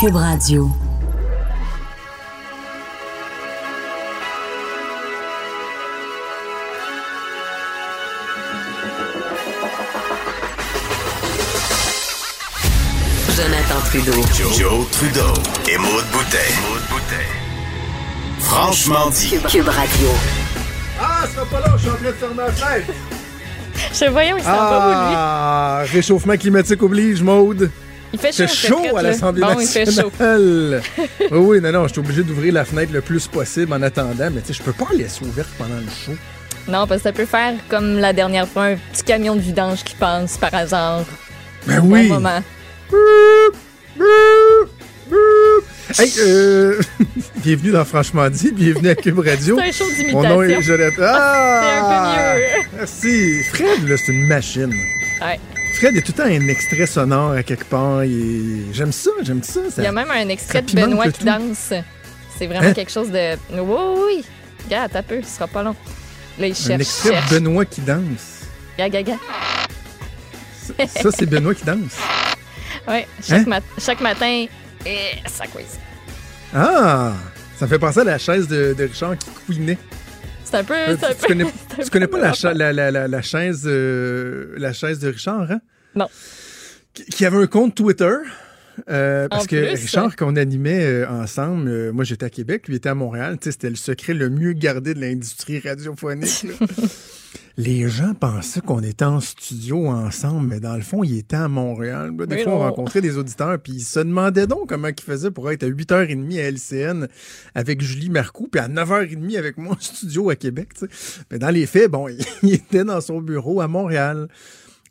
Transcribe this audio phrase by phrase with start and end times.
[0.00, 0.70] Cube Radio.
[13.34, 14.12] Jonathan Trudeau.
[14.56, 15.20] Joe, Trudeau
[15.68, 16.36] et Maude Boutet.
[18.38, 19.30] Franchement dit.
[19.30, 20.08] Cube, Cube Radio.
[21.00, 22.92] Ah, ça sera pas là, je suis en train de fermer la fenêtre.
[23.90, 25.14] Je sais, voyons, il s'en va, lui.
[25.16, 27.72] Ah, réchauffement climatique oblige, Maude.
[28.12, 30.10] Il fait chaud, C'est chaud fait à l'Assemblée Bon, il fait chaud.
[30.10, 30.82] nationale.
[31.20, 34.30] oui, oui, non, non, je suis obligé d'ouvrir la fenêtre le plus possible en attendant,
[34.32, 36.12] mais tu sais, je peux pas la laisser ouverte pendant le show.
[36.68, 39.84] Non, parce que ça peut faire comme la dernière fois, un petit camion de vidange
[39.84, 41.04] qui passe par hasard.
[41.66, 42.08] Ben oui.
[42.08, 42.42] Bon moment.
[45.98, 46.78] Hey, euh,
[47.36, 49.58] bienvenue dans Franchement dit, bienvenue à Cube Radio.
[49.58, 50.60] C'est un show Mon nom est.
[50.62, 51.02] Jonathan.
[51.02, 51.62] Ah!
[51.64, 52.68] C'est un peu mieux.
[52.76, 53.42] Merci.
[53.52, 54.74] Fred, là, c'est une machine.
[55.22, 55.40] Ouais.
[55.78, 58.02] Fred, il y a tout le temps un extrait sonore à quelque part.
[58.72, 59.60] J'aime ça, j'aime ça.
[59.70, 61.24] ça- Il y a même un extrait de Benoît qui tout.
[61.24, 61.72] danse.
[62.36, 62.72] C'est vraiment Hein?
[62.72, 63.36] quelque chose de.
[63.52, 64.24] Oui, oui, oui.
[64.64, 65.76] Regarde, t'as peu, ce sera pas long.
[66.38, 67.30] Là, il un extrait cherche.
[67.30, 68.42] de Benoît qui danse.
[68.76, 69.18] Gaga, gaga.
[70.86, 71.78] Ça, c'est Benoît qui danse.
[72.86, 73.44] Ouais, chaque, Hein?
[73.48, 74.46] mat- chaque matin,
[75.26, 75.66] ça quiz.
[76.54, 77.12] Ah!
[77.58, 79.76] Ça me fait penser à la chaise de, de Richard qui couinait.
[80.50, 80.74] C'est un peu.
[80.74, 84.72] Euh, un tu, peu- connais, c'est un tu connais peu pas la, chaise, euh, la
[84.72, 85.60] chaise de Richard, hein?
[85.94, 86.06] Non.
[86.94, 88.14] Qui, avait un compte Twitter.
[88.88, 92.66] euh, parce En que plus, Richard, qu'on animait euh, ensemble, euh, moi j'étais à Québec,
[92.68, 96.46] lui était à Montréal, c'était le secret le mieux gardé de l'industrie radiophonique.
[97.60, 101.48] Les gens pensaient qu'on était en studio ensemble, mais dans le fond, ils étaient à
[101.48, 102.14] Montréal.
[102.16, 105.02] Là, des Mais fois, on rencontrait des auditeurs, puis ils se demandaient donc comment ils
[105.02, 107.08] faisaient pour être à 8h30 à LCN
[107.56, 110.68] avec Julie Marcoux, puis à 9h30 avec moi en studio à Québec.
[111.32, 112.06] Mais dans les faits, bon,
[112.44, 114.28] il était dans son bureau à Montréal.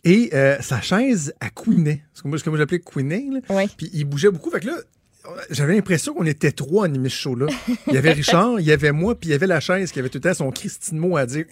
[0.04, 2.04] Et euh, sa chaise, elle couinait.
[2.14, 3.30] Ce que moi, j'appelais couiner.
[3.32, 3.56] là.
[3.56, 3.68] Ouais.
[3.78, 4.52] Puis il bougeait beaucoup.
[4.52, 4.78] Fait que là,
[5.50, 7.48] j'avais l'impression qu'on était trois à animer ce show-là.
[7.88, 10.00] Il y avait Richard, il y avait moi, puis il y avait la chaise qui
[10.00, 11.46] avait tout le temps son Christine mot à dire.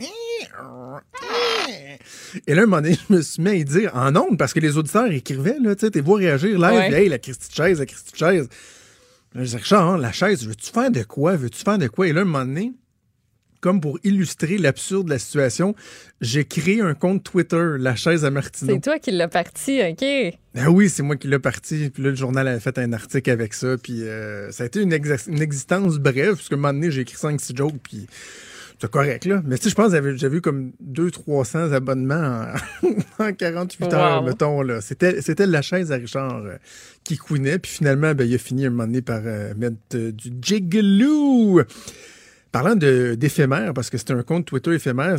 [2.48, 4.54] Et là, un moment donné, je me suis mis à y dire en ondes, parce
[4.54, 7.04] que les auditeurs écrivaient, là, tu sais, t'es voir réagir live, Ouais.
[7.04, 8.50] hey, la Christie de chaise, la Christie de chaise.
[9.34, 11.36] Là, je disais, Richard, hein, la chaise, veux-tu faire de quoi?
[11.36, 12.08] Veux-tu faire de quoi?
[12.08, 12.74] Et là, un moment donné,
[13.62, 15.76] comme pour illustrer l'absurde de la situation,
[16.22, 18.76] j'ai créé un compte Twitter, la chaise à Martineau.
[18.76, 20.06] C'est toi qui l'as parti, OK?
[20.56, 21.90] Ah oui, c'est moi qui l'ai parti.
[21.90, 23.76] Puis là, le journal avait fait un article avec ça.
[23.82, 27.58] Puis euh, ça a été une existence brève, puisque un moment donné, j'ai écrit 5-6
[27.58, 27.74] jokes.
[27.82, 28.06] Puis
[28.80, 29.42] c'est correct, là.
[29.46, 32.46] Mais tu sais, je pense que j'avais eu comme 200-300 abonnements
[33.20, 34.28] en, en 48 heures, Wow.
[34.28, 34.62] mettons.
[34.62, 34.82] là.
[34.82, 36.56] C'était la chaise à Richard euh,
[37.04, 37.60] qui couinait.
[37.60, 41.62] Puis finalement, ben, il a fini un moment donné par euh, mettre euh, du jigaloo.
[42.52, 45.18] Parlant d'éphémère, parce que c'est un compte Twitter éphémère,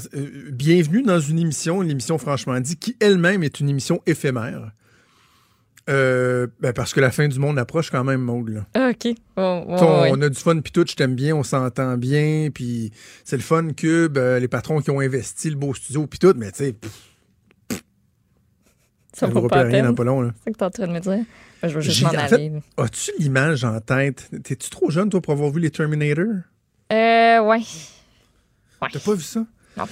[0.52, 4.70] bienvenue dans une émission, l'émission Franchement dit, qui elle-même est une émission éphémère.
[5.88, 8.48] Euh, ben, parce que la fin du monde approche quand même, Maud.
[8.48, 8.66] Là.
[8.74, 9.14] Ah, OK.
[9.36, 12.48] Oh, oh, Tu on, a du fun, puis tout, je t'aime bien, on s'entend bien,
[12.52, 12.90] puis
[13.24, 16.34] c'est le fun Cube, euh, les patrons qui ont investi le beau studio, puis tout,
[16.36, 16.74] mais tu sais,
[19.12, 20.32] Ça ne vaut pas rien dans pas long.
[20.44, 21.24] C'est ça que t'es en train de me dire?
[21.62, 22.52] Ben, je veux juste m'en en aller.
[22.76, 24.28] As-tu l'image en tête?
[24.42, 26.26] T'es-tu trop jeune, toi, pour avoir vu les Terminator?
[26.92, 27.62] Euh, ouais.
[28.82, 28.88] Ouais.
[28.92, 29.44] T'as pas vu ça?
[29.76, 29.84] Non.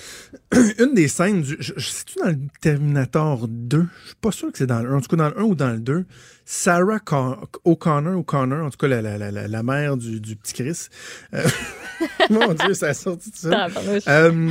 [0.78, 1.56] Une des scènes du.
[1.60, 3.86] je- je- C'est-tu dans le Terminator 2?
[4.02, 4.96] Je suis pas sûr que c'est dans le 1.
[4.96, 6.04] En tout cas, dans le 1 ou dans le 2.
[6.46, 10.52] Sarah Con- O'Connor, O'Connor, en tout cas, la, la, la, la- mère du, du petit
[10.54, 10.88] Chris.
[11.34, 11.42] Euh,
[12.30, 13.68] mon Dieu, ça a sorti de ça.
[14.08, 14.50] Euh,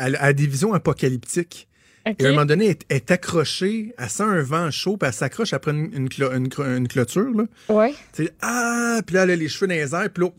[0.00, 1.68] elle, a des visions apocalyptiques.
[2.18, 4.98] Et à un moment donné, elle est, elle est accrochée, elle sent un vent chaud,
[4.98, 7.30] puis elle s'accroche après une, une, clo- une cro- une clôture.
[7.34, 7.44] Là.
[7.70, 7.94] Ouais.
[8.12, 10.30] Tu sais, ah, puis là, elle a les cheveux dans les airs, puis là,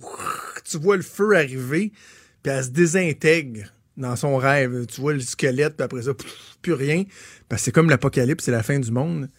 [0.64, 1.92] tu vois le feu arriver,
[2.44, 4.85] puis elle se désintègre dans son rêve.
[4.88, 7.03] Tu vois le squelette, puis après ça, pff, plus rien.
[7.50, 9.29] Parce que c'est comme l'apocalypse, c'est la fin du monde.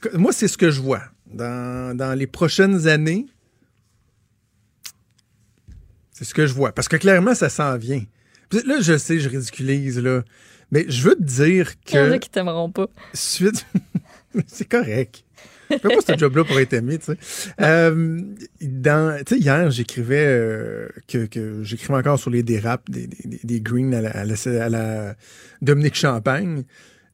[0.00, 1.02] Que- Moi, c'est ce que je vois.
[1.26, 3.26] Dans, dans les prochaines années,
[6.12, 6.72] c'est ce que je vois.
[6.72, 8.02] Parce que clairement, ça s'en vient.
[8.48, 10.22] Puis Là, je sais, je ridiculise, là.
[10.70, 12.88] Mais je veux te dire Il y en a que qui t'aimeront pas.
[13.14, 13.66] suite.
[14.46, 15.24] c'est correct.
[15.68, 17.18] Fais pas ce job-là pour être aimé, tu sais.
[17.60, 18.20] Euh,
[19.26, 25.16] sais, hier, j'écrivais euh, que, j'écrivais encore sur les dérapes des, des, Greens à la,
[25.62, 26.64] Dominique Champagne.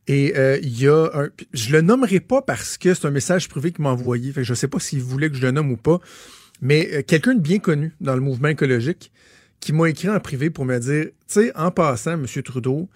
[0.07, 1.29] Et euh, il y a un.
[1.53, 4.33] Je le nommerai pas parce que c'est un message privé qu'il m'a envoyé.
[4.33, 5.99] Fait que je sais pas s'il voulait que je le nomme ou pas.
[6.61, 9.11] Mais quelqu'un de bien connu dans le mouvement écologique
[9.61, 12.27] qui m'a écrit en privé pour me dire, tu sais, en passant, M.
[12.43, 12.89] Trudeau,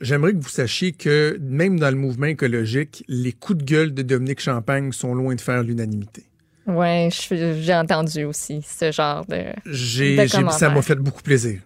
[0.00, 4.02] J'aimerais que vous sachiez que même dans le mouvement écologique, les coups de gueule de
[4.02, 6.24] Dominique Champagne sont loin de faire l'unanimité.
[7.10, 9.42] Je- j'ai entendu aussi ce genre de.
[9.66, 10.16] J'ai,
[10.58, 11.60] ça m'a fait beaucoup plaisir.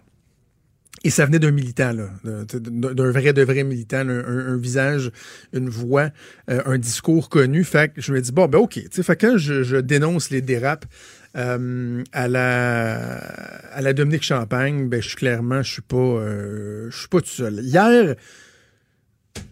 [1.05, 2.09] Et ça venait d'un militant, là,
[2.43, 5.11] d'un vrai, de vrai militant, un, un- un visage,
[5.53, 6.09] une voix,
[6.49, 7.63] euh, un discours connu.
[7.63, 8.73] Fait que je me dis, bon, ben OK.
[8.73, 10.85] Tu sais, fait que quand je, je dénonce les dérapes
[11.37, 13.03] euh, à la
[13.73, 17.21] à la Dominique Champagne, ben je suis clairement, je suis pas euh, je suis pas
[17.21, 17.59] tout seul.
[17.63, 18.15] Hier,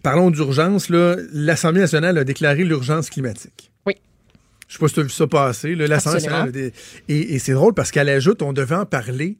[0.02, 3.70] parlons d'urgence, là, l'Assemblée nationale a déclaré l'urgence climatique.
[3.86, 3.94] Oui.
[4.66, 5.74] Je sais pas si tu as vu ça passer.
[5.74, 6.72] L'Assemblée nationale a dé-
[7.08, 9.38] Et, et c'est drôle parce qu'elle ajoute, on devait en parler.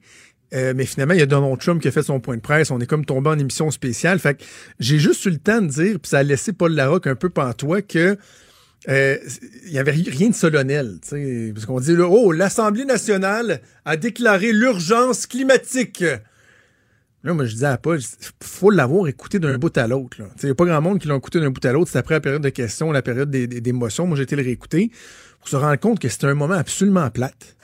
[0.53, 2.71] euh, mais finalement, il y a Donald Trump qui a fait son point de presse.
[2.71, 4.17] On est comme tombé en émission spéciale.
[4.19, 4.43] Fait que
[4.79, 7.29] j'ai juste eu le temps de dire, puis ça a laissé Paul Larocque un peu
[7.29, 8.17] pantois, que
[8.87, 9.17] euh,
[9.65, 10.99] il y avait ri- rien de solennel.
[11.53, 16.03] Parce qu'on dit, là, oh, l'Assemblée nationale a déclaré l'urgence climatique.
[17.23, 17.99] Là, moi, je disais à Paul,
[18.41, 20.17] faut l'avoir écouté d'un bout à l'autre.
[20.41, 21.91] Il n'y a pas grand monde qui l'a écouté d'un bout à l'autre.
[21.91, 24.07] C'est après la période de questions, la période des- des- d'émotions.
[24.07, 24.91] Moi, j'ai été le réécouter
[25.39, 27.57] pour se rendre compte que c'était un moment absolument plate.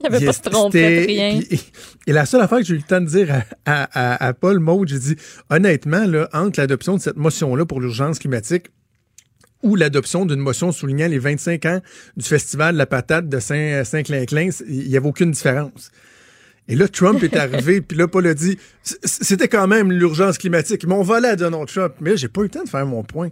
[0.00, 1.40] Il avait pas se de rien.
[1.50, 1.60] Et,
[2.08, 4.34] et la seule affaire que j'ai eu le temps de dire à, à- à- à
[4.34, 5.16] Paul Maud, j'ai dit,
[5.48, 8.66] honnêtement, là, entre l'adoption de cette motion-là pour l'urgence climatique
[9.62, 11.80] ou l'adoption d'une motion soulignant les 25 ans
[12.16, 15.90] du Festival de la patate de Saint- Saint-Clinclin, il n'y avait aucune différence.
[16.68, 20.86] Et là, Trump est arrivé, puis là, Paul a dit, c'était quand même l'urgence climatique.
[20.86, 21.94] Mais on va aller à Donald Trump.
[22.00, 23.30] Mais là, j'ai pas eu le temps de faire mon point.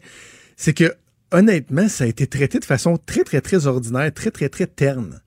[0.56, 0.92] C'est que,
[1.30, 5.20] honnêtement, ça a été traité de façon très, très, très ordinaire, très, très, très terne.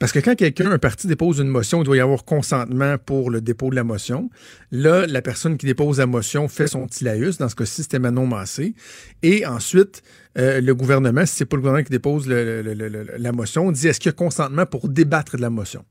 [0.00, 3.28] Parce que quand quelqu'un, un parti dépose une motion, il doit y avoir consentement pour
[3.28, 4.30] le dépôt de la motion.
[4.72, 7.04] Là, la personne qui dépose la motion fait son petit.
[7.04, 8.74] Dans ce cas-ci, c'était Manon Massé.
[9.22, 10.02] Et ensuite,
[10.38, 14.08] euh, le gouvernement, si c'est pas le gouvernement qui dépose la motion, dit est-ce qu'il
[14.08, 15.84] y a consentement pour débattre de la motion?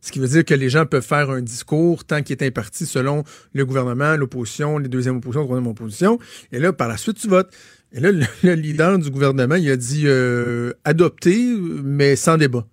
[0.00, 2.84] Ce qui veut dire que les gens peuvent faire un discours tant qu'il est imparti
[2.84, 3.22] selon
[3.52, 6.18] le gouvernement, l'opposition, les deuxièmes oppositions, la troisième opposition.
[6.50, 7.52] Et là, par la suite, tu votes.
[7.92, 12.66] Et là, le, le leader du gouvernement, il a dit euh, adopter, mais sans débat.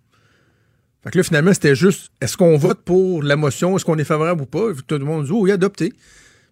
[1.03, 4.05] Fait que là, finalement, c'était juste est-ce qu'on vote pour la motion, est-ce qu'on est
[4.05, 4.71] favorable ou pas?
[4.87, 5.93] Tout le monde dit oui, adopter.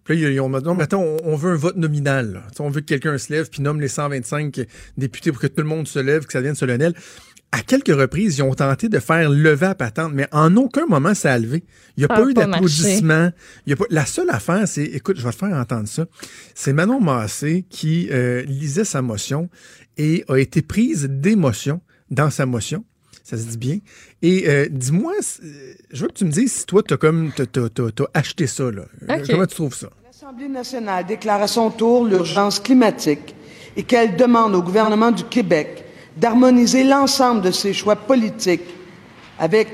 [0.04, 2.42] Puis là, ils ont dit non, mais attends, on, veut un vote nominal.
[2.58, 4.60] On veut que quelqu'un se lève puis nomme les 125
[4.98, 6.94] députés pour que tout le monde se lève, que ça devienne solennel.
[7.54, 11.14] À quelques reprises, ils ont tenté de faire lever à patente, mais en aucun moment
[11.14, 11.64] ça a levé.
[11.96, 13.30] Il n'y a pas eu d'applaudissements.
[13.66, 13.84] Il y a pas...
[13.90, 16.06] La seule affaire, c'est, écoute, je vais te faire entendre ça.
[16.54, 19.50] C'est Manon Massé qui euh, lisait sa motion
[19.98, 22.84] et a été prise d'émotion dans sa motion.
[23.24, 23.78] Ça se dit bien.
[24.20, 25.42] Et euh, dis-moi, c'est-
[25.92, 28.04] je veux que tu me dises si toi, tu as comme t'as, t'as- t'as- t'as
[28.14, 28.64] acheté ça.
[28.70, 28.82] Là.
[29.08, 29.24] Euh.
[29.28, 29.88] Comment tu trouves ça?
[30.04, 33.34] L'Assemblée nationale déclare à son tour l'urgence climatique
[33.76, 35.84] et qu'elle demande au gouvernement du Québec
[36.16, 38.62] d'harmoniser l'ensemble de ses choix politiques
[39.38, 39.68] avec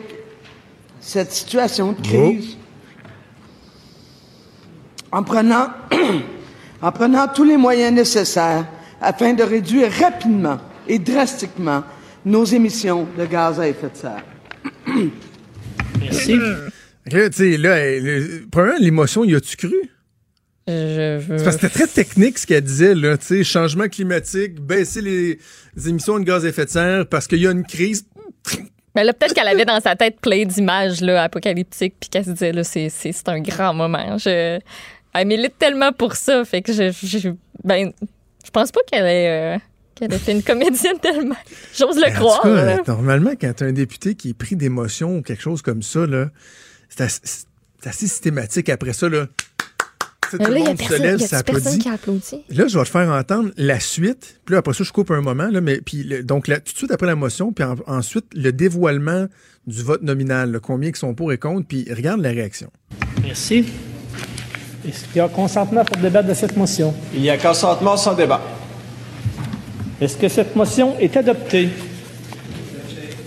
[1.00, 2.56] cette situation de crise
[5.10, 5.68] en prenant,
[6.82, 8.66] en prenant tous les moyens nécessaires
[9.00, 11.82] afin de réduire rapidement et drastiquement
[12.28, 14.24] nos émissions de gaz à effet de serre.
[16.00, 16.36] Merci.
[17.10, 19.74] Là, tu sais, là, le- premièrement, l'émotion, y a-tu cru?
[20.66, 21.38] Je veux.
[21.38, 25.00] C'est parce que c'était très technique ce qu'elle disait, là, tu sais, changement climatique, baisser
[25.00, 25.38] les,
[25.74, 28.04] les émissions de gaz à effet de serre parce qu'il y a une crise.
[28.94, 32.30] Mais là, peut-être qu'elle avait dans sa tête plein d'images là, apocalyptiques, puis qu'elle se
[32.30, 34.18] disait, là, c'est, c'est, c'est un grand moment.
[34.18, 34.58] Je,
[35.14, 37.30] elle milite tellement pour ça, fait que je, je,
[37.64, 37.92] ben,
[38.44, 39.58] je pense pas qu'elle ait, euh,
[39.98, 41.36] qu'elle ait fait une comédienne tellement.
[41.76, 42.42] J'ose le en croire.
[42.42, 42.82] tout cas, là.
[42.86, 46.30] normalement, quand t'as un député qui est pris d'émotion ou quelque chose comme ça, là,
[46.88, 48.68] c'est assez, systématique.
[48.68, 49.26] Après ça, là,
[50.30, 51.78] tu tout le là, il y a monde se personne, lève, ça applaudit.
[51.78, 52.44] qui a applaudi?
[52.50, 54.40] Là, je vais te faire entendre la suite.
[54.44, 55.48] Puis là, après ça, je coupe un moment.
[55.48, 58.26] Là, mais puis le- donc là, tout de suite après la motion, puis en- ensuite
[58.34, 59.26] le dévoilement
[59.66, 62.70] du vote nominal, là, combien qui sont pour et contre, puis regarde la réaction.
[63.22, 63.64] Merci.
[64.86, 66.94] Est-ce qu'il y a consentement pour débattre de cette motion?
[67.14, 68.40] Il y a consentement sans débat.
[70.00, 71.68] Est-ce que cette motion est adoptée?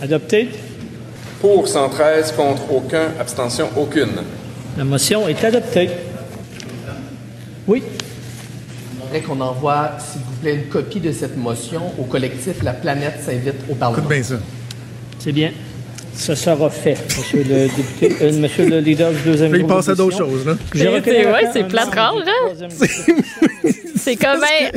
[0.02, 0.50] Adoptée?
[1.42, 4.22] Pour 113, contre aucun, abstention aucune.
[4.78, 5.90] La motion est adoptée.
[7.68, 7.84] Oui.
[9.02, 13.16] J'aimerais qu'on envoie, s'il vous plaît, une copie de cette motion au collectif La Planète
[13.26, 13.98] s'invite au Parlement.
[14.04, 14.36] Écoute bien ça.
[15.20, 15.52] C'est bien.
[16.16, 19.76] Ce sera fait, monsieur le député, euh, monsieur le leader du deuxième Là, il groupe
[19.78, 20.46] passe à d'autres choses.
[20.46, 20.56] Là.
[20.74, 20.80] Je
[21.54, 22.68] C'est- plate rare, hein?
[23.96, 24.72] C'est comme, hey,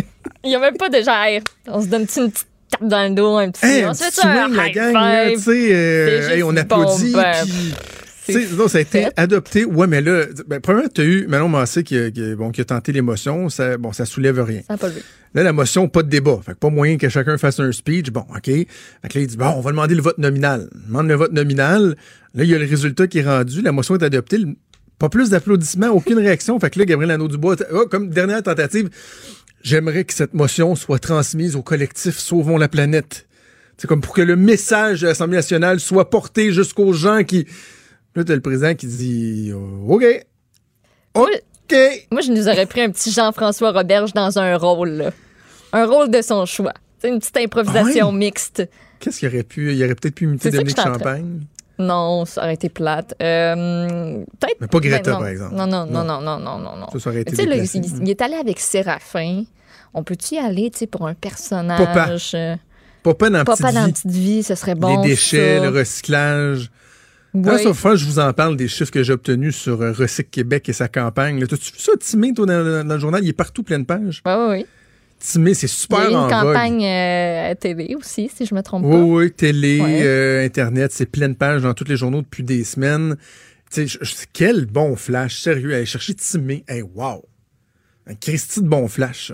[0.44, 3.14] il y a même pas de genre, on se donne une petite tape dans le
[3.14, 3.64] dos, un petit.
[3.66, 5.36] Hey, on se fait un la gang, là, five.
[5.38, 7.12] tu sais, euh, hey, on bon, applaudit.
[7.12, 7.32] ben,
[8.26, 9.12] puis, sais, non, ça a été fait.
[9.16, 9.64] adopté.
[9.64, 12.60] Ouais, mais là, ben, premièrement, tu as eu Manon Massé qui, a- qui bon, qui
[12.60, 13.48] a tenté l'émotion.
[13.48, 14.62] Ça, bon, ça soulève rien.
[14.68, 14.88] Ça pas.
[15.34, 16.38] Là, la motion, pas de débat.
[16.46, 18.10] Fait que pas moyen que chacun fasse un speech.
[18.10, 18.44] Bon, OK.
[18.46, 18.66] Fait
[19.10, 20.68] que là, il dit, bon, on va demander le vote nominal.
[20.86, 21.96] Demande le vote nominal.
[22.34, 23.60] Là, il y a le résultat qui est rendu.
[23.60, 24.38] La motion est adoptée.
[24.98, 26.58] Pas plus d'applaudissements, aucune réaction.
[26.60, 28.90] Fait que là, Gabriel Anneau-Dubois, oh, comme dernière tentative,
[29.64, 33.26] j'aimerais que cette motion soit transmise au collectif Sauvons la planète.
[33.76, 37.47] C'est comme pour que le message de l'Assemblée nationale soit porté jusqu'aux gens qui...
[38.14, 39.52] Là, t'as le président qui dit
[39.88, 40.04] OK.
[41.16, 41.28] Moi,
[41.71, 41.76] OK.
[42.12, 45.11] moi, je nous aurais pris un petit Jean-François Roberge dans un rôle, là.
[45.73, 46.75] Un rôle de son choix.
[47.00, 48.16] C'est une petite improvisation Ah ouais?
[48.16, 48.62] mixte.
[49.00, 49.75] Qu'est-ce qu'il aurait pu?
[49.75, 51.40] Il aurait peut-être pu imiter Dominique Champagne.
[51.78, 53.14] Non, ça aurait été plate.
[53.20, 54.56] Euh, Peut-être.
[54.60, 55.54] Mais pas Greta, ben par exemple.
[55.56, 56.20] Non, non, non, Non.
[56.20, 56.86] non, non, non, non.
[56.92, 59.42] Ça, ça aurait été Tu sais, il, il est allé avec Séraphin.
[59.92, 62.32] On peut-y aller, tu sais, pour un personnage.
[62.34, 62.56] euh,
[63.02, 63.92] Pas dans Pas petite dans vie.
[63.92, 65.02] Petite Vie, ce serait bon.
[65.02, 65.64] les déchets, ça.
[65.70, 66.70] le recyclage.
[67.34, 67.42] Oui.
[67.44, 69.90] Là, ça, faut que je vous en parle des chiffres que j'ai obtenus sur euh,
[69.92, 71.44] Recycle Québec et sa campagne.
[71.46, 73.24] T'as-tu vu ça, Timé, toi, dans, le- dans le journal?
[73.24, 74.22] Il est partout, plein de pages.
[74.24, 74.66] Oui, oui, oui.
[75.18, 76.30] Timé, c'est Il y super a en une vogue.
[76.30, 78.99] campagne euh, télé aussi, si je me trompe Oui, pas.
[78.99, 80.00] oui, télé, Ouais.
[80.02, 83.16] euh, Internet, c'est plein de pages dans tous les journaux depuis des semaines.
[83.75, 86.64] Je- je- quel bon flash, sérieux, aller chercher Timé.
[86.68, 87.25] Hey, wow!
[88.06, 89.33] Un Christy de bon flash.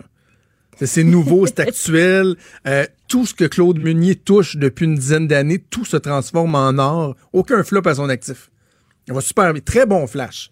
[0.83, 2.37] C'est- nouveau, c'est actuel.
[2.67, 6.79] Euh, tout ce que Claude Meunier touche depuis une dizaine d'années, tout se transforme en
[6.79, 7.17] or.
[7.33, 8.51] Aucun flop à son actif.
[9.09, 9.61] Il va super bien.
[9.63, 10.51] Très bon flash.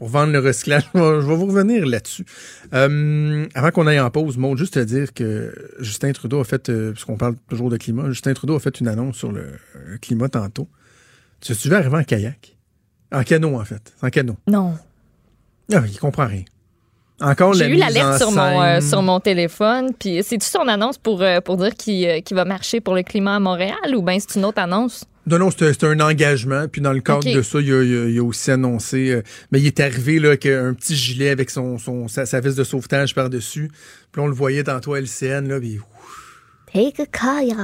[0.00, 0.88] Pour vendre le recyclage.
[0.94, 2.24] Je vais vous revenir là-dessus.
[2.72, 6.70] Euh, avant qu'on aille en pause, Maud, juste te dire que Justin Trudeau a fait,
[6.70, 9.98] euh, puisqu'on parle toujours de climat, Justin Trudeau a fait une annonce sur le euh,
[10.00, 10.68] climat tantôt.
[11.42, 12.56] Tu tu veux arriver en kayak?
[13.12, 13.92] En canot, en fait.
[14.00, 14.38] En canot.
[14.46, 14.78] Non.
[15.70, 16.44] Ah, il comprend rien.
[17.20, 19.90] Encore J'ai la eu l'alerte sur mon, euh, sur mon téléphone.
[19.98, 23.02] Puis c'est-tu son annonce pour, euh, pour dire qu'il euh, qu'il va marcher pour le
[23.02, 25.04] climat à Montréal ou bien c'est une autre annonce?
[25.26, 26.66] Non, non, c'était un engagement.
[26.68, 29.10] Puis dans le cadre de ça, il a, il aussi annoncé.
[29.10, 29.22] euh,
[29.52, 32.56] mais il est arrivé là, avec un petit gilet avec son, son, sa, sa veste
[32.58, 33.70] de sauvetage par-dessus.
[34.12, 35.46] Puis on le voyait tantôt à LCN.
[35.48, 35.78] Là, puis,
[36.72, 37.56] Take a kayak.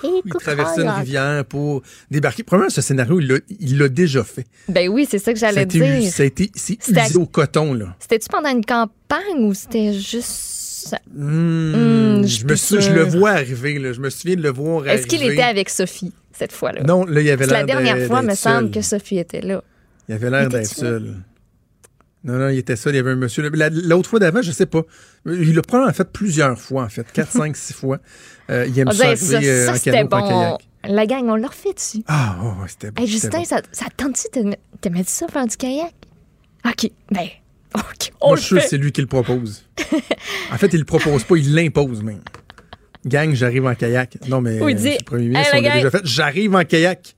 [0.00, 2.44] Take il traversait une rivière pour débarquer.
[2.44, 4.46] Premièrement, ce scénario, il l'a- déjà fait.
[4.68, 6.12] Ben oui, c'est ça que j'allais dire.
[6.12, 7.74] ça a été usé au coton.
[7.74, 7.96] là.
[7.98, 10.94] C'était-tu pendant une campagne ou c'était juste.
[11.14, 13.78] Hmm, je me suis- je le vois arriver.
[13.78, 13.92] Là.
[13.92, 14.94] Je me souviens de le voir arriver.
[14.94, 16.12] Est-ce qu'il était avec Sophie?
[16.42, 16.82] Cette fois-là?
[16.82, 19.40] Non, là, il avait C'est l'air la dernière de- fois, me semble, que Sophie était
[19.40, 19.62] là.
[20.08, 21.14] Il avait l'air d'être seul.
[22.24, 22.94] Non, non, il était seul.
[22.94, 23.48] Il y avait un monsieur.
[23.48, 24.82] L'autre fois d'avant, je sais pas.
[25.26, 27.04] Il l'a probablement fait plusieurs fois, en fait.
[27.12, 27.98] 4, 5, 6 fois.
[28.50, 30.28] Euh, il aime On ça euh, ça en c'était canot, en bon.
[30.28, 30.60] kayak.
[30.84, 32.02] La gang, on l'a refait dessus.
[32.08, 33.02] Ah, oh, ouais, c'était bon.
[33.02, 33.44] Hey, Justin, bon.
[33.44, 34.50] ça, ça te tente-tu de,
[34.82, 35.92] de mettre ça faire du kayak?
[36.66, 37.26] OK, ben,
[37.74, 38.66] OK, on Moi, je suis fait.
[38.68, 39.64] c'est lui qui le propose.
[40.52, 42.20] en fait, il le propose pas, il l'impose même.
[43.04, 44.16] Gang, j'arrive en kayak.
[44.28, 45.84] Non, mais Ou euh, dit, le premier ministre, Hey, on la l'a gang.
[45.84, 46.06] déjà fait.
[46.06, 47.14] J'arrive en kayak.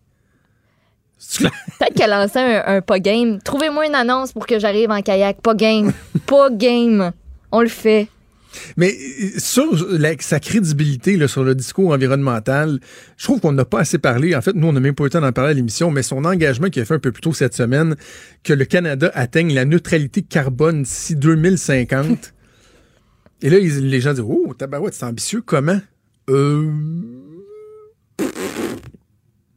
[1.39, 3.39] Peut-être qu'elle a lancé un, un pas game.
[3.43, 5.41] Trouvez-moi une annonce pour que j'arrive en kayak.
[5.41, 5.93] Pas game.
[6.27, 7.13] pas game.
[7.53, 8.09] On le fait.
[8.77, 8.95] Mais
[9.39, 12.79] sur la- sa crédibilité là, sur le discours environnemental,
[13.17, 14.37] je trouve qu'on n'a pas assez parlé.
[14.37, 16.03] En fait, nous, on n'a même pas eu le temps d'en parler à l'émission, mais
[16.05, 17.97] son engagement qu'il a fait un peu plus tôt cette semaine,
[18.45, 22.34] que le Canada atteigne la neutralité carbone d'ici 2050.
[23.45, 25.43] Et là, ils- les gens disent Oh, tabarouette, c'est ambitieux.
[25.45, 25.81] Comment?
[26.31, 26.69] Euh.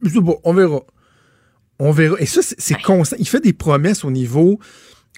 [0.02, 0.80] Je sais pas, on verra.
[1.80, 2.16] On verra.
[2.20, 3.16] Et ça, c'est constant.
[3.18, 4.60] Il fait des promesses au niveau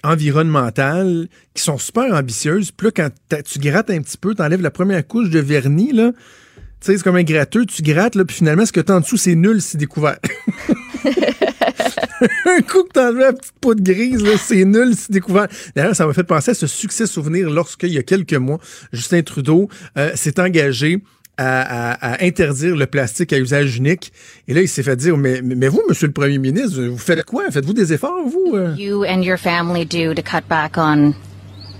[0.03, 2.71] environnemental qui sont super ambitieuses.
[2.71, 6.11] Puis là, quand tu grattes un petit peu, t'enlèves la première couche de vernis, là.
[6.13, 9.01] Tu sais, c'est comme un gratteux, tu grattes, là, puis finalement, ce que t'as en
[9.01, 10.17] dessous, c'est nul, c'est découvert.
[12.45, 15.47] un coup que t'enlèves la petite de grise, c'est nul, c'est découvert.
[15.75, 18.59] D'ailleurs, ça m'a fait penser à ce succès souvenir lorsqu'il y a quelques mois,
[18.93, 20.99] Justin Trudeau euh, s'est engagé
[21.37, 24.11] à, à- à interdire le plastique à usage unique.
[24.47, 27.23] Et là, il s'est fait dire, mais, mais vous, monsieur le premier ministre, vous faites
[27.23, 27.49] quoi?
[27.51, 28.55] Faites-vous des efforts, vous?
[28.55, 28.75] euh?
[28.77, 31.13] you and your family do to cut back on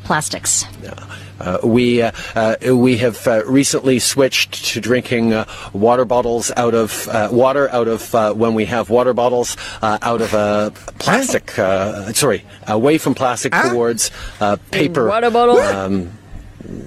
[0.06, 0.66] plastics?
[1.42, 6.76] Uh, we uh, uh, we have uh, recently switched to drinking uh, water bottles out
[6.76, 10.70] of uh, water out of uh, when we have water bottles uh, out of uh,
[11.00, 11.58] plastic.
[11.58, 15.08] Uh, sorry, away from plastic towards uh, paper.
[15.08, 15.58] Water bottle.
[15.58, 16.10] Um,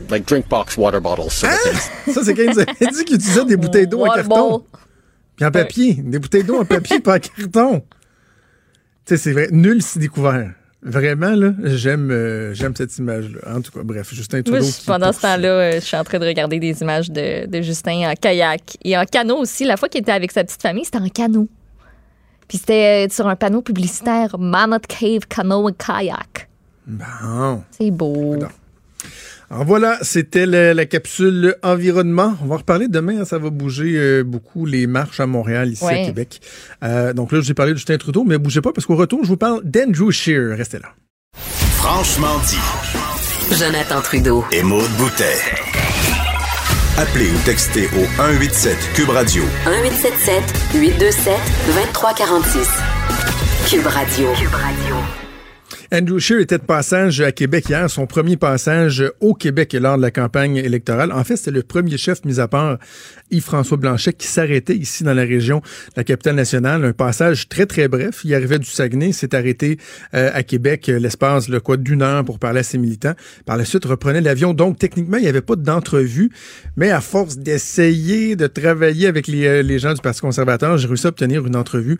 [0.08, 1.34] like drink box water bottles.
[1.34, 2.14] Sort of things.
[2.14, 4.28] Ça, c'est quand il nous a dit qu'il utilisait des bouteilles d'eau en carton.
[4.28, 4.60] ball.
[5.36, 5.94] Puis en papier.
[5.94, 7.82] Des bouteilles d'eau en papier pas en carton.
[9.04, 9.48] Tu sais, c'est vrai.
[9.50, 10.52] Nul si découvert.
[10.86, 13.56] Vraiment, là, j'aime euh, j'aime cette image-là.
[13.56, 14.62] En tout cas, bref, Justin Trudeau.
[14.62, 17.46] je- qui pendant ce temps-là, euh, je suis en train de regarder des images de,
[17.46, 19.64] de Justin en kayak et en canot aussi.
[19.64, 21.48] La fois qu'il était avec sa petite famille, c'était en canot.
[22.48, 26.48] Puis c'était euh, sur un panneau publicitaire Mammoth Cave Canoe and Kayak.
[26.86, 27.62] Bon.
[27.70, 28.36] C'est beau.
[29.50, 32.34] Alors voilà, c'était la capsule environnement.
[32.42, 35.70] On va en reparler demain, hein, ça va bouger euh, beaucoup les marches à Montréal,
[35.70, 36.04] ici à.
[36.04, 36.40] Québec.
[36.82, 39.28] Euh, donc là, j'ai parlé de Justin Trudeau, mais bougez pas parce qu'au retour, je
[39.28, 40.56] vous parle d'Andrew Shear.
[40.56, 40.88] Restez là.
[41.76, 43.56] Franchement dit.
[43.56, 44.44] Jonathan Trudeau.
[44.52, 45.36] Et Maude Boutet.
[46.96, 50.42] Appelez ou textez au 187 Cube Radio 1877
[50.74, 51.34] 827
[51.66, 52.68] 2346.
[53.68, 54.28] Cube Radio.
[54.34, 55.23] Cube Radio.
[55.94, 60.02] Andrew Scheer était de passage à Québec hier, son premier passage au Québec lors de
[60.02, 61.12] la campagne électorale.
[61.12, 62.78] En fait, c'était le premier chef, mis à part
[63.30, 65.62] Yves-François Blanchet, qui s'arrêtait ici dans la région
[65.96, 66.84] la capitale nationale.
[66.84, 68.22] Un passage très, très bref.
[68.24, 69.78] Il arrivait du Saguenay, s'est arrêté
[70.14, 73.14] euh, à Québec euh, l'espace le quoi d'une heure pour parler à ses militants.
[73.46, 74.52] Par la suite, reprenait l'avion.
[74.52, 76.30] Donc, techniquement, il n'y avait pas d'entrevue,
[76.76, 81.06] mais à force d'essayer de travailler avec les, euh, gens du Parti conservateur, j'ai réussi
[81.06, 81.98] à obtenir une entrevue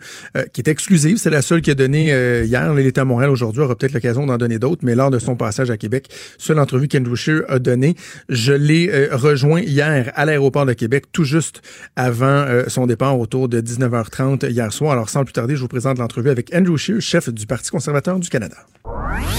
[0.53, 1.17] qui est exclusive.
[1.17, 2.73] C'est la seule qui a donné euh, hier.
[2.77, 5.77] Il était à Montréal aujourd'hui, l'occasion d'en donner d'autres, mais lors de son passage à
[5.77, 7.95] Québec, seule entrevue qu'Andrew Scheer a donnée.
[8.29, 11.61] Je l'ai rejoint hier à l'aéroport de Québec, tout juste
[11.95, 14.93] avant son départ autour de 19h30 hier soir.
[14.93, 18.19] Alors, sans plus tarder, je vous présente l'entrevue avec Andrew Scheer, chef du Parti conservateur
[18.19, 18.57] du Canada.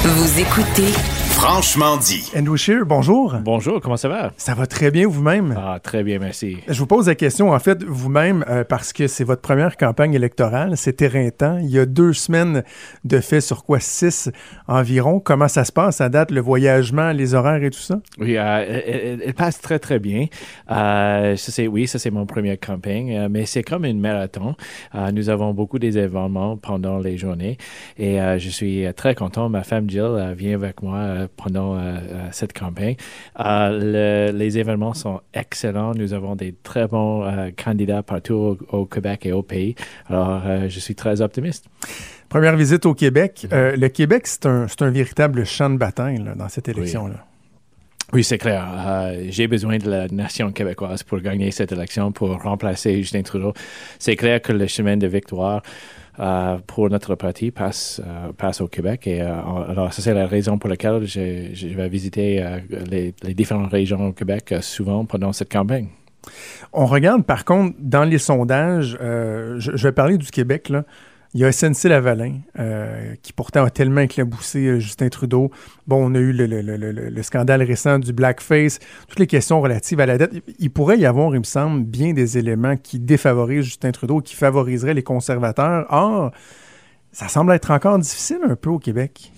[0.05, 0.93] Vous écoutez
[1.37, 2.33] Franchement dit.
[2.35, 3.37] Andrew Scheer, bonjour.
[3.45, 4.33] Bonjour, comment ça va?
[4.39, 5.55] Ça va très bien vous-même?
[5.57, 6.57] Ah, très bien, merci.
[6.67, 10.15] Je vous pose la question, en fait, vous-même, euh, parce que c'est votre première campagne
[10.15, 11.59] électorale, c'est éreintant.
[11.59, 12.65] Il y a deux semaines
[13.05, 13.81] de fait sur quoi?
[13.81, 14.31] Six
[14.67, 15.21] environ.
[15.21, 18.01] Comment ça se passe à date, le voyagement, les horaires et tout ça?
[18.19, 20.27] Oui, euh, elle, elle, passe très, très bien.
[20.71, 24.57] Euh, ça, c'est, oui, ça, c'est mon première campagne, euh, mais c'est comme une marathon.
[24.95, 27.59] Euh, nous avons beaucoup d'événements pendant les journées
[27.99, 29.51] et je suis très content.
[29.51, 31.79] Ma femme Jill vient avec moi pendant
[32.33, 32.97] cette campagne.
[33.39, 35.93] Le, les événements sont excellents.
[35.95, 39.75] Nous avons des très bons candidats partout au, au, Québec et au pays.
[40.09, 41.67] Alors, je suis très optimiste.
[42.29, 43.47] Première visite au Québec.
[43.53, 47.15] Euh, le Québec, c'est un, un, véritable champ de bataille là, dans cette élection-là.
[47.17, 47.21] Oui.
[48.13, 48.65] Oui, c'est clair.
[48.87, 53.53] Euh, j'ai besoin de la nation québécoise pour gagner cette élection, pour remplacer Justin Trudeau.
[53.99, 56.06] C'est clair que le chemin de victoire euh,
[56.67, 59.07] pour notre parti passe, euh, passe au Québec.
[59.07, 62.45] Et alors, ça, c'est la raison pour laquelle je, vais visiter
[62.91, 65.89] les, les, différentes régions au Québec souvent pendant cette campagne.
[66.73, 70.85] On regarde, par contre, dans les sondages, je, je, vais parler du Québec, là.
[71.37, 75.51] Il y a SNC Lavalin, euh, qui pourtant a tellement éclaboussé euh, Justin Trudeau.
[75.87, 79.61] Bon, on a eu le, le, le, le, scandale récent du blackface, toutes les questions
[79.61, 80.31] relatives à la dette.
[80.59, 84.35] Il pourrait y avoir, il me semble, bien des éléments qui défavorisent Justin Trudeau, qui
[84.35, 85.85] favoriseraient les conservateurs.
[85.91, 86.31] Or,
[87.13, 89.31] ça semble être encore difficile un peu au Québec.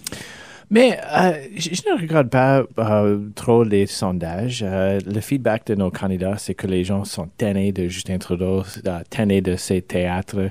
[0.70, 4.62] Mais euh, je, ne regarde pas euh, trop les sondages.
[4.62, 8.64] Euh, le feedback de nos candidats, c'est que les gens sont tannés de Justin Trudeau,
[9.08, 10.50] tannés de ses théâtres,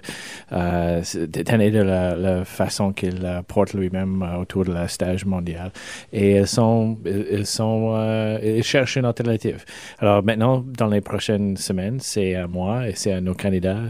[0.51, 1.01] euh,
[1.45, 5.71] tannés de la, la façon qu'il porte lui-même autour de la stage mondiale.
[6.11, 9.63] Et ils sont, ils sont, ils cherchent une alternative.
[9.99, 13.81] Alors maintenant, dans les prochaines semaines, c'est à moi et c'est à nos candidats,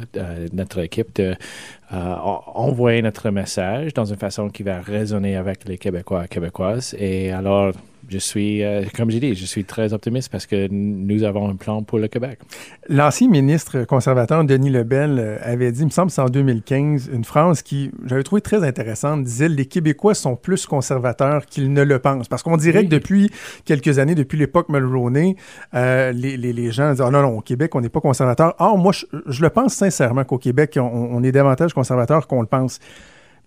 [0.52, 1.36] notre équipe de
[1.94, 2.16] euh,
[2.54, 6.96] envoyer notre message dans une façon qui va résonner avec les Québécois et Québécoises.
[7.00, 7.72] Et alors,
[8.10, 11.56] je suis, euh, comme j'ai dit, je suis très optimiste parce que nous avons un
[11.56, 12.40] plan pour le Québec.
[12.88, 17.26] L'ancien ministre conservateur Denis Lebel euh, avait dit, il me semble c'est en 2015, une
[17.26, 22.00] phrase qui j'avais trouvé très intéressante, disait les Québécois sont plus conservateurs qu'ils ne le
[22.00, 22.28] pensent.
[22.28, 22.86] Parce qu'on dirait oui.
[22.86, 23.30] que depuis
[23.66, 25.36] quelques années, depuis l'époque Mulroney,
[25.74, 28.56] euh, les, les, les, gens disent oh non, non, au Québec, on n'est pas conservateur.
[28.60, 32.42] Or, moi, je, je, le pense sincèrement qu'au Québec, on, on est davantage conservateur qu'on
[32.42, 32.80] le pense.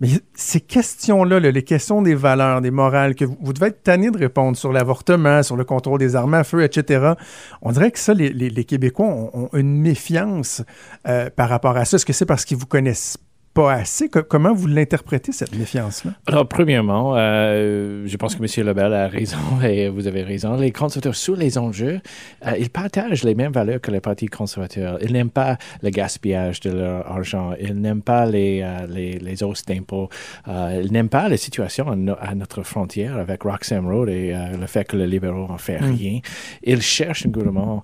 [0.00, 4.10] Mais ces questions-là, là, les questions des valeurs, des morales, que vous, devez être tanné
[4.10, 7.12] de répondre sur l'avortement, sur le contrôle des armes à feu, etc.,
[7.60, 10.62] on dirait que ça, les, Québécois ont, ont, une méfiance
[11.06, 11.96] euh, par rapport à ça.
[11.96, 13.18] Est-ce que c'est parce qu'ils vous connaissent
[13.54, 14.08] pas assez.
[14.08, 16.12] Comment vous l'interprétez, cette méfiance-là?
[16.26, 18.66] Alors, premièrement, euh, je pense que M.
[18.66, 20.54] Lebel a raison et vous avez raison.
[20.54, 22.00] Les conservateurs, sur les enjeux,
[22.46, 24.98] euh, ils partagent les mêmes valeurs que les partis conservateurs.
[25.02, 27.52] Ils n'aiment pas le gaspillage de leur argent.
[27.60, 30.08] Ils n'aiment pas les, euh, les, les hausses d'impôts.
[30.46, 34.66] Ils n'aiment pas la situation à, no à, notre frontière avec Roxham Road et le
[34.66, 35.96] fait que les libéraux en font mm.
[35.96, 36.20] rien.
[36.62, 37.82] Ils cherchent un gouvernement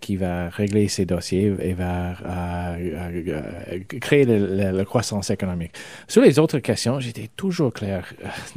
[0.00, 2.14] qui va régler ces dossiers et va
[4.00, 5.72] créer le, le, le croissance économique.
[6.08, 8.12] Sur les autres questions, j'étais toujours clair.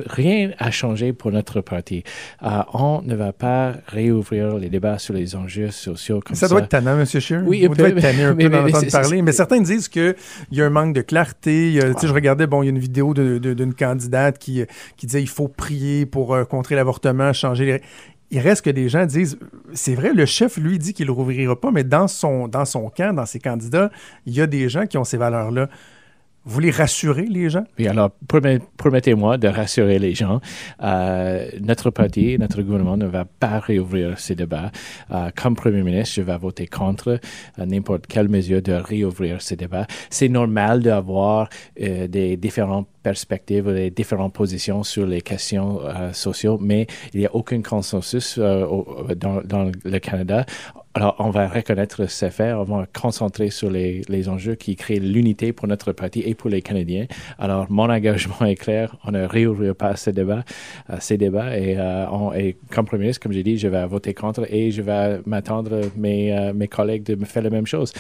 [0.08, 2.04] Rien n'a changé pour notre parti.
[2.42, 6.48] Euh, on ne va pas réouvrir les débats sur les enjeux sociaux comme ça.
[6.48, 7.06] Ça doit être tannant, M.
[7.06, 7.44] Scheer.
[7.46, 9.22] Oui, Vous devez être tanné un peu d'entendre parler.
[9.22, 10.16] Mais certains disent qu'il
[10.52, 11.80] y a un manque de clarté.
[11.80, 11.94] Wow.
[12.02, 14.64] Je regardais, bon, il y a une vidéo d'une candidate qui,
[14.98, 17.82] qui disait il faut prier pour euh, contrer l'avortement, changer les
[18.32, 19.38] il reste que des gens disent,
[19.74, 22.90] c'est vrai, le chef, lui, dit qu'il ne rouvrira pas, mais dans son, dans son
[22.90, 23.92] camp, dans ses candidats,
[24.26, 25.68] il y a des gens qui ont ces valeurs-là.
[26.44, 27.66] Vous voulez rassurer les gens?
[27.78, 28.10] Oui, alors
[28.78, 30.42] promettez-moi de rassurer les gens.
[30.82, 34.72] Euh, notre parti, notre gouvernement ne va pas réouvrir ces débats.
[35.12, 37.20] Euh, comme Premier ministre, je vais voter contre
[37.60, 39.86] euh, n'importe quelle mesure de réouvrir ces débats.
[40.10, 45.80] C'est normal d'avoir des différentes perspectives, des différentes positions sur les questions
[46.14, 50.46] sociales, mais il n'y a aucun consensus dans, le Canada
[50.94, 55.00] Alors, on va reconnaître ces faits, on va concentrer sur les, les enjeux qui créent
[55.00, 57.06] l'unité pour notre parti et pour les Canadiens.
[57.40, 60.44] Alors, mon engagement est clair, on ne réouvre pas ce débat,
[60.90, 63.86] euh, ces débats, et, euh, on, et comme Premier ministre, comme j'ai dit, je vais
[63.86, 67.68] voter contre et je vais m'attendre mes, euh, mes collègues de me faire la même
[67.68, 67.94] chose.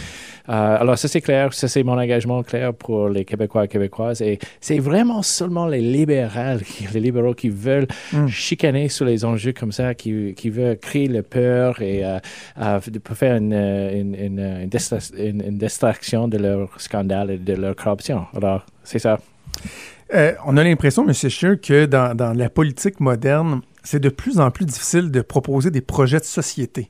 [0.49, 0.51] Euh,
[0.81, 4.37] alors, ça c'est clair, ça c'est mon engagement clair pour les Québécois et Québécoises, et
[4.59, 7.87] c'est vraiment seulement les libéraux, qui- les libéraux qui veulent
[8.27, 12.03] chicaner sur les enjeux comme ça, qui, qui veulent créer la peur et
[12.89, 17.31] de- pour faire une, euh, une, une, une distra- une- une distraction de leur scandale
[17.31, 18.25] et de leur corruption.
[18.35, 19.19] Alors, c'est ça.
[20.13, 21.13] Euh, on a l'impression, M.
[21.13, 25.71] Scheer, que dans, dans la politique moderne, c'est de plus en plus difficile de proposer
[25.71, 26.89] des projets de société.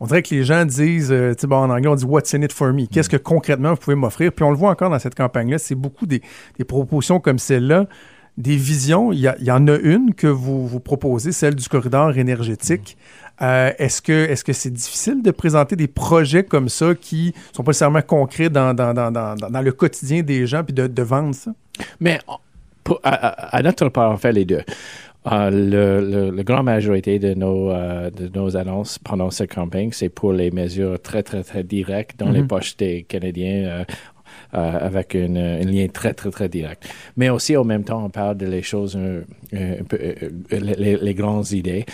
[0.00, 2.34] On dirait que les gens disent, euh, tu sais, bon, en anglais, on dit What's
[2.34, 2.86] in it for me?
[2.86, 4.32] Qu'est-ce que concrètement vous pouvez m'offrir?
[4.32, 6.22] Puis on le voit encore dans cette campagne-là, c'est beaucoup des,
[6.58, 7.86] des propositions comme celle-là,
[8.36, 9.12] des visions.
[9.12, 12.96] Il y, y en a une que vous, vous proposez, celle du corridor énergétique.
[13.40, 17.64] Euh, est-ce que est-ce que c'est difficile de présenter des projets comme ça qui sont
[17.64, 21.02] pas nécessairement concrets dans, dans, dans, dans, dans le quotidien des gens puis de, de
[21.02, 21.52] vendre ça?
[21.98, 22.18] Mais
[22.84, 24.62] pour- à, notre part, on fait les deux.
[25.30, 29.90] Euh, le, le, le grande majorité de nos, euh, de nos annonces pendant cette campagne,
[29.92, 32.48] c'est pour les mesures très, très, très directes dans les Mhm.
[32.48, 33.84] poches des Canadiens.
[34.52, 35.28] avec un
[35.64, 36.86] lien très, très, très direct.
[37.16, 38.98] Mais aussi, en même temps, on parle de les choses,
[39.54, 40.12] euh, euh,
[40.52, 41.84] euh, les, les grandes idées.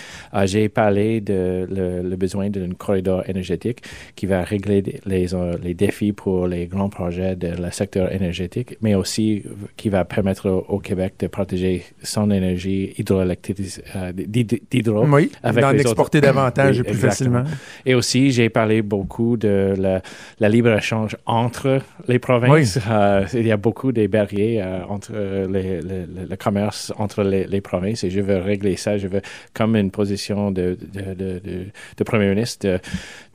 [0.45, 3.79] J'ai parlé de le, le besoin d'un corridor énergétique
[4.15, 5.27] qui va régler les,
[5.63, 9.43] les défis pour les grands projets de le secteur énergétique, mais aussi
[9.77, 13.59] qui va permettre au, au Québec de protéger son énergie hydroélectrique,
[13.95, 15.05] euh, d'hyd- d'hydro.
[15.07, 17.43] Oui, d'en exporter davantage et plus facilement.
[17.85, 20.01] Et aussi, j'ai parlé beaucoup de la,
[20.39, 22.79] la libre-échange entre les provinces.
[22.89, 25.11] Euh, il y a beaucoup de barrières euh, entre
[25.49, 28.97] les- les- le, le commerce entre les, les provinces et je veux régler ça.
[28.97, 29.21] Je veux,
[29.53, 30.77] comme une position de,
[32.05, 32.79] Premier ministre,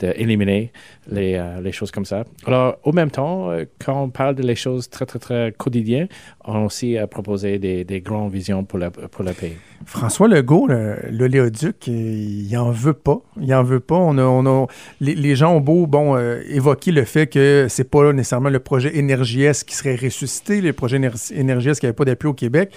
[0.01, 0.73] d'éliminer
[1.11, 2.25] les, euh, les choses comme ça.
[2.47, 6.09] Alors, au même temps, euh, quand on parle de les choses très, très, très quotidiennes,
[6.45, 9.55] on aussi a proposé des, des grandes visions pour, la, le pays.
[9.87, 13.19] François Legault, le- l'oléoduc, euh, il en veut pas.
[13.41, 13.97] Il en veut pas.
[13.97, 14.67] On a, on a-
[15.01, 18.97] les, gens ont beau bon, euh, évoquer le fait que c'est pas nécessairement le projet
[18.97, 22.73] Énergie-S qui serait ressuscité, le projet Éner- Énergie-S qui n'avait pas d'appui au Québec.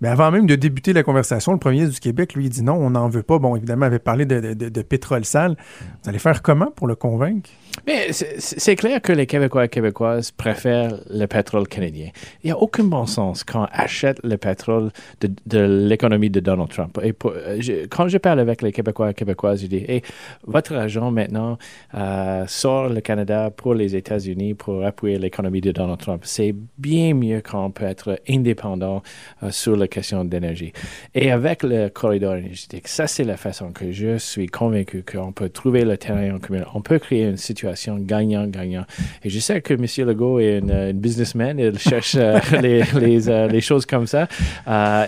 [0.00, 2.90] Mais avant même de débuter la conversation, le premier du Québec, lui, dit non, on
[2.90, 3.38] n'en veut pas.
[3.38, 5.56] Bon, évidemment, il avait parlé de, de- pétrole sale.
[6.02, 7.50] Vous allez faire comment pour le convaincre?
[7.86, 12.08] Mais c'est clair que les Québécois et Québécoises préfèrent le pétrole canadien.
[12.42, 16.40] Il n'y a aucun bon sens quand on achète le pétrole de, de l'économie de
[16.40, 16.98] Donald Trump.
[17.02, 20.02] Et euh, quand je parle avec les Québécois et Québécoises, je dis hey,
[20.44, 21.56] votre argent maintenant
[21.94, 26.22] euh, sort le Canada pour les États-Unis pour appuyer l'économie de Donald Trump.
[26.24, 29.02] C'est bien mieux quand on peut être indépendant
[29.42, 30.72] euh, sur question d'énergie.
[31.14, 35.48] Et avec le corridor énergétique, ça c'est la façon que je suis convaincu qu'on peut
[35.48, 36.64] trouver le terrain en commun.
[36.74, 38.84] On peut créer une situation gagnant-gagnant.
[39.24, 40.08] Et je sais que M.
[40.08, 44.28] Legault est une, une businessman, il cherche euh, les, euh, les choses comme ça.
[44.66, 45.06] Euh,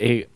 [0.00, 0.26] et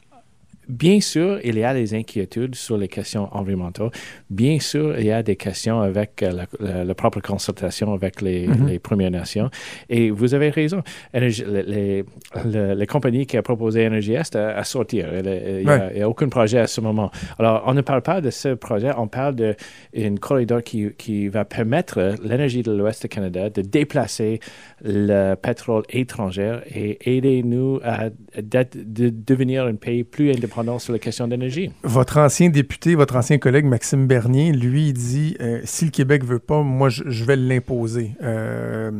[0.68, 3.90] Bien sûr, il y a des inquiétudes sur les questions environnementales.
[4.30, 8.20] Bien sûr, il y a des questions avec euh, la, la- la propre consultation avec
[8.22, 8.66] les, Mhm.
[8.68, 9.50] les Premières Nations.
[9.88, 10.82] Et vous avez raison.
[11.12, 12.04] Énergie- les, les,
[12.44, 15.08] le- les compagnies qui ont proposé Énergie Est à, à sortir.
[15.14, 15.22] Il
[15.64, 16.00] n'y a, Ouais.
[16.02, 17.10] a aucun projet à ce moment.
[17.38, 21.44] Alors, on ne parle pas de ce projet, on parle d'un corridor qui, qui va
[21.44, 24.40] permettre l'énergie de l'Ouest du Canada de déplacer
[24.86, 30.98] le pétrole étranger et aider nous à, de devenir un pays plus indépendant sur les
[30.98, 31.70] questions d'énergie.
[31.82, 36.38] Votre ancien député, votre ancien collègue Maxime Bernier, lui, dit euh, si le Québec veut
[36.38, 38.10] pas, moi, je, je vais l'imposer.
[38.22, 38.90] Euh,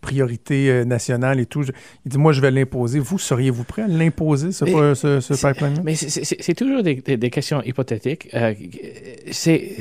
[0.00, 1.62] priorité euh, nationale et tout.
[1.62, 1.72] Je-
[2.06, 2.98] il dit moi, je vais l'imposer.
[3.00, 7.30] Vous, seriez-vous prêt à l'imposer, ce, Mais ce, pipeline Mais c'est- toujours des, des- des
[7.30, 8.28] questions hypothétiques.
[8.34, 8.54] Euh,
[9.30, 9.76] c'est-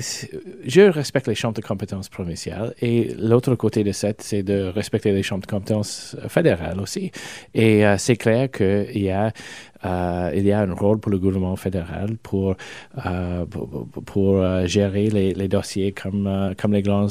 [0.65, 5.11] je respecte les champs de compétences provinciales et l'autre côté de ça, c'est de respecter
[5.11, 7.11] les champs de compétences fédérales aussi.
[7.53, 9.31] Et euh, c'est clair qu'il y a
[9.83, 12.55] euh, il y a un rôle pour le gouvernement fédéral pour,
[13.03, 17.07] euh, pour, pour- gérer les, dossiers comme, comme les, grands,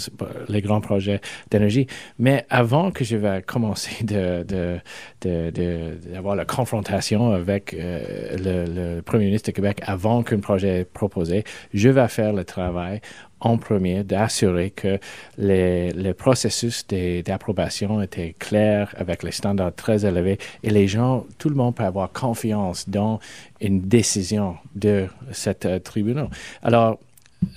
[0.48, 1.88] les grands projets d'énergie.
[2.20, 4.78] Mais avant que je vais commencer de, de,
[5.22, 10.80] de, de- d'avoir la confrontation avec le, le Premier ministre du Québec avant qu'un projet
[10.80, 11.42] est proposé,
[11.74, 13.00] je vais faire le travail
[13.40, 14.98] en premier d'assurer que
[15.38, 21.48] les, le processus d'approbation était clair avec les standards très élevés et les gens, tout
[21.48, 23.20] le monde peut avoir confiance dans
[23.60, 26.28] une décision de cet euh, tribunal.
[26.62, 26.98] Alors,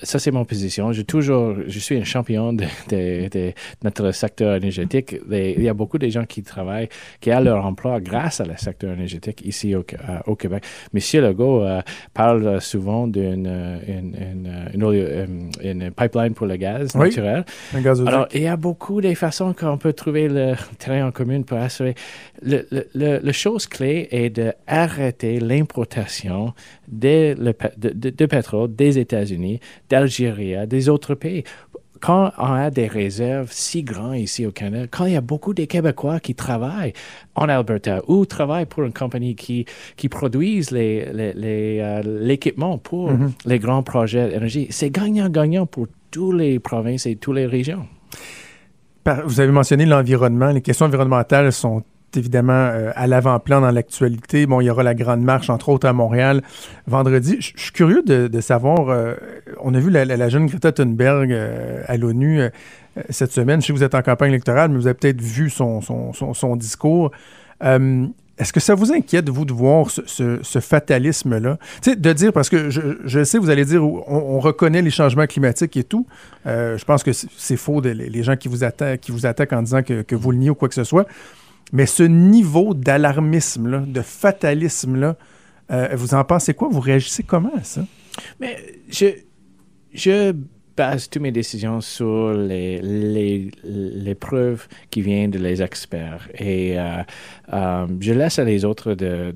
[0.01, 0.91] ça, c'est mon position.
[0.93, 5.15] Je, toujours, je suis un champion de, de, de notre secteur énergétique.
[5.31, 6.89] Il y a beaucoup de gens qui travaillent,
[7.21, 10.63] qui ont leur emploi grâce à le secteur énergétique ici au, euh, au Québec.
[10.93, 11.81] Monsieur Legault euh,
[12.13, 13.45] parle souvent d'une
[13.87, 14.15] une,
[14.73, 17.43] une, une, une, pipeline pour le gaz Oui, naturel.
[17.73, 18.05] un.
[18.07, 21.57] Alors, il y a beaucoup de façons qu'on peut trouver le terrain en commun pour
[21.57, 21.95] assurer.
[22.41, 26.53] Le, le, le, le chose clé est d'arrêter l'importation
[26.87, 31.43] de- de pétrole des États-Unis, d'Algérie, des autres pays.
[32.01, 35.53] Quand on a des réserves si grandes ici au Canada, quand il y a beaucoup
[35.53, 36.91] de Québécois qui travaillent
[37.35, 42.77] en Alberta ou travaillent pour une compagnie qui, qui produisent les, les, les, euh, l'équipement
[42.77, 43.31] pour Mhm.
[43.45, 47.87] les grands projets d'énergie, c'est gagnant-gagnant pour toutes les provinces et toutes les régions.
[49.25, 50.51] Vous avez mentionné l'environnement.
[50.51, 51.83] Les questions environnementales sont
[52.17, 54.45] évidemment euh, à l'avant-plan dans l'actualité.
[54.45, 56.41] Bon, il y aura la grande marche, entre autres, à Montréal
[56.87, 57.37] vendredi.
[57.39, 59.15] Je suis curieux de, savoir, euh,
[59.61, 62.41] on a vu la, jeune Greta Thunberg euh, à l'ONU
[63.09, 63.61] cette semaine.
[63.61, 66.13] Je sais que vous êtes en campagne électorale, mais vous avez peut-être vu son, son,
[66.13, 67.11] son- discours.
[68.39, 71.57] Est-ce que ça vous inquiète, vous, de voir ce, fatalisme-là?
[71.81, 74.89] Tu sais, de dire, parce que je, sais, vous allez dire, on, on reconnaît les
[74.89, 76.05] changements climatiques et tout.
[76.45, 79.53] Je pense que c'est faux, de, les les gens qui vous, attaquent, qui vous attaquent
[79.53, 81.07] en disant que, que vous le niez ou quoi que ce soit.
[81.71, 85.15] Mais ce niveau d'alarmisme-là, de fatalisme-là,
[85.71, 86.67] euh, vous en pensez quoi?
[86.69, 87.85] Vous réagissez comment à ça?
[88.39, 88.57] Mais
[88.89, 90.33] je,
[90.75, 93.49] base toutes mes décisions sur les,
[94.19, 96.27] preuves qui viennent de les experts.
[96.37, 97.03] Et euh,
[97.53, 99.33] euh, je laisse à les autres de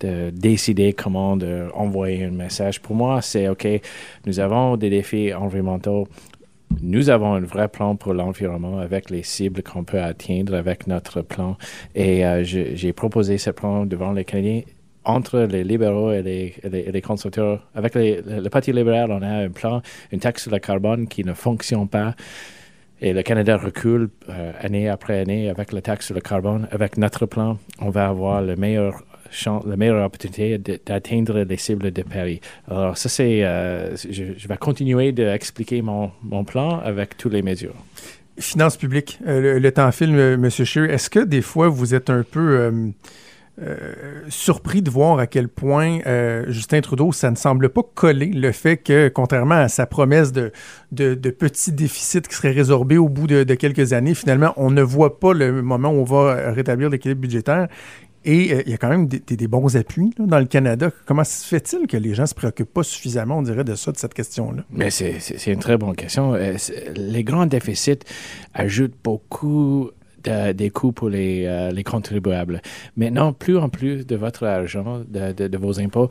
[0.00, 2.80] de décider comment de envoyer un message.
[2.80, 3.66] Pour moi, c'est OK,
[4.26, 6.08] nous avons des défis environnementaux.
[6.80, 11.22] Nous avons un vrai plan pour l'environnement avec les cibles qu'on peut atteindre avec notre
[11.22, 11.56] plan.
[11.94, 14.62] Et euh, j'ai proposé ce plan devant les Canadiens
[15.04, 17.02] entre les libéraux et les, les.
[17.74, 21.06] Avec les- le, le Parti libéral, on a un plan, une taxe sur le carbone
[21.06, 22.14] qui ne fonctionne pas.
[23.00, 26.66] Et le Canada recule euh, année après année avec la taxe sur le carbone.
[26.70, 29.02] Avec notre plan, on va avoir le meilleur
[29.66, 32.40] la meilleure opportunité d'atteindre les cibles de Paris.
[32.70, 33.44] Alors ça, c'est...
[33.44, 37.74] euh, je, vais continuer d'expliquer mon, mon plan avec toutes les mesures.
[38.38, 40.50] Finances publiques, euh, le, temps file, M.
[40.50, 40.90] Scheer.
[40.90, 42.72] Est-ce que des fois, vous êtes un peu
[43.62, 46.00] euh, surpris de voir à quel point
[46.48, 50.50] Justin Trudeau, ça ne semble pas coller le fait que, contrairement à sa promesse de,
[50.90, 55.20] de, petits déficits qui seraient résorbés au bout de, quelques années, finalement, on ne voit
[55.20, 57.68] pas le moment où on va rétablir l'équilibre budgétaire.
[58.24, 60.90] Et euh, il y a quand même des, bons appuis dans le Canada.
[61.06, 63.98] Comment se fait-il que les gens se préoccupent pas suffisamment, on dirait, de ça, de
[63.98, 64.64] cette question-là?
[64.70, 66.34] Mais c'est une très bonne question.
[66.34, 66.56] Euh,
[66.96, 68.00] les grands déficits
[68.54, 69.90] ajoutent beaucoup
[70.24, 72.62] de- des coûts pour les, euh, les contribuables.
[72.96, 76.08] Maintenant, plus en plus de votre argent, de vos impôts,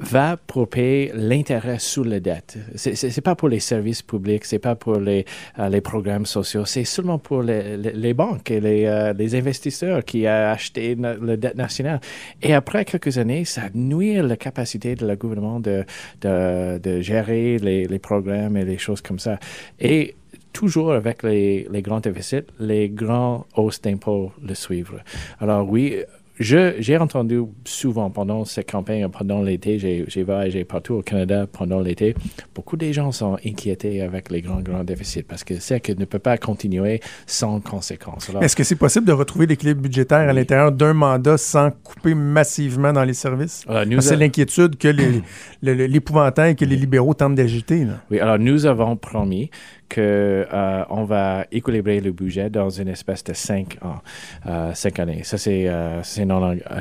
[0.00, 2.58] va pour payer l'intérêt sur la dette.
[2.76, 5.24] C'est pas pour les services publics, c'est pas pour les,
[5.58, 10.04] euh, les programmes sociaux, c'est seulement pour les, les- banques et les, euh, les investisseurs
[10.04, 12.00] qui ont acheté la dette nationale.
[12.42, 15.84] Et après quelques années, ça nuit la capacité de le gouvernement de,
[16.20, 19.38] de, de gérer les, programmes et les choses comme ça.
[19.80, 20.14] Et
[20.52, 25.02] toujours avec les, les grands déficits, les grands hausses d'impôts le suivent.
[25.40, 25.96] Alors oui,
[26.38, 31.80] j'ai entendu souvent pendant cette campagne, pendant l'été, j'ai j'ai voyagé partout au Canada pendant
[31.80, 32.14] l'été,
[32.54, 36.04] beaucoup de gens sont inquiétés avec les grands, grands déficits parce que c'est que ne
[36.04, 38.30] peut pas continuer sans conséquences.
[38.40, 42.92] Est-ce que c'est possible de retrouver l'équilibre budgétaire à l'intérieur d'un mandat sans couper massivement
[42.92, 43.64] dans les services?
[43.66, 44.88] Que C'est a- l'inquiétude que
[45.62, 47.86] l'épouvantail que les libéraux tentent d'agiter.
[48.10, 49.50] Oui, alors nous avons promis
[49.88, 54.00] que euh, on va équilibrer le budget dans une espèce de cinq ans,
[54.46, 55.22] euh, cinq années.
[55.24, 56.00] Ça, c'est euh,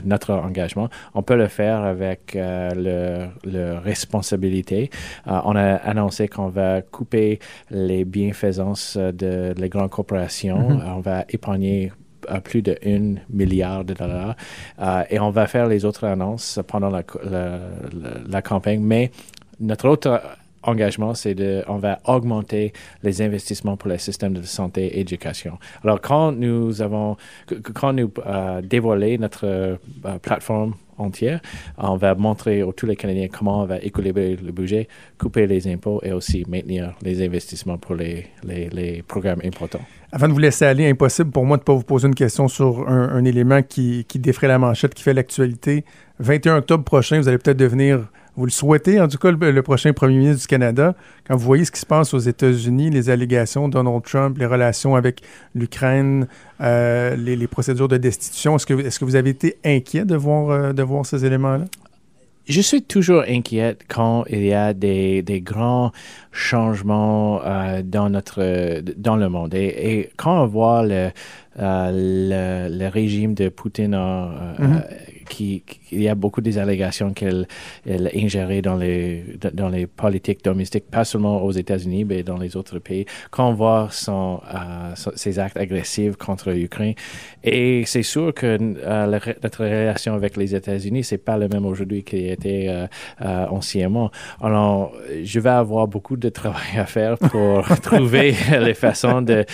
[0.05, 0.89] notre engagement.
[1.13, 4.89] On peut le faire avec le, le responsabilité.
[5.25, 7.39] On a annoncé qu'on va couper
[7.71, 10.69] les bienfaisances de les grandes corporations.
[10.69, 10.83] Mhm.
[10.97, 11.91] On va épargner
[12.27, 14.35] à plus de 1 milliard de dollars.
[14.81, 17.59] Euh, et on va faire les autres annonces pendant la, co- la,
[17.93, 18.79] la- la campagne.
[18.81, 19.11] Mais
[19.59, 20.21] notre autre
[20.67, 22.73] engagement, c'est de, on va augmenter
[23.03, 25.57] les investissements pour les systèmes de santé et éducation.
[25.83, 27.17] Alors, quand nous avons,
[27.73, 29.75] quand nous euh, dévoilé notre euh,
[30.21, 31.41] plateforme entière,
[31.77, 35.67] on va montrer à tous les Canadiens comment on va équilibrer le budget, couper les
[35.67, 39.81] impôts et aussi maintenir les investissements pour les, les, programmes importants.
[40.11, 42.47] Avant de vous laisser aller, impossible pour moi de ne pas vous poser une question
[42.47, 45.83] sur un, un élément qui, qui défraie la manchette, qui fait l'actualité.
[46.19, 49.61] 21 octobre prochain, vous allez peut-être devenir, vous le souhaitez, en tout cas, le, le
[49.61, 50.95] prochain premier ministre du Canada.
[51.27, 54.45] Quand vous voyez ce qui se passe aux États-Unis, les allégations de Donald Trump, les
[54.45, 55.21] relations avec
[55.53, 56.27] l'Ukraine,
[56.61, 60.73] euh, les, les procédures de destitution, est-ce que, vous avez été inquiet de voir, euh,
[60.73, 61.65] de voir ces éléments-là?
[62.47, 65.91] je suis toujours inquiète quand il y a des, des grands
[66.31, 71.09] changements euh, dans notre dans le monde et, et quand on voit le,
[71.57, 73.95] le, le régime de Poutine
[74.59, 74.83] Mhm.
[75.29, 77.47] Qui, qui- il y a beaucoup des allégations qu'elle
[77.85, 82.37] elle a ingéré dans les dans les politiques domestiques pas seulement aux États-Unis mais dans
[82.37, 83.05] les autres pays.
[83.31, 86.95] Quand on voit son, euh, son- ses actes agressifs contre l'Ukraine.
[87.43, 91.65] Et c'est sûr que euh, la notre relation avec les États-Unis c'est pas le même
[91.65, 92.87] aujourd'hui qu'il était euh,
[93.21, 94.11] euh, anciennement.
[94.41, 98.33] Alors je vais avoir beaucoup de travail à faire pour trouver
[98.67, 99.45] les façons de-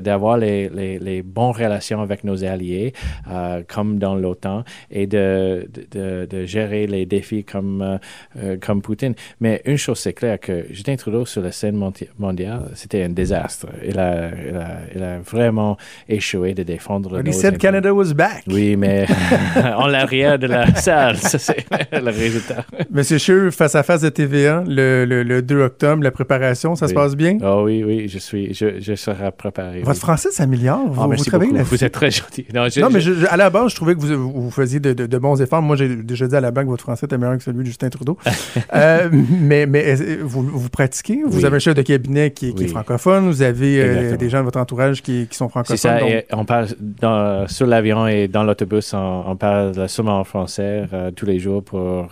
[0.00, 2.92] d'avoir les, les, les bonnes relations avec nos alliés,
[3.30, 4.53] euh, comme dans l'OTAN,
[4.90, 7.98] et de, de, de gérer les défis comme, euh,
[8.38, 9.14] euh, comme Poutine.
[9.40, 11.80] Mais une chose, c'est clair que Justin Trudeau sur la scène
[12.18, 13.66] mondiale, c'était un désastre.
[13.86, 15.76] Il a, il, a, il a vraiment
[16.08, 17.58] échoué de défendre He nos said.
[17.58, 18.44] Canada was back.
[18.46, 19.06] Oui, mais
[19.76, 22.64] en l'arrière de la salle, ça c'est le résultat.
[22.90, 26.88] Monsieur Scheer, face à face de TVA, le, le, le 2 octobre, la préparation, ça
[26.88, 27.38] se passe bien?
[27.42, 29.80] Oh oui, oui, je suis, je, je serai préparé.
[29.80, 29.96] Votre oui.
[29.96, 30.86] français s'améliore.
[30.88, 31.70] Vous, Ah, vous travaillez là-dessus?
[31.70, 32.46] Vous êtes très gentil.
[32.54, 34.92] Non, je- non, mais je- à la base, je trouvais que vous, vous faisiez de,
[34.92, 35.62] de- de bons efforts.
[35.62, 37.66] Moi, j'ai déjà dit à la banque que votre français était meilleur que celui de
[37.66, 38.18] Justin Trudeau.
[38.74, 41.20] Euh, mais mais est-ce- vous, vous pratiquez?
[41.26, 41.44] Vous Oui.
[41.44, 43.26] avez un chef de cabinet qui, qui est francophone.
[43.26, 45.76] Vous avez euh, des gens de votre entourage qui, qui sont francophones.
[45.76, 49.88] C'est ça, donc- et on parle dans, sur l'avion et dans l'autobus, on, on parle
[49.88, 52.06] seulement en français euh, tous les jours pour, euh,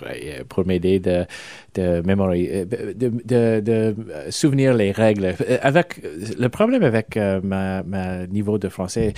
[0.48, 1.24] pour m'aider de,
[1.74, 3.94] de mémoriser, de,
[4.30, 5.34] souvenir les règles.
[5.48, 6.00] Euh, Avec,
[6.38, 9.14] le problème avec euh, ma, ma niveau de français,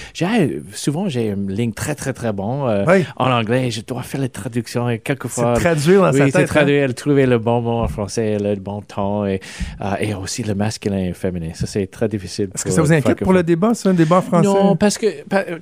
[0.72, 3.03] souvent j'ai une ligne très très très bon euh, Oui.
[3.16, 5.54] en anglais, je dois faire les traductions et quelquefois...
[5.56, 6.46] C'est traduire dans oui, sa c'est tête, hein?
[6.46, 9.40] traduire, trouver le bon mot en français, le bon ton et,
[9.80, 11.50] euh, et aussi le masculin et le féminin.
[11.54, 12.48] Ça, c'est très difficile.
[12.54, 14.46] Est-ce que ça vous inquiète pour le débat, ça, un débat français?
[14.48, 15.06] Non, parce que,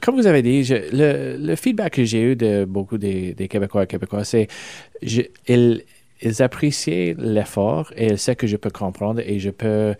[0.01, 3.49] comme vous avez dit, je- le, le feedback que j'ai eu de beaucoup des, des
[3.49, 4.49] Québécois et Québécois, c'est
[5.49, 5.83] ils,
[6.23, 9.95] ils appréciaient l'effort et ils savent que je peux comprendre et je peux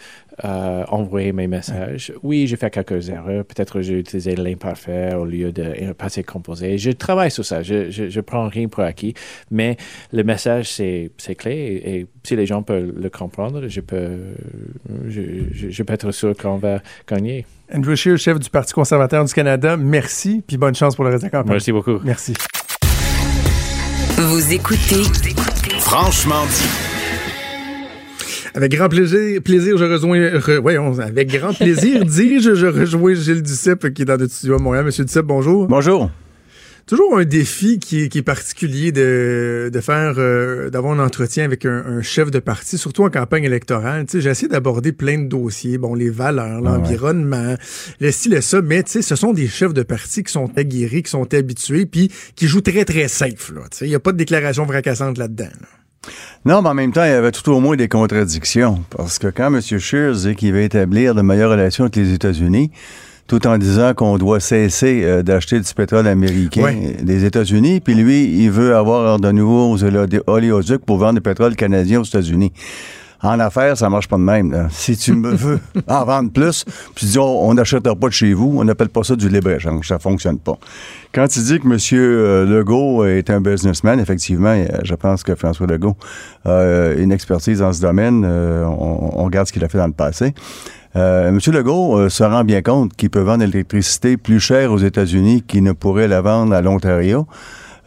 [0.45, 2.13] euh, envoyer mes messages.
[2.23, 3.45] Oui, j'ai fait quelques erreurs.
[3.45, 6.79] Peut-être j'ai utilisé l'imparfait au lieu de passé composé.
[6.79, 7.63] Je travaille sur ça.
[7.63, 9.15] Je, je, je prends rien pour acquis.
[9.51, 9.77] Mais
[10.13, 14.19] le message, c'est, c'est clé et, et si les gens peuvent le comprendre, je peux,
[15.09, 15.21] je,
[15.53, 17.47] je, je peux être sûr qu'on va gagner.
[17.75, 21.23] Andrew Scheer, chef du Parti conservateur du Canada, merci, puis bonne chance pour le reste
[21.23, 21.53] de la campagne.
[21.53, 21.99] Merci beaucoup.
[22.05, 22.35] Merci.
[24.17, 25.03] Vous écoutez
[25.81, 26.92] Franchement dit.
[28.55, 33.43] Avec grand plaisir, plaisir je rejoins, re- voyons, avec grand plaisir, dis-je, je rejoins Gilles
[33.43, 34.85] Duceppe qui est dans notre studio à Montréal.
[34.85, 35.67] Monsieur Duceppe, bonjour.
[35.69, 36.11] Bonjour.
[36.85, 41.45] Toujours un défi qui est, qui est particulier de, de faire, euh, d'avoir un entretien
[41.45, 44.05] avec un, un chef de parti, surtout en campagne électorale.
[44.05, 47.55] Tu sais, j'ai essayé d'aborder plein de dossiers, bon, les valeurs, l'environnement,
[48.01, 50.51] le ci, le ça, mais tu sais, ce sont des chefs de parti qui sont
[50.57, 53.63] aguerris, qui sont habitués, puis qui jouent très, très safe, là.
[53.71, 55.45] Tu sais, il n'y a pas de déclaration fracassante là-dedans.
[55.45, 55.69] là.
[56.45, 58.83] Non, mais en même temps, il y avait tout au moins des contradictions.
[58.97, 59.61] Parce que quand M.
[59.61, 62.71] Scheer dit qu'il veut établir de meilleures relations avec les États-Unis,
[63.29, 66.63] tout en disant qu'on doit cesser euh, d'acheter du pétrole américain
[67.03, 71.55] des États-Unis, puis lui, il veut avoir de nouveaux olé- oléoducs pour vendre du pétrole
[71.55, 72.53] canadien aux États-Unis.
[73.23, 74.51] En affaires, ça marche pas de même.
[74.51, 74.67] là.
[74.71, 78.33] Si tu me veux en vendre plus, puis tu dis on n'achètera pas de chez
[78.35, 79.87] vous, on n'appelle pas ça du libre-échange.
[79.87, 80.59] Ça fonctionne pas.
[81.13, 81.79] Quand tu dis que M.
[81.93, 85.97] euh, Legault est un businessman, effectivement, euh, je pense que François Legault
[86.45, 88.25] a euh, une expertise dans ce domaine.
[88.25, 90.35] On, on regarde ce qu'il a fait dans le passé.
[90.95, 91.39] Euh, M.
[91.53, 95.63] Legault euh, se rend bien compte qu'il peut vendre l'électricité plus chère aux États-Unis qu'il
[95.63, 97.27] ne pourrait la vendre à l'Ontario.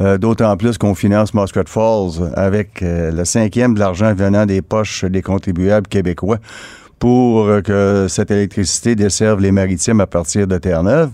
[0.02, 4.62] Euh, D'autant plus qu'on finance Muscat Falls avec euh, le cinquième de l'argent venant des
[4.62, 6.38] poches des contribuables québécois
[7.00, 11.12] pour euh, que cette électricité desserve les maritimes à partir de Terre-Neuve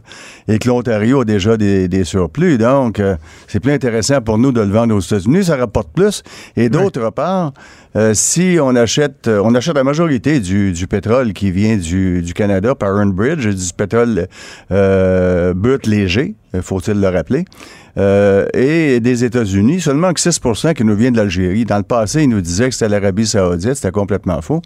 [0.47, 2.57] et que l'Ontario a déjà des, des surplus.
[2.57, 3.15] Donc, euh,
[3.47, 6.23] c'est plus intéressant pour nous de le vendre aux États-Unis, ça rapporte plus.
[6.55, 7.53] Et d'autre part,
[7.95, 12.33] euh, si on achète, on achète la majorité du, du pétrole qui vient du, du
[12.33, 14.27] Canada par bridge, du pétrole
[14.71, 17.45] euh, brut léger, faut-il le rappeler,
[17.97, 21.65] euh, et des États-Unis, seulement que 6% qui nous vient de l'Algérie.
[21.65, 24.61] Dans le passé, ils nous disaient que c'était l'Arabie saoudite, c'était complètement faux.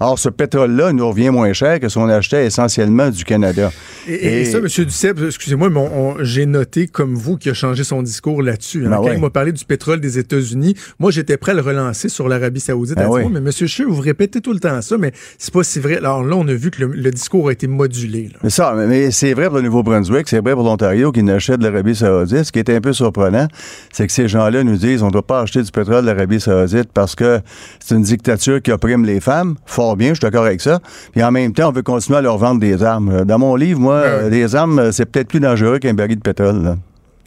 [0.00, 3.70] Or, ce pétrole-là nous revient moins cher que si on achetait essentiellement du Canada.
[4.08, 4.64] Et, et- et ça, M.
[4.66, 5.80] Duceppe, excusez-moi, mais
[6.22, 8.86] j'ai noté comme vous qui a changé son discours là-dessus.
[8.86, 8.90] hein.
[8.90, 9.14] Ben Quand ouais.
[9.16, 12.60] il m'a parlé du pétrole des États-Unis, moi j'étais prêt à le relancer sur l'Arabie
[12.60, 12.96] Saoudite.
[12.96, 13.50] Ben à dire, mais M.
[13.52, 15.98] Scheer, vous répétez tout le temps ça, mais c'est pas si vrai.
[15.98, 18.30] Alors là, on a vu que le, le discours a été modulé.
[18.32, 18.38] là.
[18.42, 21.60] Mais ça, mais- mais c'est vrai pour le Nouveau-Brunswick, c'est vrai pour l'Ontario qui n'achète
[21.60, 22.44] de l'Arabie saoudite.
[22.44, 23.48] Ce qui est un peu surprenant,
[23.92, 26.40] c'est que ces gens-là nous disent on ne doit pas acheter du pétrole de l'Arabie
[26.40, 27.40] saoudite parce que
[27.80, 29.56] c'est une dictature qui opprime les femmes.
[29.66, 30.80] Fort bien, je suis d'accord avec ça.
[31.12, 33.24] Puis en même temps, on veut continuer à leur vendre des armes.
[33.24, 36.20] Dans mon livre, moi, euh, des armes, euh, c'est peut-être plus dangereux qu'un baril de
[36.22, 36.62] pétrole.
[36.62, 36.76] là.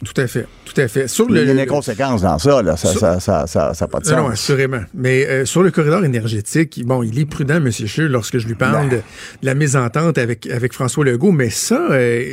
[0.02, 1.06] Tout à fait, tout à fait.
[1.08, 2.76] Sur Il y a des conséquences dans ça, là.
[2.76, 4.32] Ça n'a ça, ça, ça, pas de Non, non, sens.
[4.32, 4.80] assurément.
[4.92, 7.70] Mais euh, sur le corridor énergétique, bon, il est prudent, M.
[7.70, 8.96] Scheer, lorsque je lui parle Ben.
[8.96, 9.00] de,
[9.42, 11.30] la mésentente avec, avec François Legault.
[11.30, 12.24] Mais ça, euh,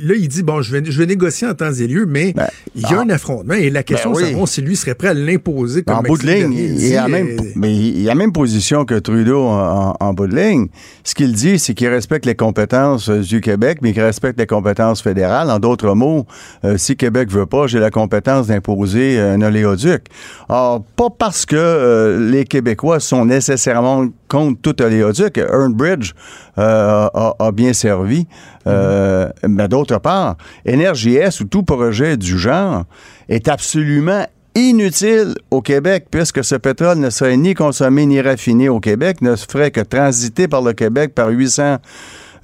[0.00, 2.34] là, il dit, bon, je vais, je vais négocier en temps et lieu, mais
[2.76, 3.00] il y a ah.
[3.00, 3.54] un affrontement.
[3.54, 4.22] Et la question, Ben oui.
[4.22, 6.88] c'est savoir si lui serait prêt à l'imposer comme En bout de ligne, il, dit,
[6.90, 10.36] il a même, euh, mais il a même position que Trudeau en, en bout de
[10.36, 10.68] ligne.
[11.02, 15.02] Ce qu'il dit, c'est qu'il respecte les compétences du Québec, mais qu'il respecte les compétences
[15.02, 15.50] fédérales.
[15.50, 16.26] En d'autres mots,
[16.64, 20.04] euh, si Québec veut pas, j'ai la compétence d'imposer euh, un oléoduc.
[20.48, 25.38] Alors, pas parce que euh, les Québécois sont nécessairement contre tout oléoduc.
[25.38, 26.12] Earnbridge
[26.58, 28.26] euh, a, a bien servi.
[28.66, 30.36] Euh, Mais d'autre part,
[30.66, 32.84] NRJS ou tout projet du genre
[33.28, 38.80] est absolument inutile au Québec, puisque ce pétrole ne serait ni consommé ni raffiné au
[38.80, 41.78] Québec, ne ferait que transiter par le Québec par 800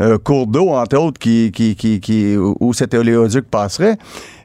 [0.01, 3.99] euh, cours d'eau, entre autres, qui, qui, qui, qui- où cet oléoduc passerait.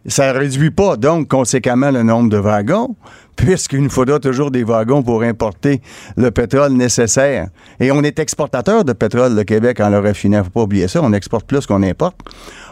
[0.05, 2.95] Ça ne réduit pas, donc, conséquemment, le nombre de wagons,
[3.37, 5.81] puisqu'il nous faudra toujours des wagons pour importer
[6.17, 7.47] le pétrole nécessaire.
[7.79, 10.39] Et on est exportateur de pétrole, le Québec, en le raffinant.
[10.39, 11.01] Il faut pas oublier ça.
[11.01, 12.17] On exporte plus qu'on importe.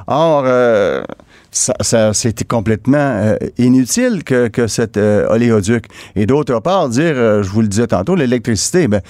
[0.08, 1.04] Or, euh,
[1.52, 5.86] ça, ça- c'était complètement euh, inutile que, que cet euh, oléoduc.
[6.18, 9.02] Et d'autre part, dire, euh, je vous le disais tantôt, l'électricité, ben,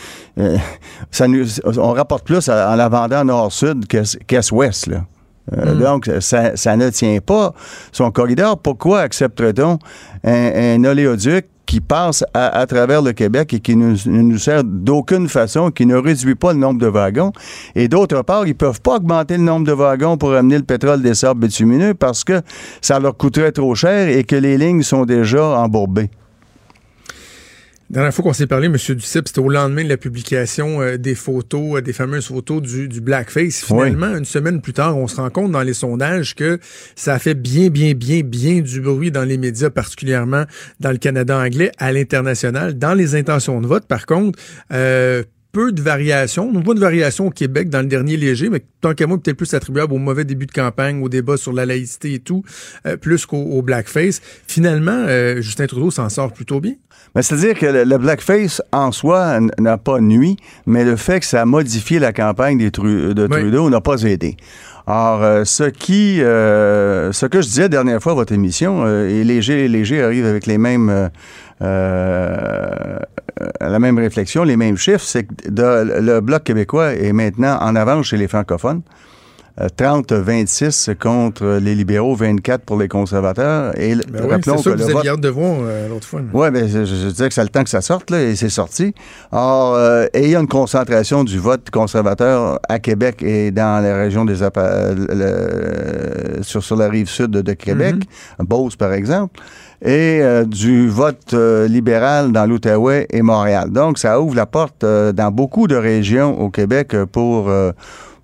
[1.09, 1.45] ça nous,
[1.78, 4.88] on rapporte plus en la vendant nord-sud qu'est- qu'est-ouest.
[4.88, 5.05] là.
[5.58, 7.54] Euh, Donc, ça, ça ne tient pas
[7.92, 8.58] son corridor.
[8.60, 9.80] Pourquoi accepterait-on
[10.24, 14.38] un, un oléoduc qui passe à, à travers le Québec et qui nous- ne nous
[14.38, 17.32] sert d'aucune façon, qui ne réduit pas le nombre de wagons?
[17.76, 20.64] Et d'autre part, ils ne peuvent pas augmenter le nombre de wagons pour amener le
[20.64, 22.42] pétrole des sables bitumineux parce que
[22.82, 26.10] ça leur coûterait trop cher et que les lignes sont déjà embourbées.
[27.92, 28.78] La dernière fois qu'on s'est parlé, M.
[28.96, 32.88] Duceppe, c'était au lendemain de la publication euh, des photos, euh, des fameuses photos du,
[32.88, 33.66] du blackface.
[33.66, 36.58] Finalement, une semaine plus tard, on se rend compte dans les sondages que
[36.96, 40.46] ça a fait bien, bien, bien, bien du bruit dans les médias, particulièrement
[40.80, 42.78] dans le Canada anglais, à l'international.
[42.78, 44.39] Dans les intentions de vote, par contre,
[44.72, 46.50] euh, peu de variations.
[46.54, 49.38] On voit de variations au Québec dans le dernier léger, mais tant qu'à moi, peut-être
[49.38, 52.44] plus attribuable au mauvais début de campagne, au débat sur la laïcité et tout,
[52.86, 54.22] euh, plus qu'au au blackface.
[54.48, 56.76] Finalement, euh, Justin Trudeau s'en sort plutôt bien.
[57.16, 61.26] Mais c'est-à-dire que le, le blackface en soi n'a pas nuit, mais le fait que
[61.26, 63.41] ça a modifié la campagne des Tru- de Oui.
[63.41, 64.38] Trudeau n'a pas aidé.
[64.88, 68.84] Or, euh, ce qui, euh, ce que je disais la dernière fois à votre émission,
[68.86, 71.09] euh, et Léger, Léger arrive avec les mêmes, euh,
[71.62, 72.97] euh,
[73.59, 77.76] la même réflexion, les mêmes chiffres, c'est que de- le Bloc québécois est maintenant en
[77.76, 78.82] avance chez les francophones.
[79.60, 83.78] Euh, 30-26 contre les libéraux, 24 pour les conservateurs.
[83.78, 86.08] Et le- Ben oui, rappelons ça que, le vous vote- hâte de voir euh, l'autre
[86.08, 86.22] fois.
[86.34, 88.49] oui, ben, je, je disais que c'est le temps que ça sorte, là, et c'est
[88.49, 88.93] sorti.
[89.34, 93.84] Or, euh, et il y a une concentration du vote conservateur à Québec et dans
[93.84, 97.95] la région des le- sur, sur la rive sud de, de Québec,
[98.39, 99.39] Beauce, par exemple,
[99.84, 103.70] et euh, du vote euh, libéral dans l'Outaouais et Montréal.
[103.72, 107.72] Donc, ça ouvre la porte euh, dans beaucoup de régions au Québec pour, euh,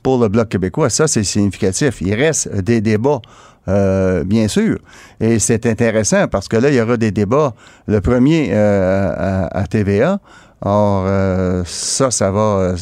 [0.08, 0.90] pour le Bloc québécois.
[0.90, 2.00] Ça, c'est significatif.
[2.00, 3.20] Il reste des débats.
[3.68, 4.78] euh, bien sûr.
[5.20, 7.54] Et c'est intéressant parce que là, il y aura des débats.
[7.88, 9.12] Le premier euh,
[9.52, 10.20] à, à TVA.
[10.62, 12.76] Or, euh, ça, ça va.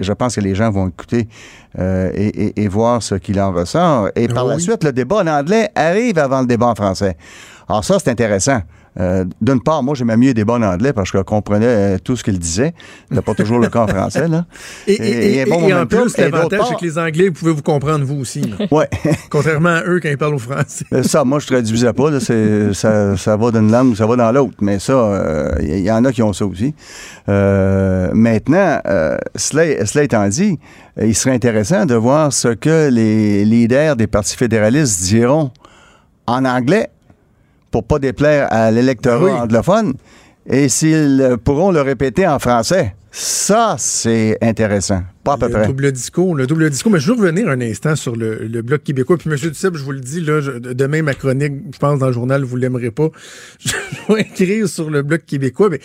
[0.00, 1.28] je pense que les gens vont écouter
[1.78, 4.08] et, et- et voir ce qu'il en ressort.
[4.16, 7.14] Et par la suite, le débat en anglais arrive avant le débat en français.
[7.68, 8.62] Alors, ça, c'est intéressant.
[9.00, 12.16] Euh, D'une part, moi, j'aimais mieux débats en anglais parce que je comprenais euh, tout
[12.16, 12.74] ce qu'il disait.
[13.08, 14.46] C'était pas toujours le cas en français, là.
[14.86, 17.52] Et, et- et- un bon et en plus, l'avantage, c'est que les Anglais, vous pouvez
[17.52, 18.42] vous comprendre, vous aussi.
[18.70, 18.88] Ouais.
[19.30, 20.84] Contrairement à eux quand ils parlent au français.
[20.92, 22.10] Euh, Ça, moi, je traduisais pas.
[22.10, 24.54] Là, ça, ça va d'une langue, ça va dans l'autre.
[24.60, 26.74] Mais ça, il y, en a qui ont ça aussi.
[27.28, 28.80] Euh, maintenant,
[29.36, 30.58] cela, cela étant dit,
[31.00, 35.50] il serait intéressant de voir ce que les leaders des partis fédéralistes diront
[36.26, 36.88] en anglais
[37.70, 39.30] pour pas déplaire à l'électorat Oui.
[39.32, 39.94] anglophone
[40.48, 42.94] et s'ils euh, pourront le répéter en français.
[43.10, 45.02] Ça, c'est intéressant.
[45.24, 45.66] Pas à peu le près.
[45.66, 46.92] double discours, le double discours.
[46.92, 49.16] Mais je veux revenir un instant sur le, le bloc québécois.
[49.16, 49.36] Puis, M.
[49.36, 52.44] Duceppe, je vous le dis, là, je- demain, ma chronique, je pense, dans le journal,
[52.44, 53.08] vous l'aimerez pas.
[53.58, 53.72] Je
[54.14, 55.80] vais écrire sur le bloc québécois, mais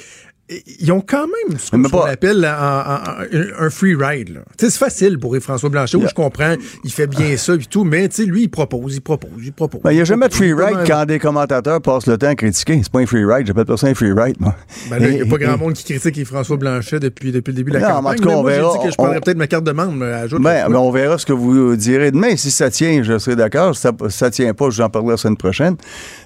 [0.80, 4.42] ils ont quand même ce qu'on appelle un, free ride.
[4.60, 8.08] C'est facile pour François Blanchet, où je comprends, il fait bien ça et tout, mais
[8.26, 9.82] lui, il propose, il propose, il propose.
[9.82, 12.36] Ben, il n'y a jamais de free ride quand des commentateurs passent le temps à
[12.36, 12.80] critiquer.
[12.84, 14.56] C'est pas un free ride, j'appelle pas ça un free ride, moi.
[14.90, 17.72] Ben il n'y a pas grand monde qui critique François Blanchet depuis, depuis le début
[17.72, 18.18] de la Non, en campagne.
[18.18, 18.74] tout cas, mais on moi, verra.
[18.78, 20.40] dit que je prendrais On- peut-être ma carte de membre jour.
[20.40, 22.36] Ben, ben, on verra ce que vous direz demain.
[22.36, 23.76] Si ça tient, je serai d'accord.
[23.76, 25.76] Si ça, ça tient pas, je vous en parlerai la semaine prochaine.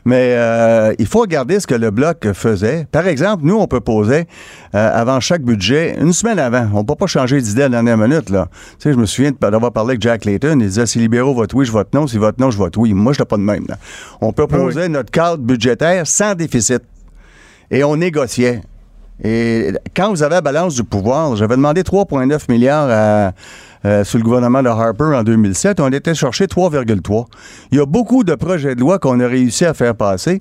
[0.05, 2.87] Mais euh, il faut regarder ce que le Bloc faisait.
[2.91, 4.16] Par exemple, nous, on proposait
[4.75, 6.67] euh, avant chaque budget, une semaine avant.
[6.73, 8.29] On ne peut pas changer d'idée à la dernière minute.
[8.29, 8.47] Là.
[8.51, 10.59] Tu sais, je me souviens d'avoir parlé avec Jack Layton.
[10.59, 12.07] Il disait si les libéraux votent oui, je vote non.
[12.07, 12.93] Si votent non, je vote oui.
[12.93, 13.65] Moi, je n'ai pas de même.
[13.67, 13.77] Là.
[14.21, 16.81] On proposait notre cadre budgétaire sans déficit.
[17.69, 18.61] Et on négociait.
[19.23, 23.33] Et quand vous avez la balance du pouvoir, j'avais demandé 3,9 milliards à,
[23.87, 25.79] euh, sous le gouvernement de Harper en 2007.
[25.79, 27.25] On était chercher 3,3.
[27.71, 30.39] Il y a beaucoup de projets de loi qu'on a réussi à faire passer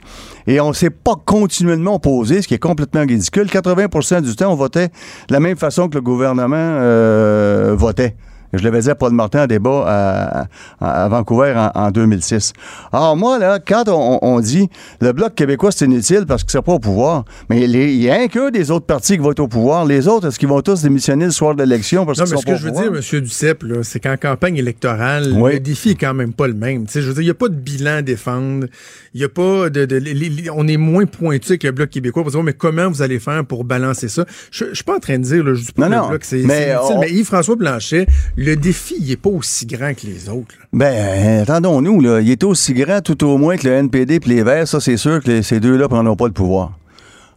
[0.49, 3.47] et on ne s'est pas continuellement opposé, ce qui est complètement ridicule.
[3.47, 8.17] 80% du temps, on votait de la même façon que le gouvernement euh, votait.
[8.57, 10.49] Je l'avais dit à Paul Martin en débat
[10.81, 12.53] à, Vancouver en, 2006.
[12.93, 14.69] Alors moi, là, quand on, dit
[15.01, 18.21] le Bloc québécois, c'est inutile parce que c'est pas au pouvoir, mais il y a
[18.21, 19.85] un que des autres partis qui vont être au pouvoir.
[19.85, 22.47] Les autres, est-ce qu'ils vont tous démissionner le soir de l'élection parce qu'ils sont ce
[22.47, 23.21] que je veux dire, M.
[23.21, 26.87] Duceppe, c'est qu'en campagne électorale, le défi est quand même pas le même.
[26.93, 28.67] je veux dire, il n'y a pas de bilan à défendre.
[29.15, 32.43] Il y a pas de, On est moins pointu que le Bloc québécois pour dire,
[32.43, 34.25] mais comment vous allez faire pour balancer ça?
[34.51, 36.25] Je, ne suis pas en train de dire, là, je dis pas non, le Bloc,
[36.25, 38.07] c'est inutile, mais Yves-François Blanchet,
[38.47, 40.55] le défi, il n'est pas aussi grand que les autres.
[40.73, 42.21] Ben, euh, attendons-nous, là.
[42.21, 44.69] Il est aussi grand tout au moins que le NPD et les Verts.
[44.69, 46.79] Ça, c'est sûr que ces deux-là prendront pas le pouvoir.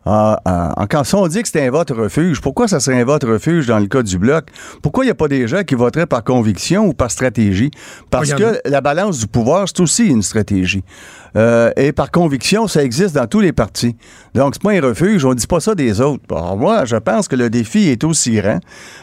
[0.06, 3.24] Ah, ah, quand on dit que c'est un vote refuge, pourquoi ça serait un vote
[3.26, 4.46] refuge dans le cas du bloc?
[4.82, 7.70] Pourquoi il n'y a pas des gens qui voteraient par conviction ou par stratégie?
[8.10, 10.84] Parce que la balance du pouvoir, c'est aussi une stratégie.
[11.36, 13.96] Euh, et par conviction, ça existe dans tous les partis.
[14.34, 16.24] Donc, c'est pas un refuge, on dit pas ça des autres.
[16.32, 18.60] Alors, moi, je pense que le défi est aussi grand,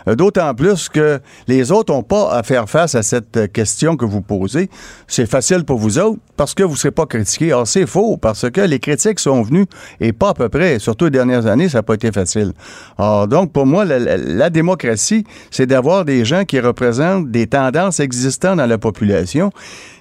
[0.09, 4.05] euh, d'autant plus que les autres n'ont pas à faire face à cette question que
[4.05, 4.68] vous posez.
[5.07, 7.53] C'est facile pour vous autres parce que vous ne serez pas critiqués.
[7.53, 9.66] Alors, c'est faux, parce que les critiques sont venues
[10.01, 10.79] et pas à peu près.
[10.79, 12.53] Surtout les dernières années, ça n'a pas été facile.
[12.99, 18.01] Alors, donc, pour moi, la, la démocratie, c'est d'avoir des gens qui représentent des tendances
[18.01, 19.51] existantes dans la population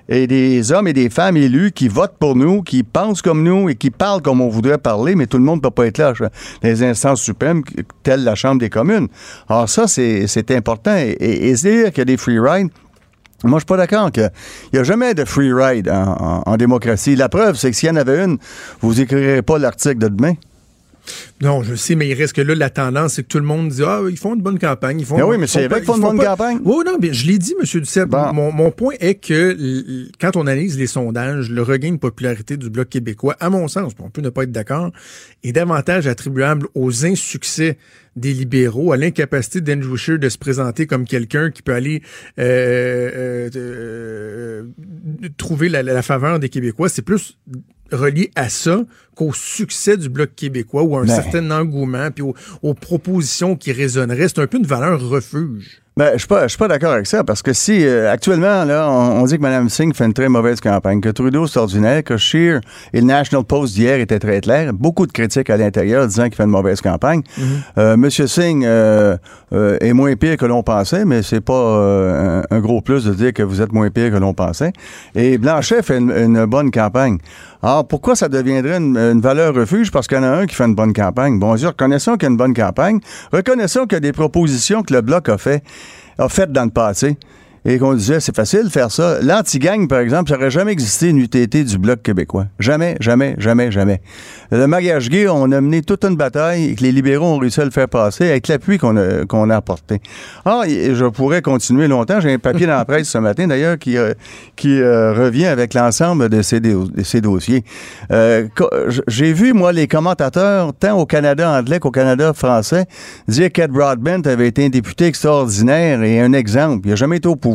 [0.09, 3.69] et des hommes et des femmes élus qui votent pour nous, qui pensent comme nous
[3.69, 5.97] et qui parlent comme on voudrait parler, mais tout le monde ne peut pas être
[5.97, 6.13] là
[6.63, 7.63] les instances suprêmes,
[8.03, 9.07] telles la Chambre des communes.
[9.49, 10.95] Alors ça, c'est important.
[10.95, 12.69] Et, et, dire qu'il y a des free rides,
[13.43, 14.29] moi, je suis pas d'accord qu'il
[14.73, 17.15] n'y a jamais de free ride en, démocratie.
[17.15, 18.37] La preuve, c'est que s'il y en avait une,
[18.81, 20.33] vous écrirez pas l'article de demain.
[21.41, 23.69] Non, je sais, mais il reste que là, la tendance, c'est que tout le monde
[23.69, 24.99] dit Ah, ils font une bonne campagne.
[24.99, 26.59] Ils font, ben oui, mais c'est vrai qu'ils font une bonne campagne.
[26.63, 27.81] Oui, non, bien, je l'ai dit, M.
[27.81, 28.09] Duceppe.
[28.33, 29.57] Mon, mon, point est que
[30.19, 33.93] quand on analyse les sondages, le regain de popularité du Bloc québécois, à mon sens,
[33.99, 34.91] on peut ne pas être d'accord,
[35.43, 37.77] est davantage attribuable aux insuccès
[38.15, 42.01] des libéraux, à l'incapacité d'Andrew Scheer de se présenter comme quelqu'un qui peut aller
[42.39, 46.89] euh, euh, euh, trouver la, la faveur des Québécois.
[46.89, 47.37] C'est plus
[47.95, 48.81] relié à ça
[49.15, 51.15] qu'au succès du Bloc québécois ou à un ben.
[51.15, 52.23] certain engouement puis
[52.61, 54.27] aux, propositions qui résonneraient.
[54.27, 55.81] C'est un peu une valeur refuge.
[55.97, 58.91] Ben, je suis pas, suis pas d'accord avec ça parce que si euh, actuellement là,
[58.91, 62.17] on, dit que Mme Singh fait une très mauvaise campagne, que Trudeau c'est ordinaire, que
[62.17, 62.59] Scheer
[62.91, 66.35] et le National Post d'hier étaient très clairs, beaucoup de critiques à l'intérieur disant qu'il
[66.35, 67.21] fait une mauvaise campagne.
[67.21, 67.43] Mm-hmm.
[67.77, 69.17] Euh, Monsieur Singh euh,
[69.53, 73.43] est moins pire que l'on pensait, mais c'est pas un, gros plus de dire que
[73.43, 74.73] vous êtes moins pire que l'on pensait.
[75.15, 77.19] Et Blanchet fait une bonne campagne.
[77.61, 79.91] Alors, pourquoi ça deviendrait une, valeur refuge?
[79.91, 81.39] Parce qu'il y en a un qui fait une bonne campagne.
[81.39, 82.99] Bon, reconnaissons qu'il y a une bonne campagne.
[83.31, 85.63] Reconnaissons qu'il y a des propositions que le Bloc a fait,
[86.17, 87.17] a faites dans le passé
[87.65, 89.19] et qu'on disait c'est facile de faire ça.
[89.21, 92.45] L'anti-gang, par exemple, ça n'aurait jamais existé une UTT du Bloc québécois.
[92.59, 94.01] Jamais, jamais, jamais, jamais.
[94.51, 97.61] Le mariage gay, on a mené toute une bataille et que les libéraux ont réussi
[97.61, 99.99] à le faire passer avec l'appui qu'on a, qu'on a apporté.
[100.45, 102.19] Ah, je pourrais continuer longtemps.
[102.19, 104.13] J'ai un papier dans la presse ce matin, d'ailleurs, qui, euh,
[104.55, 106.61] qui euh, revient avec l'ensemble de ces,
[107.03, 107.63] ces dossiers.
[108.11, 108.47] Euh,
[109.07, 112.85] j'ai vu, moi, les commentateurs, tant au Canada anglais qu'au Canada français,
[113.27, 116.81] dire qu'Ed Broadbent avait été un député extraordinaire et un exemple.
[116.85, 117.54] Il n'a jamais été au pouvoir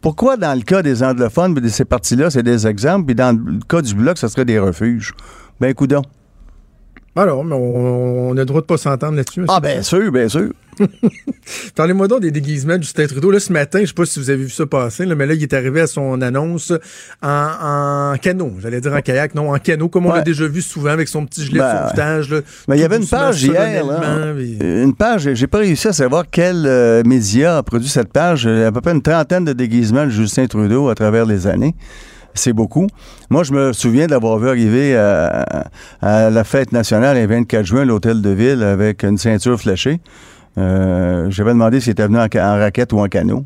[0.00, 3.80] pourquoi, dans le cas des anglophones, ces partis-là, c'est des exemples, puis dans le cas
[3.82, 5.14] du Bloc, ce serait des refuges?
[5.60, 6.02] Ben, coudons.
[7.14, 9.44] Alors, mais on, a le droit de pas s'entendre là-dessus.
[9.48, 10.50] Ah, bien sûr, bien sûr.
[11.76, 13.30] Parlez-moi donc des déguisements du Justin Trudeau.
[13.30, 15.42] Là, ce matin, je sais pas si vous avez vu ça passer, mais là, il
[15.42, 16.72] est arrivé à son annonce
[17.22, 18.52] en, canot.
[18.60, 21.26] J'allais dire en kayak, non, en canot, comme on l'a déjà vu souvent avec son
[21.26, 22.42] petit gilet ben, de sauvetage.
[22.66, 23.84] mais il y avait une page hier,
[24.62, 28.44] une page, j'ai pas réussi à savoir quel euh, média a produit cette page.
[28.44, 31.26] Il y a à peu près une trentaine de déguisements de Justin Trudeau à travers
[31.26, 31.74] les années
[32.34, 32.86] c'est beaucoup.
[33.30, 35.64] Moi, je me souviens d'avoir vu arriver à,
[36.00, 40.00] la fête nationale le 24 juin l'hôtel de ville avec une ceinture fléchée.
[40.58, 43.44] Euh, J'avais demandé s'il était venu en, raquette ou en canot.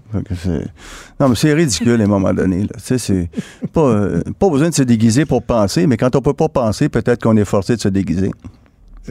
[1.20, 2.66] Non, mais c'est ridicule à un moment donné.
[2.78, 3.30] C'est
[3.72, 6.88] pas, euh, pas besoin de se déguiser pour penser, mais quand on peut pas penser,
[6.88, 8.30] peut-être qu'on est forcé de se déguiser.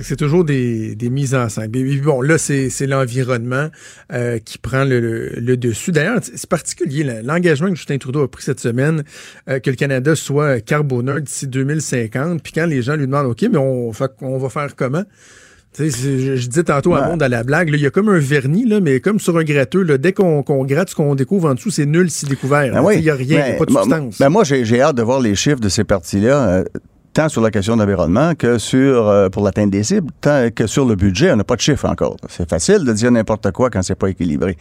[0.01, 1.71] C'est toujours des, mises en scène.
[2.03, 3.69] bon, là, c'est l'environnement
[4.11, 5.91] euh, qui prend le, dessus.
[5.91, 9.03] D'ailleurs, c'est particulier l'engagement que Justin Trudeau a pris cette semaine,
[9.49, 12.41] euh, que le Canada soit carboneur d'ici 2050.
[12.43, 13.91] Puis quand les gens lui demandent, OK, mais on,
[14.21, 15.03] on va faire comment?
[15.77, 18.65] Je, je disais tantôt à monde à la blague, il y a comme un vernis,
[18.65, 21.69] là, mais comme sur un gratteux, là, dès qu'on gratte ce qu'on découvre en dessous,
[21.69, 22.71] c'est nul si découvert.
[22.71, 22.95] Ben oui.
[22.97, 24.17] Il n'y a rien, il n'y a Ben, pas de substance.
[24.19, 26.63] ben moi, j'ai j'ai hâte de voir les chiffres de ces parties-là, euh,
[27.15, 30.85] tant sur la question d'environnement que sur euh, pour l'atteinte des cibles, tant que sur
[30.85, 31.31] le budget.
[31.31, 32.17] On n'a pas de chiffres encore.
[32.27, 34.57] C'est facile de dire n'importe quoi quand c'est pas équilibré.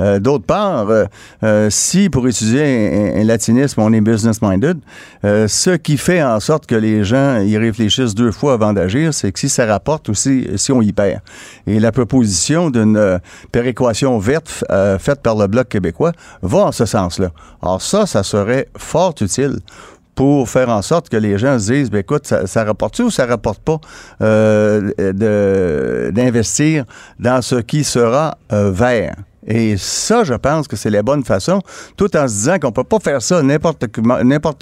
[0.00, 1.04] Euh, D'autre part, euh,
[1.42, 4.78] euh, si pour utiliser un, un latinisme, on est business-minded,
[5.24, 9.12] euh, ce qui fait en sorte que les gens y réfléchissent deux fois avant d'agir,
[9.12, 11.22] c'est que si ça rapporte ou si, si on y perd.
[11.66, 13.18] Et la proposition d'une euh,
[13.50, 14.64] péréquation verte
[15.00, 17.30] faite par le Bloc québécois va en ce sens-là.
[17.60, 19.58] Alors ça, ça serait fort utile
[20.16, 23.26] pour faire en sorte que les gens se disent, ben écoute, ça, rapporte-tu ou ça
[23.26, 23.78] rapporte pas
[24.22, 24.90] euh,
[26.10, 26.84] d'investir
[27.20, 29.14] dans ce qui sera euh, vert?
[29.46, 31.60] Et ça, je pense que c'est la bonne façon,
[31.96, 33.84] tout en se disant qu'on peut pas faire ça n'importe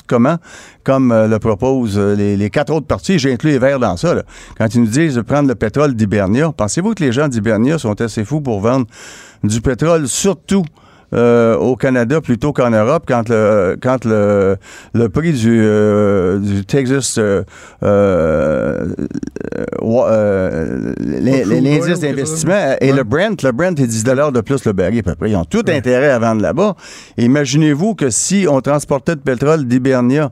[0.07, 0.37] comment,
[0.83, 3.19] comme euh, le proposent euh, les, les quatre autres partis.
[3.19, 4.15] J'ai inclus les Verts dans ça.
[4.59, 7.99] Quand ils nous disent de prendre le pétrole d'Hibernia, pensez-vous que les gens d'Hibernia sont
[8.03, 8.87] assez fous pour vendre
[9.43, 10.65] du pétrole, surtout
[11.15, 14.57] euh, au Canada plutôt qu'en Europe quand le quand le,
[14.95, 17.43] le prix du, euh, du Texas euh,
[17.83, 18.87] euh,
[19.83, 25.03] euh, l'indice d'investissement et le Brent le Brent est 10 de plus le baril à
[25.03, 25.31] peu près.
[25.31, 26.75] Ils ont tout intérêt à vendre là-bas.
[27.19, 30.31] Imaginez-vous que si on transportait de pétrole d'Hibernia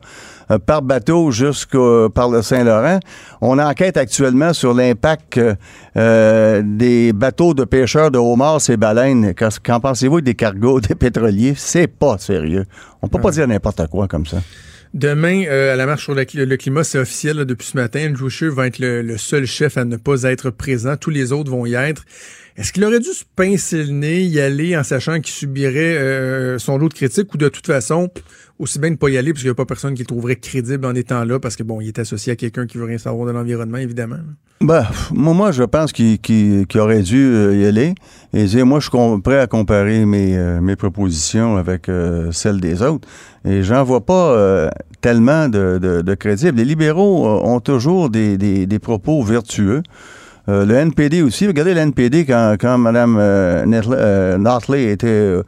[0.58, 3.00] par bateau jusqu'au par le Saint-Laurent.
[3.40, 5.54] On enquête actuellement sur l'impact euh,
[5.96, 9.34] euh, des bateaux de pêcheurs de homards et baleines.
[9.34, 11.54] Qu'en pensez-vous des cargos des pétroliers?
[11.56, 12.64] C'est pas sérieux.
[13.02, 14.38] On peut pas dire n'importe quoi comme ça.
[14.94, 17.78] Demain, euh, à la marche sur le, cli- le climat, c'est officiel là, depuis ce
[17.78, 18.10] matin.
[18.10, 20.96] Andrew Scheer va être le, le seul chef à ne pas être présent.
[20.98, 22.04] Tous les autres vont y être.
[22.58, 26.58] Est-ce qu'il aurait dû se pincer le nez, y aller en sachant qu'il subirait euh,
[26.58, 28.10] son lot de critiques ou de toute façon,
[28.62, 30.36] aussi bien ne pas y aller parce qu'il n'y a pas personne qui le trouverait
[30.36, 32.96] crédible en étant là parce que bon, il est associé à quelqu'un qui veut rien
[32.96, 34.18] savoir de l'environnement, évidemment.
[34.60, 37.96] Ben, moi, moi, je pense qu'il aurait dû euh, y aller
[38.32, 42.60] et dire, moi, je suis prêt à comparer mes, euh, mes propositions avec euh, celles
[42.60, 43.08] des autres.
[43.44, 46.56] Et j'en vois pas tellement de, de, de crédibles.
[46.56, 49.82] Les libéraux ont toujours des, des, propos vertueux.
[50.46, 51.48] Le NPD aussi.
[51.48, 55.42] Regardez le NPD quand, quand Mme euh, Notley était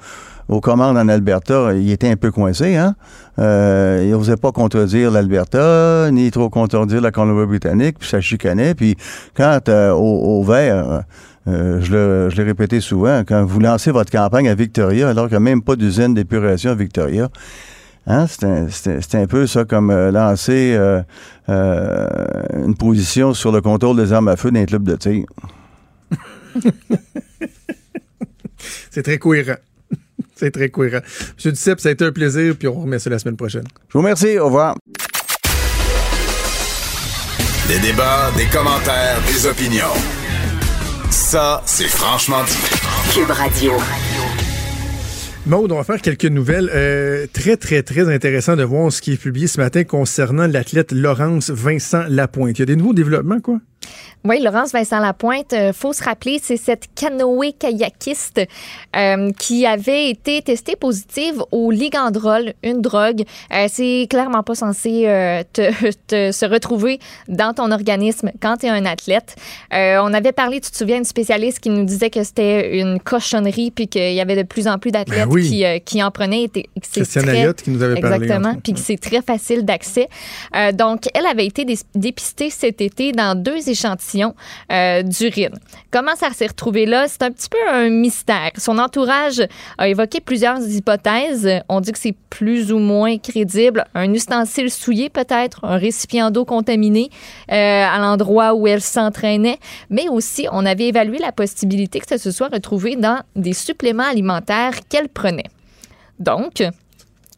[0.48, 2.76] aux commandes en Alberta, il était un peu coincé.
[2.76, 2.94] Hein?
[3.38, 8.74] Euh, il n'osait pas contredire l'Alberta, ni trop contredire la Colombie-Britannique, puis ça chicanait.
[8.74, 8.96] Puis
[9.36, 11.04] quand euh, au, vert,
[11.48, 15.48] euh, je l'ai répété souvent, quand vous lancez votre campagne à Victoria, alors qu'il n'y
[15.48, 17.28] a même pas d'usine d'épuration à Victoria,
[18.06, 20.78] Hein, c'est un, peu ça comme euh, lancer
[21.48, 25.24] une position sur le contrôle des armes à feu d'un club de tir.
[28.90, 29.56] C'est très cohérent.
[30.34, 31.00] C'est très cohérent.
[31.36, 33.64] Monsieur Duceppe, ça a été un plaisir, puis on remet ça la semaine prochaine.
[33.88, 34.38] Je vous remercie.
[34.38, 34.76] Au revoir.
[37.68, 39.94] Des débats, des commentaires, des opinions.
[41.10, 43.14] Ça, c'est franchement dit.
[43.14, 43.72] Cube Radio.
[45.46, 46.70] Maude, on va faire quelques nouvelles.
[46.74, 50.90] Euh, très, très, très intéressant de voir ce qui est publié ce matin concernant l'athlète
[50.90, 52.58] Laurence Vincent Lapointe.
[52.58, 53.58] Il y a des nouveaux développements, quoi?
[54.24, 58.46] Oui, Laurence Vincent Lapointe, euh, faut se rappeler, c'est cette canoë-kayakiste
[58.96, 63.24] euh, qui avait été testée positive au ligandrol, une drogue.
[63.52, 65.70] Euh, c'est clairement pas censé euh, te,
[66.06, 69.36] te- se retrouver dans ton organisme quand tu es un athlète.
[69.70, 73.70] On avait parlé, tu te souviens, une spécialiste qui nous disait que c'était une cochonnerie
[73.70, 75.48] puis qu'il y avait de plus en plus d'athlètes Ben oui.
[75.48, 78.72] qui, euh, qui en que c'est Christiane très- Ayotte qui nous avait parlé, Exactement, puis
[78.72, 80.08] que c'est très facile d'accès.
[80.56, 84.34] Euh, donc, elle avait été dé- dépistée cet été dans deux échantillons
[84.72, 85.58] euh, d'urine.
[85.90, 87.06] Comment ça s'est retrouvé là?
[87.08, 88.50] C'est un petit peu un mystère.
[88.58, 89.42] Son entourage
[89.78, 91.48] a évoqué plusieurs hypothèses.
[91.68, 93.84] On dit que c'est plus ou moins crédible.
[93.94, 97.10] Un ustensile souillé peut-être, un récipient d'eau contaminé
[97.50, 99.58] euh, à l'endroit où elle s'entraînait,
[99.90, 104.04] mais aussi on avait évalué la possibilité que ça se soit retrouvé dans des suppléments
[104.04, 105.23] alimentaires qu'elle prenait.
[106.18, 106.62] Donc,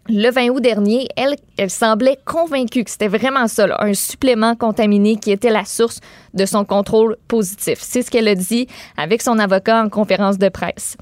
[0.08, 5.32] le 20 août dernier, elle, semblait convaincue que c'était vraiment ça, un supplément contaminé qui
[5.32, 6.00] était la source
[6.34, 7.78] de son contrôle positif.
[7.80, 10.96] C'est ce qu'elle a dit avec son avocat en conférence de presse.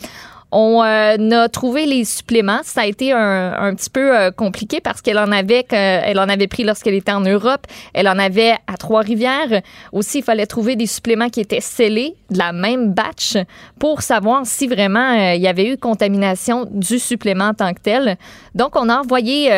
[0.57, 2.61] On euh, a trouvé les suppléments.
[2.63, 6.47] Ça a été un, petit peu euh, compliqué parce qu'elle en avait, elle en avait
[6.47, 7.67] pris lorsqu'elle était en Europe.
[7.93, 9.63] Elle en avait à Trois-Rivières.
[9.91, 13.37] Aussi, il fallait trouver des suppléments qui étaient scellés de la même batch
[13.81, 17.81] pour savoir si vraiment euh, il y avait eu contamination du supplément en tant que
[17.81, 18.17] tel.
[18.55, 19.49] Donc, on a envoyé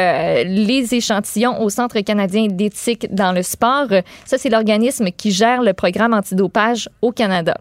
[0.47, 3.88] les échantillons au Centre canadien d'éthique dans le sport.
[4.24, 7.59] Ça, c'est l'organisme qui gère le programme antidopage au Canada.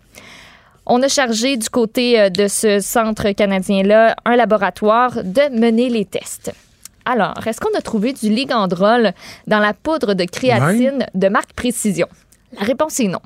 [0.87, 6.05] On a chargé du côté euh, de ce centre canadien-là un laboratoire de mener les
[6.05, 6.53] tests.
[7.05, 9.13] Alors, est-ce qu'on a trouvé du ligandrol
[9.47, 12.07] dans la poudre de créatine de marque Précision?
[12.59, 13.21] La réponse est non.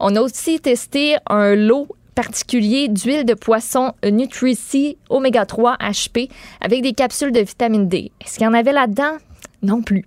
[0.00, 6.30] On a aussi testé un lot particulier d'huile de poisson Nutrici Oméga 3 HP
[6.60, 8.10] avec des capsules de vitamine D.
[8.20, 9.18] Est-ce qu'il y en avait là-dedans?
[9.62, 10.04] Non plus.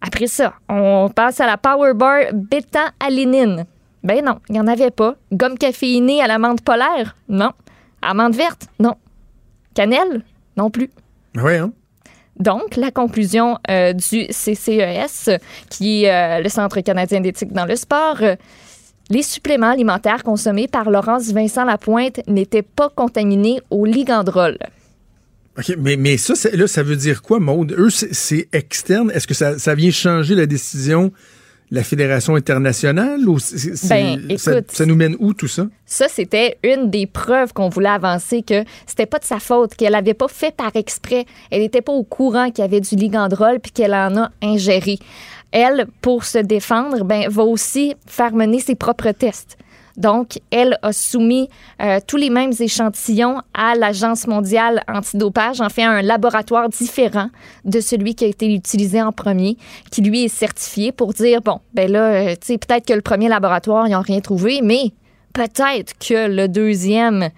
[0.00, 3.66] Après ça, on passe à la Power Bar bêta-alénine.
[4.06, 5.16] Ben non, il n'y en avait pas.
[5.32, 7.16] Gomme caféinée à l'amande polaire?
[7.28, 7.50] Non.
[8.02, 8.68] Amande verte?
[8.78, 8.94] Non.
[9.74, 10.22] Cannelle?
[10.56, 10.90] Non plus.
[11.34, 11.72] Oui, hein?
[12.38, 15.30] Donc, la conclusion euh, du CCES,
[15.70, 18.36] qui est euh, le Centre canadien d'éthique dans le sport, euh,
[19.10, 24.56] les suppléments alimentaires consommés par Laurence Vincent Lapointe n'étaient pas contaminés au ligandrol.
[25.58, 27.74] OK, mais, mais ça, là, ça veut dire quoi, Maude?
[27.76, 29.10] Eux, c'est- externe.
[29.12, 31.10] Est-ce que ça, ça vient changer la décision
[31.70, 33.38] la Fédération internationale ou
[33.88, 34.70] Ben, ça, écoute.
[34.70, 35.66] ça nous mène où tout ça?
[35.84, 39.94] Ça, c'était une des preuves qu'on voulait avancer que c'était pas de sa faute, qu'elle
[39.94, 41.24] avait pas fait par exprès.
[41.50, 44.98] Elle n'était pas au courant qu'il y avait du ligandrol puis qu'elle en a ingéré.
[45.52, 49.56] Elle, pour se défendre, ben, va aussi faire mener ses propres tests.
[49.96, 51.48] Donc, elle a soumis
[51.82, 57.30] euh, tous les mêmes échantillons à l'Agence mondiale antidopage, en fait, un laboratoire différent
[57.64, 59.56] de celui qui a été utilisé en premier,
[59.90, 63.02] qui lui est certifié pour dire, bon, ben là, euh, tu sais, peut-être que le
[63.02, 64.92] premier laboratoire, ils n'ont rien trouvé, mais
[65.32, 67.30] peut-être que le deuxième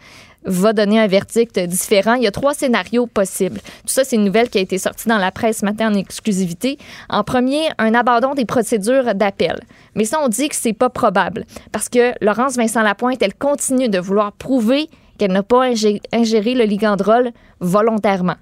[0.45, 2.15] va donner un verdict différent.
[2.15, 3.61] Il y a trois scénarios possibles.
[3.61, 5.95] Tout ça, c'est une nouvelle qui a été sortie dans la presse ce matin en
[5.95, 6.79] exclusivité.
[7.09, 9.59] En premier, un abandon des procédures d'appel.
[9.95, 13.89] Mais ça, on dit que c'est pas probable parce que Laurence Vincent Lapointe, elle continue
[13.89, 18.37] de vouloir prouver qu'elle n'a pas ingé- ingéré le ligandrol volontairement.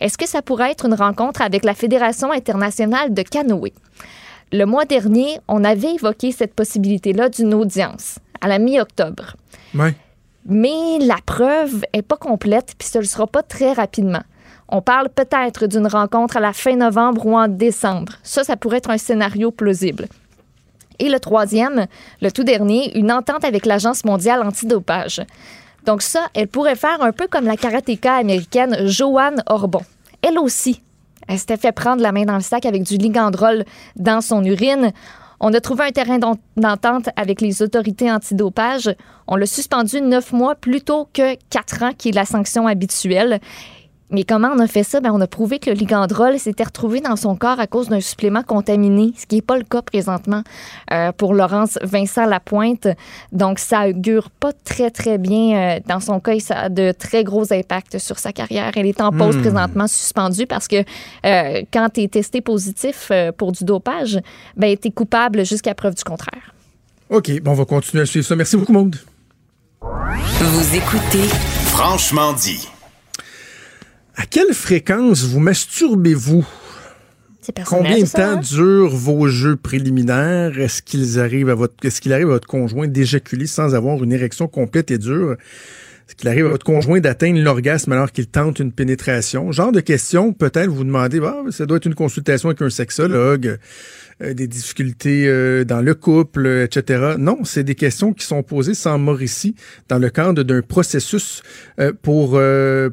[0.00, 3.72] Est-ce que ça pourrait être une rencontre avec la Fédération internationale de canoë?
[4.50, 9.36] Le mois dernier, on avait évoqué cette possibilité-là d'une audience à la mi-octobre.
[9.74, 9.94] Ouais.
[10.46, 14.22] Mais la preuve est pas complète, puis ce ne sera pas très rapidement.
[14.68, 18.14] On parle peut-être d'une rencontre à la fin novembre ou en décembre.
[18.22, 20.06] Ça, ça pourrait être un scénario plausible.
[20.98, 21.86] Et le troisième,
[22.20, 25.20] le tout dernier, une entente avec l'Agence mondiale antidopage.
[25.84, 29.82] Donc ça, elle pourrait faire un peu comme la karatéka américaine Joanne Orbon.
[30.22, 30.80] Elle aussi,
[31.28, 33.64] elle s'était fait prendre la main dans le sac avec du ligandrol
[33.96, 34.92] dans son urine.
[35.44, 38.94] On a trouvé un terrain d'en- d'entente avec les autorités antidopage.
[39.26, 43.40] On l'a suspendu neuf mois plutôt que quatre ans, qui est la sanction habituelle.
[44.12, 45.00] Mais comment on a fait ça?
[45.00, 48.00] Ben, on a prouvé que le ligandrol s'était retrouvé dans son corps à cause d'un
[48.00, 50.42] supplément contaminé, ce qui n'est pas le cas présentement
[50.92, 52.86] euh, pour Laurence Vincent Lapointe.
[53.32, 56.92] Donc, ça augure pas très, très bien euh, dans son cas et ça a de
[56.92, 58.70] très gros impacts sur sa carrière.
[58.76, 59.40] Elle est en pause Hmm.
[59.40, 60.84] présentement suspendue parce que
[61.24, 64.20] euh, quand tu es testé positif euh, pour du dopage,
[64.56, 66.54] ben, tu es coupable jusqu'à preuve du contraire.
[67.08, 68.36] OK, bon, on va continuer à suivre ça.
[68.36, 68.96] Merci beaucoup, Maude.
[69.80, 71.28] Vous écoutez
[71.66, 72.68] Franchement dit.
[74.22, 76.46] À quelle fréquence vous masturbez-vous?
[77.66, 78.36] Combien de temps hein?
[78.36, 80.60] durent vos jeux préliminaires?
[80.60, 84.12] Est-ce qu'ils arrivent à votre, est-ce qu'il arrive à votre conjoint d'éjaculer sans avoir une
[84.12, 85.36] érection complète et dure?
[86.16, 89.52] Qu'il arrive à votre conjoint d'atteindre l'orgasme alors qu'il tente une pénétration?
[89.52, 93.58] Genre de questions, peut-être vous demandez, bah, ça doit être une consultation avec un sexologue,
[94.22, 97.14] euh, des difficultés euh, dans le couple, euh, etc.
[97.18, 99.54] Non, c'est des questions qui sont posées sans Mauricie
[99.88, 101.42] dans le cadre d'un processus
[102.02, 102.40] pour,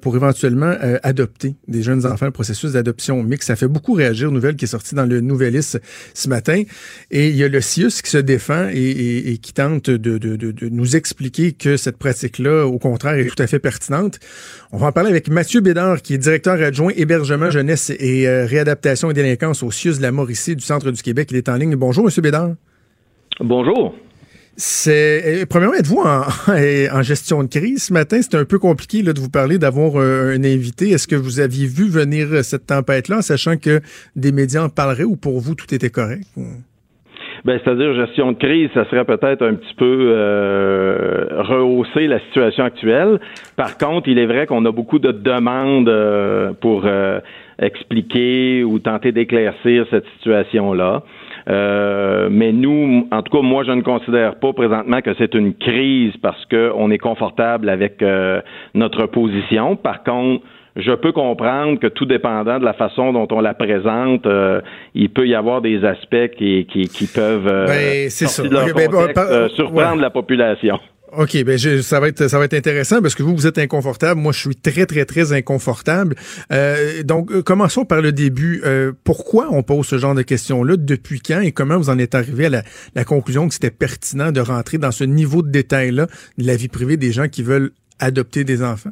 [0.01, 3.47] pour éventuellement adopter des jeunes enfants, un processus d'adoption mixte.
[3.47, 5.77] Ça fait beaucoup réagir, nouvelle qui est sortie dans le Nouvelis
[6.13, 6.63] ce matin.
[7.11, 11.51] Et il y a le CIUS qui se défend et, qui tente de nous expliquer
[11.51, 14.19] que cette pratique-là, au contraire, est tout à fait pertinente.
[14.71, 18.45] On va en parler avec Mathieu Bédard, qui est directeur adjoint hébergement, jeunesse et euh,
[18.45, 21.29] réadaptation et délinquance au CIUS de la Mauricie du centre du Québec.
[21.31, 21.75] Il est en ligne.
[21.75, 22.51] Bonjour, Monsieur Bédard.
[23.39, 23.95] Bonjour.
[24.61, 26.25] C'est euh, premièrement, êtes-vous en,
[26.97, 28.19] en gestion de crise ce matin?
[28.21, 30.89] C'est un peu compliqué là, de vous parler d'avoir euh, un invité.
[30.89, 33.79] Est-ce que vous aviez vu venir euh, cette tempête-là, en sachant que
[34.17, 36.25] des médias en parleraient ou pour vous tout était correct?
[37.45, 42.65] Ben, c'est-à-dire gestion de crise, ça serait peut-être un petit peu euh, rehausser la situation
[42.65, 43.19] actuelle.
[43.55, 47.19] Par contre, il est vrai qu'on a beaucoup de demandes euh, pour euh,
[47.61, 51.03] expliquer ou tenter d'éclaircir cette situation-là.
[51.49, 55.53] Euh, mais nous, en tout cas, moi, je ne considère pas présentement que c'est une
[55.53, 58.41] crise parce qu'on est confortable avec euh,
[58.73, 59.75] notre position.
[59.75, 60.43] Par contre,
[60.81, 64.61] je peux comprendre que tout dépendant de la façon dont on la présente, euh,
[64.95, 68.87] il peut y avoir des aspects qui, qui, qui peuvent euh, Ben, de leur ben,
[68.89, 70.01] contexte, euh, surprendre ouais.
[70.01, 70.79] la population.
[71.17, 73.57] OK, ben je- ça va être ça va être intéressant parce que vous vous êtes
[73.57, 76.15] inconfortable, moi je suis très très très inconfortable.
[76.53, 78.61] Euh, donc euh, commençons par le début.
[78.63, 81.97] Euh, pourquoi on pose ce genre de questions là Depuis quand et comment vous en
[81.97, 82.61] êtes arrivé à la,
[82.93, 86.05] la conclusion que c'était pertinent de rentrer dans ce niveau de détail là
[86.37, 88.91] de la vie privée des gens qui veulent adopter des enfants?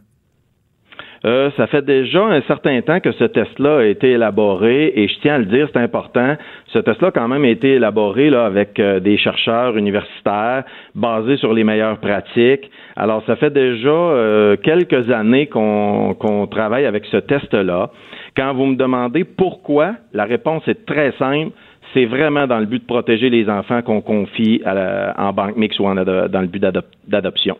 [1.26, 5.20] Euh, ça fait déjà un certain temps que ce test-là a été élaboré et je
[5.22, 6.36] tiens à le dire, c'est important.
[6.68, 10.64] Ce test-là a quand même été élaboré là, avec euh, des chercheurs universitaires
[10.96, 12.70] basés sur les meilleures pratiques.
[12.96, 17.90] Alors, ça fait déjà euh, quelques années qu'on travaille avec ce test-là.
[18.36, 21.52] Quand vous me demandez pourquoi, la réponse est très simple.
[21.94, 25.56] C'est vraiment dans le but de protéger les enfants qu'on confie à la, en banque
[25.56, 27.58] mixte ou en dans le but d'adop- d'adoption.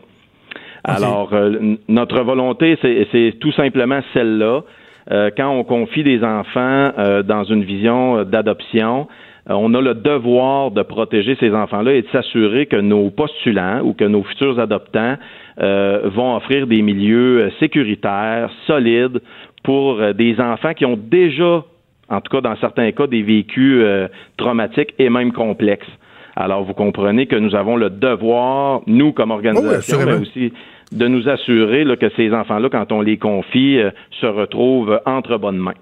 [0.88, 4.62] Alors, euh, notre volonté, c'est tout simplement celle-là.
[5.10, 9.08] Euh, quand on confie des enfants euh, dans une vision d'adoption,
[9.50, 13.94] on a le devoir de protéger ces enfants-là et de s'assurer que nos postulants ou
[13.94, 15.16] que nos futurs adoptants
[15.60, 19.20] euh, vont offrir des milieux sécuritaires, solides,
[19.64, 21.64] pour des enfants qui ont déjà,
[22.08, 25.88] en tout cas dans certains cas, des vécus euh, traumatiques et même complexes.
[26.36, 30.52] Alors, vous comprenez que nous avons le devoir, nous comme organisation, mais aussi
[30.92, 35.36] de nous assurer là, que ces enfants-là, quand on les confie, euh, se retrouvent entre
[35.38, 35.74] bonnes mains.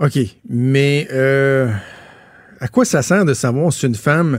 [0.00, 0.18] OK.
[0.48, 1.68] Mais euh,
[2.60, 4.38] à quoi ça sert de savoir si une femme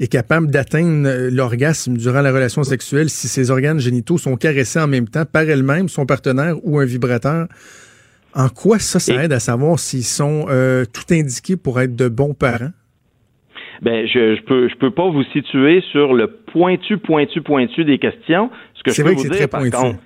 [0.00, 4.78] est capable d'atteindre euh, l'orgasme durant la relation sexuelle si ses organes génitaux sont caressés
[4.78, 7.46] en même temps par elle-même, son partenaire ou un vibrateur?
[8.34, 12.08] En quoi ça, ça aide à savoir s'ils sont euh, tout indiqués pour être de
[12.08, 12.70] bons parents?
[13.82, 17.98] Ben, je, je peux je peux pas vous situer sur le pointu, pointu, pointu des
[17.98, 18.50] questions.
[18.78, 19.76] Ce que je C'est peux vrai que vous c'est dire, très par pointu.
[19.76, 19.98] contre,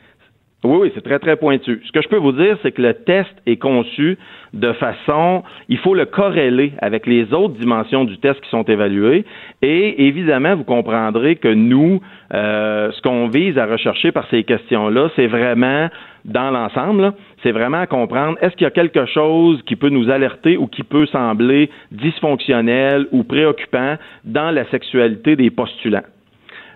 [0.65, 1.83] oui, oui, c'est très, très pointu.
[1.85, 4.17] Ce que je peux vous dire, c'est que le test est conçu
[4.55, 9.25] de façon, il faut le corréler avec les autres dimensions du test qui sont évaluées.
[9.61, 12.01] Et évidemment, vous comprendrez que nous,
[12.33, 15.89] euh, ce qu'on vise à rechercher par ces questions-là, c'est vraiment,
[16.25, 17.13] dans l'ensemble,
[17.43, 20.69] c'est vraiment à comprendre, est-ce qu'il y a quelque chose qui peut nous alerter ou
[20.69, 26.05] qui peut sembler dysfonctionnel ou préoccupant dans la sexualité des postulants?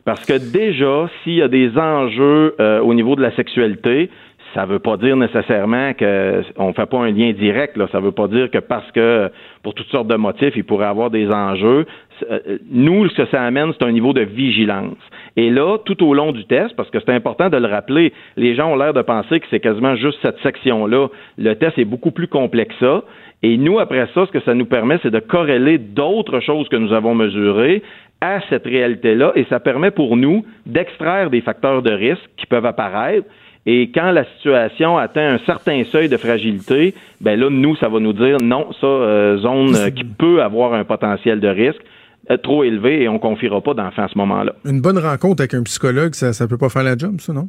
[0.07, 4.09] Parce que déjà, s'il y a des enjeux euh, au niveau de la sexualité,
[4.54, 7.76] ça veut pas dire nécessairement que on fait pas un lien direct.
[7.76, 7.88] Là.
[7.90, 9.28] Ça veut pas dire que parce que
[9.64, 11.86] pour toutes sortes de motifs, il pourrait avoir des enjeux.
[12.30, 12.38] Euh,
[12.70, 14.96] Nous, ce que ça amène, c'est un niveau de vigilance.
[15.36, 18.54] Et là, tout au long du test, parce que c'est important de le rappeler, les
[18.54, 21.09] gens ont l'air de penser que c'est quasiment juste cette section-là.
[21.36, 23.02] Le test est beaucoup plus complexe que ça.
[23.42, 26.76] Et nous, après ça, ce que ça nous permet, c'est de corréler d'autres choses que
[26.76, 27.82] nous avons mesurées
[28.20, 32.66] à cette réalité-là et ça permet pour nous d'extraire des facteurs de risque qui peuvent
[32.66, 33.26] apparaître.
[33.66, 37.98] Et quand la situation atteint un certain seuil de fragilité, ben là, nous, ça va
[37.98, 41.82] nous dire non, ça, euh, zone euh, qui peut avoir un potentiel de risque
[42.30, 44.54] euh, trop élevé et on confiera pas d'enfant à ce moment-là.
[44.64, 47.48] Une bonne rencontre avec un psychologue, ça, ça peut pas faire la job, ça, non?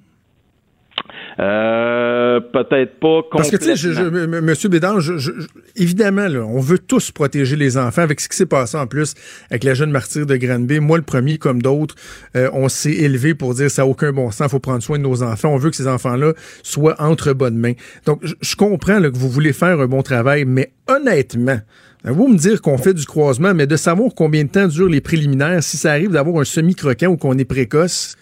[1.40, 4.38] Euh, peut-être pas Parce que, tu sais, je- je- complètement.
[4.38, 5.32] M- Monsieur Bédard, je- je-
[5.76, 9.14] évidemment, là, on veut tous protéger les enfants avec ce qui s'est passé en plus
[9.52, 10.80] avec la jeune martyre de Granby.
[10.80, 11.96] Moi, le premier, comme d'autres,
[12.36, 15.04] euh, on s'est élevé pour dire ça n'a aucun bon sens, faut prendre soin de
[15.04, 15.50] nos enfants.
[15.50, 16.34] On veut que ces enfants-là
[16.64, 17.74] soient entre bonnes mains.
[18.06, 21.60] Donc, je, je comprends là, que vous voulez faire un bon travail, mais honnêtement,
[22.04, 25.02] vous me dire qu'on fait du croisement, mais de savoir combien de temps durent les
[25.02, 28.16] préliminaires, si ça arrive d'avoir un semi-croquant ou qu'on est précoce,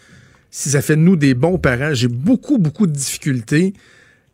[0.58, 3.74] si ça fait de nous des bons parents, j'ai beaucoup, beaucoup de difficultés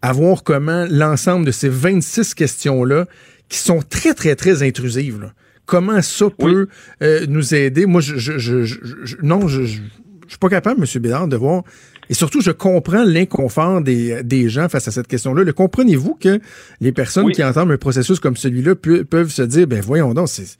[0.04, 3.08] à voir comment l'ensemble de ces 26 questions-là,
[3.50, 5.34] qui sont très, très, très intrusives, là,
[5.66, 6.68] comment ça peut
[7.02, 7.88] euh, nous aider.
[7.88, 11.02] Moi, je, je, je, non, je, suis pas capable, M.
[11.02, 11.64] Bédard, de voir.
[12.10, 15.44] Et surtout, je comprends l'inconfort des, des gens face à cette question-là.
[15.44, 16.40] Le comprenez-vous que
[16.82, 17.34] les personnes Oui.
[17.34, 20.58] qui entendent un processus comme celui-là pu- peuvent se dire, ben voyons donc, c'est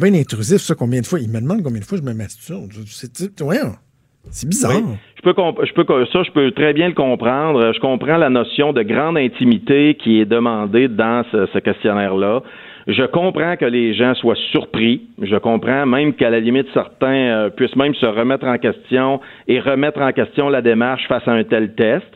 [0.00, 1.20] bien intrusif, ça, combien de fois?
[1.20, 2.70] Il me demande combien de fois je me masturbe.
[2.90, 3.76] C'est, c'est- voyons.
[4.30, 4.72] C'est bizarre.
[5.16, 7.72] Je peux, je ça, je peux très bien le comprendre.
[7.72, 12.42] Je comprends la notion de grande intimité qui est demandée dans ce, questionnaire-là.
[12.86, 15.02] Je comprends que les gens soient surpris.
[15.20, 19.60] Je comprends même qu'à la limite, certains euh, puissent même se remettre en question et
[19.60, 22.06] remettre en question la démarche face à un tel test.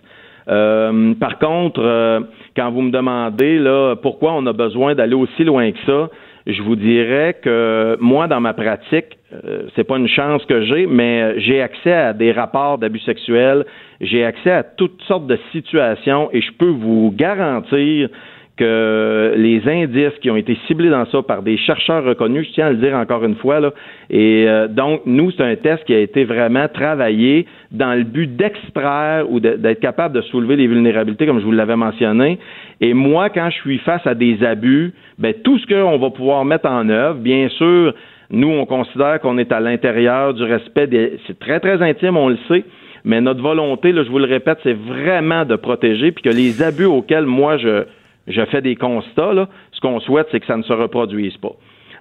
[0.49, 2.21] Euh, par contre, euh,
[2.57, 3.63] quand vous me demandez
[4.03, 6.09] pourquoi on a besoin d'aller aussi loin que ça,
[6.47, 10.87] je vous dirais que moi, dans ma pratique, euh, c'est pas une chance que j'ai,
[10.87, 13.65] mais j'ai accès à des rapports d'abus sexuels,
[14.01, 18.11] j'ai accès à toutes sortes de situations et je peux vous garantir
[18.57, 22.67] que les indices qui ont été ciblés dans ça par des chercheurs reconnus, je tiens
[22.69, 23.73] à le dire encore une fois, là,
[24.11, 28.37] et euh, donc nous, c'est un test qui a été vraiment travaillé dans le but
[28.37, 32.39] d'extraire ou d'être capable de soulever les vulnérabilités, comme je vous l'avais mentionné.
[32.81, 36.45] Et moi, quand je suis face à des abus, ben tout ce qu'on va pouvoir
[36.45, 37.93] mettre en œuvre, bien sûr,
[38.31, 41.19] nous, on considère qu'on est à l'intérieur du respect des.
[41.27, 42.65] C'est très, très intime, on le sait.
[43.05, 46.63] Mais notre volonté, là, je vous le répète, c'est vraiment de protéger, puis que les
[46.63, 47.85] abus auxquels moi je,
[48.27, 51.53] je fais des constats, là, ce qu'on souhaite, c'est que ça ne se reproduise pas.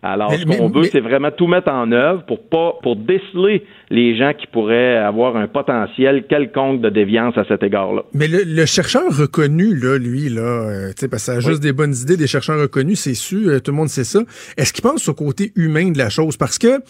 [0.06, 2.98] Alors, Mais- ce qu'on veut, mais- c'est vraiment tout mettre en œuvre pour pas pour
[2.98, 8.04] déceler les gens qui pourraient avoir un potentiel quelconque de déviance à cet égard-là.
[8.14, 11.40] Mais le, le chercheur reconnu, là, lui, là, euh, tu sais, parce que ça a
[11.40, 14.20] juste des bonnes idées, des chercheurs reconnus, c'est sûr, euh, tout le monde sait ça.
[14.58, 16.36] Est-ce qu'il pense au côté humain de la chose?
[16.36, 16.82] Parce que,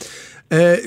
[0.54, 0.78] euh,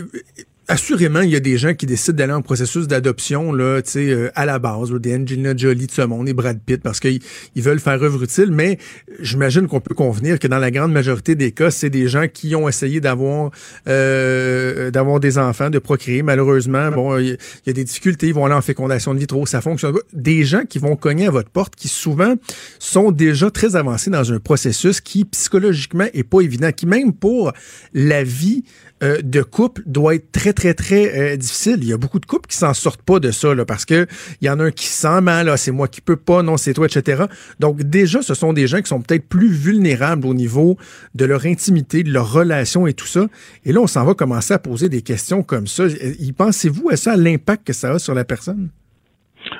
[0.68, 4.10] assurément, il y a des gens qui décident d'aller en processus d'adoption, là, tu sais,
[4.10, 7.00] euh, à la base, là, des Angelina Jolie de ce monde, et Brad Pitt, parce
[7.00, 7.20] qu'ils
[7.54, 8.78] ils veulent faire œuvre utile, mais
[9.20, 12.54] j'imagine qu'on peut convenir que dans la grande majorité des cas, c'est des gens qui
[12.56, 13.50] ont essayé d'avoir
[13.88, 16.22] euh, d'avoir des enfants, de procréer.
[16.22, 19.14] Malheureusement, bon, il y, a- il y a des difficultés, ils vont aller en fécondation
[19.14, 20.00] de vitro, ça fonctionne pas.
[20.12, 22.34] Des gens qui vont cogner à votre porte, qui souvent
[22.78, 27.52] sont déjà très avancés dans un processus qui psychologiquement est pas évident, qui même pour
[27.94, 28.64] la vie
[29.02, 31.76] euh, de couple doit être très, très, très euh, difficile.
[31.82, 34.06] Il y a beaucoup de couples qui s'en sortent pas de ça, là, parce que
[34.40, 36.72] il y en a un qui sent mal, c'est moi qui peux pas, non, c'est
[36.72, 37.24] toi, etc.
[37.60, 40.76] Donc, déjà, ce sont des gens qui sont peut-être plus vulnérables au niveau
[41.14, 43.26] de leur intimité, de leur relation et tout ça.
[43.64, 45.84] Et là, on s'en va commencer à poser des questions comme ça.
[46.18, 48.70] Y pensez-vous à ça, à l'impact que ça a sur la personne?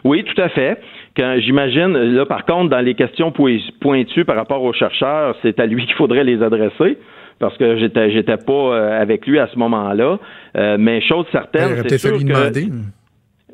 [0.05, 0.79] Oui, tout à fait.
[1.17, 5.67] J'imagine, là, par contre, dans les questions poi- pointues par rapport aux chercheurs, c'est à
[5.67, 6.99] lui qu'il faudrait les adresser.
[7.39, 10.19] Parce que j'étais j'étais pas euh, avec lui à ce moment-là.
[10.57, 12.69] Euh, mais chose certaine, aurait c'est sûr que demander.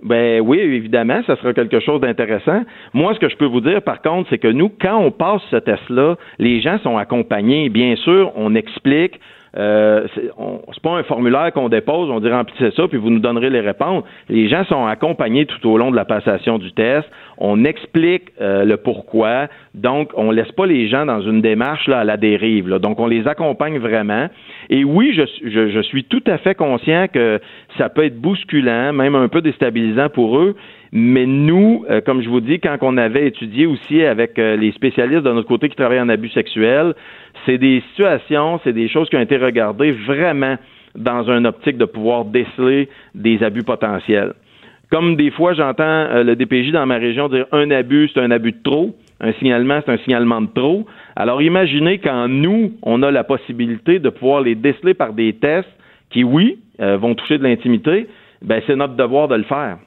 [0.02, 2.62] ben oui, évidemment, ça sera quelque chose d'intéressant.
[2.92, 5.42] Moi, ce que je peux vous dire, par contre, c'est que nous, quand on passe
[5.50, 7.68] ce test-là, les gens sont accompagnés.
[7.70, 9.18] Bien sûr, on explique.
[9.56, 13.50] Euh, c'est pas un formulaire qu'on dépose, on dit remplissez ça, puis vous nous donnerez
[13.50, 14.04] les réponses.
[14.28, 17.08] Les gens sont accompagnés tout au long de la passation du test.
[17.38, 19.48] On explique euh, le pourquoi.
[19.74, 22.68] Donc, on laisse pas les gens dans une démarche là, à la dérive.
[22.68, 22.78] là.
[22.78, 24.28] Donc, on les accompagne vraiment.
[24.70, 27.40] Et oui, je, je, je suis tout à fait conscient que
[27.76, 30.56] ça peut être bousculant, même un peu déstabilisant pour eux.
[30.94, 34.72] Mais nous, euh, comme je vous dis, quand on avait étudié aussi avec euh, les
[34.72, 36.92] spécialistes de notre côté qui travaillent en abus sexuels,
[37.46, 40.56] c'est des situations, c'est des choses qui ont été regardées vraiment
[40.94, 44.34] dans une optique de pouvoir déceler des abus potentiels.
[44.90, 48.30] Comme des fois, j'entends euh, le DPJ dans ma région dire un abus, c'est un
[48.30, 50.86] abus de trop, un signalement, c'est un signalement de trop.
[51.16, 55.68] Alors imaginez quand nous, on a la possibilité de pouvoir les déceler par des tests
[56.10, 58.06] qui, oui, euh, vont toucher de l'intimité,
[58.42, 59.78] ben c'est notre devoir de le faire.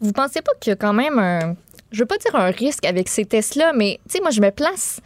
[0.00, 1.54] Vous pensez pas qu'il y a quand même un,
[1.92, 4.50] je veux pas dire un risque avec ces tests-là, mais tu sais, moi, je me
[4.50, 5.00] place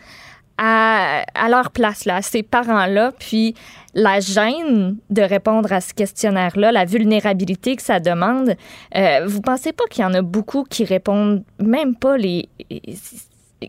[0.59, 3.55] à, à leur place, là, à ces parents-là, puis
[3.95, 8.55] la gêne de répondre à ce questionnaire-là, la vulnérabilité que ça demande.
[8.97, 12.49] Euh, vous pensez pas qu'il y en a beaucoup qui répondent même pas les,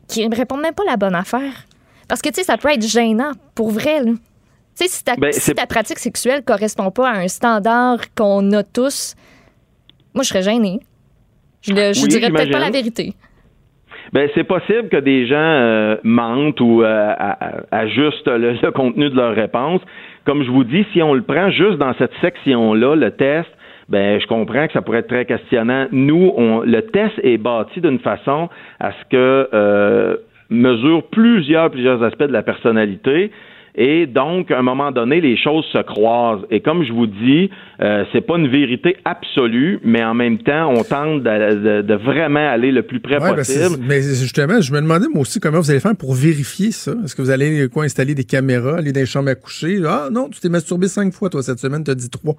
[0.08, 1.66] qui répondent même pas la bonne affaire?
[2.08, 4.12] Parce que, tu sais, ça peut être gênant, pour vrai, là.
[4.78, 7.98] Tu sais, si ta, Ben, si c'est- ta pratique sexuelle correspond pas à un standard
[8.14, 9.16] qu'on a tous,
[10.14, 10.80] moi, je serais gênée.
[11.62, 13.16] Je, le- je Oui, dirais peut-être pas la vérité.
[14.14, 17.14] Ben, c'est possible que des gens euh, mentent ou euh,
[17.72, 19.82] ajustent le, le contenu de leur réponse.
[20.26, 23.50] Comme je vous dis, si on le prend juste dans cette section-là, le test,
[23.90, 25.88] ben, je comprends que ça pourrait être très questionnant.
[25.92, 28.50] Nous, on, le test est bâti d'une façon
[28.80, 30.18] à ce que euh,
[30.50, 33.32] mesure plusieurs, plusieurs aspects de la personnalité.
[33.78, 36.46] Et donc, à un moment donné, les choses se croisent.
[36.50, 37.50] Et comme je vous dis,
[37.82, 41.94] euh, c'est pas une vérité absolue, mais en même temps, on tente de, de- de
[41.96, 43.78] vraiment aller le plus près Ouais, ben, possible.
[43.86, 46.94] mais justement, je me demandais moi aussi comment vous allez faire pour vérifier ça?
[47.04, 49.80] Est-ce que vous allez quoi installer des caméras, aller dans les chambres à coucher?
[49.86, 52.36] Ah non, tu t'es masturbé cinq fois, toi, cette semaine, t'as dit trois.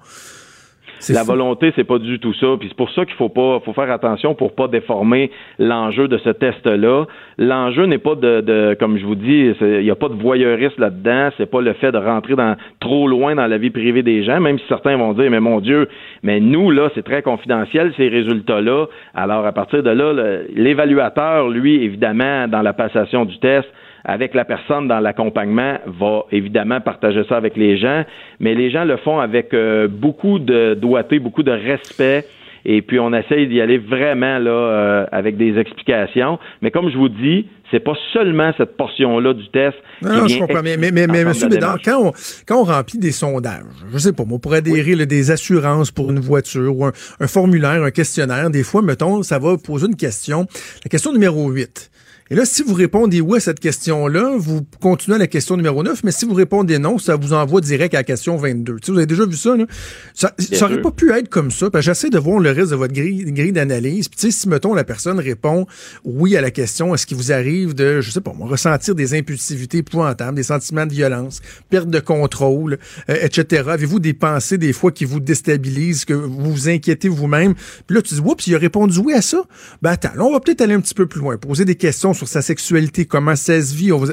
[1.09, 2.47] La volonté, c'est pas du tout ça.
[2.59, 6.17] Puis c'est pour ça qu'il faut pas, faut faire attention pour pas déformer l'enjeu de
[6.17, 7.05] ce test-là.
[7.37, 10.81] L'enjeu n'est pas de, de, comme je vous dis, il n'y a pas de voyeurisme
[10.81, 11.29] là-dedans.
[11.37, 14.39] C'est pas le fait de rentrer dans trop loin dans la vie privée des gens,
[14.39, 15.87] même si certains vont dire, mais mon Dieu,
[16.23, 18.87] mais nous là, c'est très confidentiel ces résultats-là.
[19.13, 20.13] Alors à partir de là,
[20.55, 23.67] l'évaluateur, lui, évidemment, dans la passation du test
[24.07, 28.05] avec la personne dans l'accompagnement va évidemment partager ça avec les gens,
[28.39, 32.25] mais les gens le font avec euh, beaucoup de doigté, beaucoup de respect.
[32.65, 36.39] Et puis on essaye d'y aller vraiment là euh, avec des explications.
[36.61, 40.27] Mais comme je vous dis, c'est pas seulement cette portion-là du test Non, qui non,
[40.27, 40.61] je comprends.
[40.63, 42.11] Mais, mais, mais, monsieur Bédard, quand on,
[42.45, 46.11] quand on remplit des sondages, je sais pas, moi, pour adhérer là, des assurances pour
[46.11, 49.97] une voiture ou un, un formulaire, un questionnaire, des fois, mettons, ça va poser une
[49.97, 50.45] question.
[50.83, 51.91] La question numéro 8.
[52.29, 55.81] Et là, si vous répondez oui à cette question-là, vous continuez à la question numéro
[55.81, 58.75] 9, mais si vous répondez non, ça vous envoie direct à la question 22.
[58.75, 59.65] Tu sais, vous avez déjà vu ça, là?
[60.13, 60.81] Ça, ça aurait sûr.
[60.81, 63.31] pas pu être comme ça, parce que j'essaie de voir le reste de votre grille,
[63.31, 64.09] grille d'analyse.
[64.09, 65.67] Puis, si, mettons, la personne répond
[66.03, 69.13] oui à la question, est-ce qu'il vous arrive de, je sais pas, moi, ressentir des
[69.13, 72.77] impulsivités épouvantables, des sentiments de violence, perte de contrôle,
[73.09, 73.63] euh, etc.
[73.69, 77.53] Avez-vous des pensées, des fois, qui vous déstabilisent, que vous vous inquiétez vous-même?
[77.85, 79.43] Puis là, tu dis, oups, il a répondu oui à ça.
[79.81, 82.13] Ben, attends, là, on va peut-être aller un petit peu plus loin, poser des questions
[82.17, 83.91] sur sa sexualité, comment ça se vit.
[83.91, 84.03] On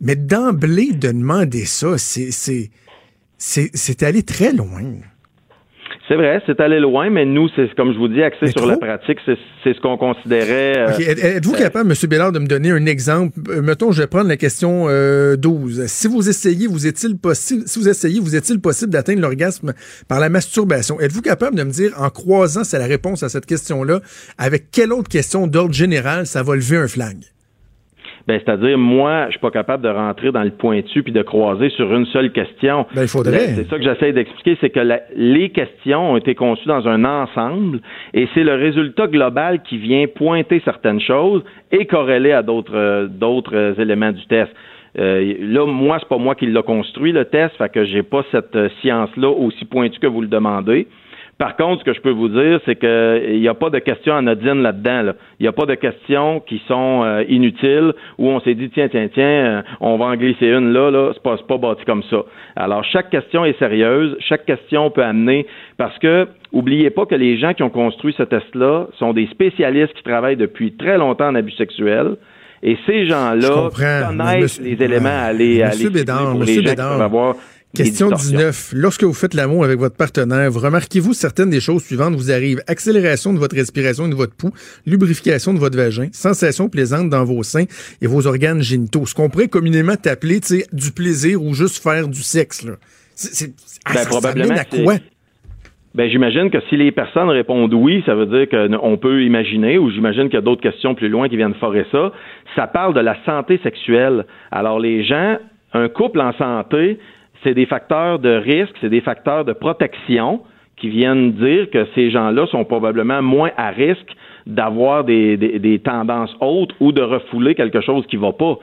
[0.00, 2.70] Mais d'emblée, de demander ça, c'est, c'est,
[3.38, 4.94] c'est, c'est aller très loin.
[6.06, 8.76] C'est vrai, c'est aller loin, mais nous, c'est comme je vous dis, axé sur la
[8.76, 10.78] pratique, c'est ce qu'on considérait.
[10.78, 12.08] euh, Êtes-vous capable, M.
[12.10, 13.38] Bellard, de me donner un exemple?
[13.48, 15.86] Euh, mettons, je vais prendre la question euh, 12.
[15.86, 19.72] Si vous essayez, vous est-il possible, si vous essayez, vous est-il possible d'atteindre l'orgasme
[20.06, 21.00] par la masturbation?
[21.00, 24.00] Êtes-vous capable de me dire, en croisant c'est la réponse à cette question-là,
[24.36, 27.16] avec quelle autre question d'ordre général ça va lever un flag?
[28.26, 31.68] Ben, c'est-à-dire, moi, je suis pas capable de rentrer dans le pointu puis de croiser
[31.70, 32.86] sur une seule question.
[32.94, 33.38] Ben, il faudrait.
[33.54, 37.04] C'est ça que j'essaie d'expliquer, c'est que la- les questions ont été conçues dans un
[37.04, 37.80] ensemble
[38.14, 43.06] et c'est le résultat global qui vient pointer certaines choses et corréler à d'autres euh,
[43.08, 44.50] d'autres euh, éléments du test.
[44.98, 48.24] Euh, là, moi, c'est pas moi qui l'a construit le test, fait que j'ai pas
[48.30, 50.86] cette euh, science-là aussi pointue que vous le demandez.
[51.38, 54.14] Par contre, ce que je peux vous dire, c'est qu'il n'y a pas de questions
[54.14, 55.02] anodines là-dedans.
[55.02, 55.14] là.
[55.40, 58.88] Il n'y a pas de questions qui sont euh, inutiles où on s'est dit tiens,
[58.88, 62.04] tiens, tiens, euh, on va en glisser une là, là, c'est pas, pas bâti comme
[62.04, 62.18] ça.
[62.54, 67.36] Alors, chaque question est sérieuse, chaque question peut amener parce que oubliez pas que les
[67.36, 71.34] gens qui ont construit ce test-là sont des spécialistes qui travaillent depuis très longtemps en
[71.34, 72.16] abus sexuels.
[72.66, 73.68] Et ces gens-là
[74.08, 77.02] connaissent les éléments à aller, à aller Bédard, pour Monsieur les gens qui Bédard, peuvent
[77.02, 77.40] avoir des
[77.74, 78.38] Question distorsions.
[78.38, 78.72] 19.
[78.74, 82.14] Lorsque vous faites l'amour avec votre partenaire, vous remarquez-vous certaines des choses suivantes?
[82.14, 82.62] Vous arrivent?
[82.66, 84.52] Accélération de votre respiration et de votre pouls,
[84.86, 87.64] lubrification de votre vagin, sensation plaisante dans vos seins
[88.00, 89.06] et vos organes génitaux.
[89.06, 92.74] Ce qu'on pourrait communément t'appeler, tu sais, du plaisir ou juste faire du sexe, là.
[93.16, 93.52] C'est,
[93.84, 94.94] ah, Ben, probablement, à quoi?
[95.94, 99.92] Ben, j'imagine que si les personnes répondent oui, ça veut dire qu'on peut imaginer, ou
[99.92, 102.12] j'imagine qu'il y a d'autres questions plus loin qui viennent forer ça.
[102.56, 104.26] Ça parle de la santé sexuelle.
[104.50, 105.38] Alors, les gens,
[105.72, 106.98] un couple en santé,
[107.44, 110.40] c'est des facteurs de risque, c'est des facteurs de protection
[110.76, 114.10] qui viennent dire que ces gens-là sont probablement moins à risque
[114.46, 118.58] d'avoir des, tendances hautes ou de refouler quelque chose qui va pas.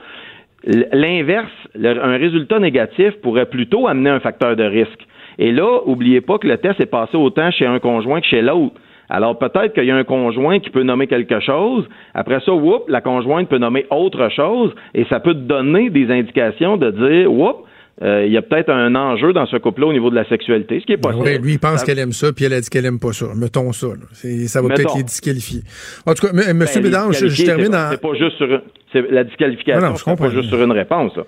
[0.92, 5.06] L'inverse, un résultat négatif pourrait plutôt amener un facteur de risque.
[5.38, 8.42] Et là, oubliez pas que le test est passé autant chez un conjoint que chez
[8.42, 8.74] l'autre.
[9.08, 11.88] Alors peut-être qu'il y a un conjoint qui peut nommer quelque chose.
[12.14, 16.76] Après ça, whoop, la conjointe peut nommer autre chose, et ça peut donner des indications
[16.76, 17.66] de dire, whoop,
[18.00, 20.80] euh, il y a peut-être un enjeu dans ce couple-là au niveau de la sexualité,
[20.80, 21.24] ce qui est Ben possible.
[21.24, 23.12] ouais, lui, il pense Ça- qu'elle aime ça, puis elle a dit qu'elle aime pas
[23.12, 23.26] ça.
[23.36, 23.88] Mettons ça.
[23.88, 24.46] là.
[24.48, 25.60] Ça va peut-être les disqualifier.
[26.06, 26.56] En tout cas, M.
[26.56, 27.90] Monsieur Ben, Bédard, je, termine c'est pas- en...
[27.90, 31.16] C'est pas juste sur une- la disqualification, c'est pas juste sur une réponse.
[31.16, 31.24] là.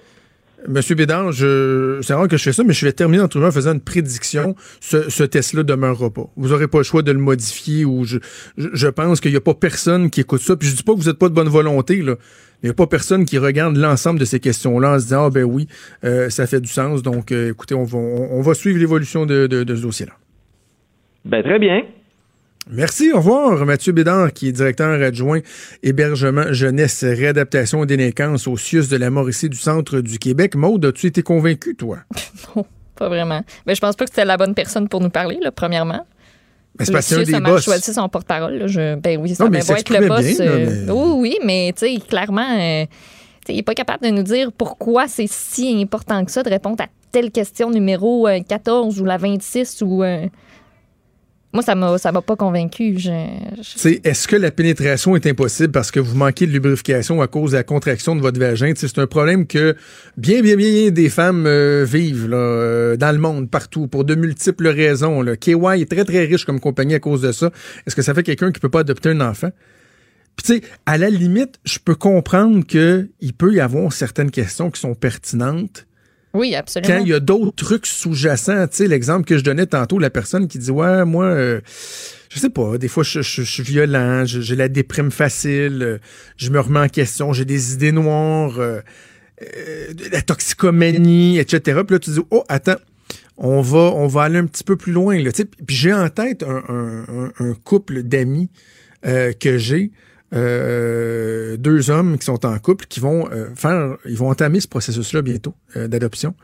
[0.66, 1.98] Monsieur Bédard, je...
[2.02, 4.54] c'est rare que je fais ça, mais je vais terminer en en faisant une prédiction.
[4.80, 6.26] Ce, ce test-là demeurera pas.
[6.36, 8.18] Vous n'aurez pas le choix de le modifier ou je,
[8.56, 10.56] je, pense qu'il n'y a pas personne qui écoute ça.
[10.56, 12.14] Puis je dis pas que vous n'êtes pas de bonne volonté, là.
[12.62, 15.30] Il n'y a pas personne qui regarde l'ensemble de ces questions-là en se disant, ah
[15.30, 15.68] ben oui,
[16.02, 17.02] euh, ça fait du sens.
[17.02, 20.14] Donc, euh, écoutez, on va, on, on va suivre l'évolution de, de, de ce dossier-là.
[21.26, 21.82] Ben, très bien.
[22.70, 23.66] Merci, au revoir.
[23.66, 25.40] Mathieu Bédard, qui est directeur adjoint
[25.82, 30.54] hébergement, jeunesse, réadaptation et délinquance au CIUS de la Mauricie du Centre du Québec.
[30.54, 31.98] Maude, as-tu été convaincu, toi?
[32.56, 32.64] Non,
[32.96, 33.42] pas vraiment.
[33.66, 36.06] Mais je pense pas que c'était la bonne personne pour nous parler, là, premièrement.
[36.78, 38.62] Ben, c'est parce que c'est un des choisi son porte-parole.
[38.66, 40.20] Je- Ben oui, ça Non, mais va il être le boss.
[40.24, 42.84] bien, euh, mais- Oui, oui, mais tu sais, clairement, euh,
[43.48, 46.82] il n'est pas capable de nous dire pourquoi c'est si important que ça de répondre
[46.82, 50.02] à telle question numéro euh, 14 ou la 26 ou.
[51.54, 52.96] Moi, ça m'a, m'a pas convaincu.
[52.98, 57.56] Est-ce que la pénétration est impossible parce que vous manquez de lubrification à cause de
[57.58, 58.72] la contraction de votre vagin?
[58.74, 59.76] C'est un problème que
[60.16, 64.66] bien, bien, bien des femmes euh, vivent euh, dans le monde, partout, pour de multiples
[64.66, 65.22] raisons.
[65.22, 65.36] Là.
[65.36, 67.52] KY est très, très riche comme compagnie à cause de ça.
[67.86, 69.50] Est-ce que ça fait quelqu'un qui peut pas adopter un enfant?
[70.34, 74.72] Puis tu sais, à la limite, je peux comprendre qu'il peut y avoir certaines questions
[74.72, 75.86] qui sont pertinentes
[76.34, 76.92] Oui, absolument.
[76.94, 80.10] quand il y a d'autres trucs sous-jacents, tu sais, l'exemple que je donnais tantôt, la
[80.10, 81.60] personne qui dit Ouais, moi, euh,
[82.28, 85.98] je sais pas, des fois, je, je- je suis violent, j'ai la déprime facile, euh,
[86.36, 88.80] je me remets en question, j'ai des idées noires, euh,
[89.42, 91.80] euh, de la toxicomanie, etc.
[91.86, 92.76] Puis là, tu dis Oh, attends.
[93.36, 95.18] On va, on va aller un petit peu plus loin.
[95.20, 95.48] Là, tu sais.
[95.66, 98.48] Puis j'ai en tête un, un- un- un couple d'amis
[99.02, 99.90] que j'ai,
[100.34, 104.68] euh, deux hommes qui sont en couple, qui vont euh, faire, ils vont entamer ce
[104.68, 106.34] processus-là bientôt euh, d'adoption.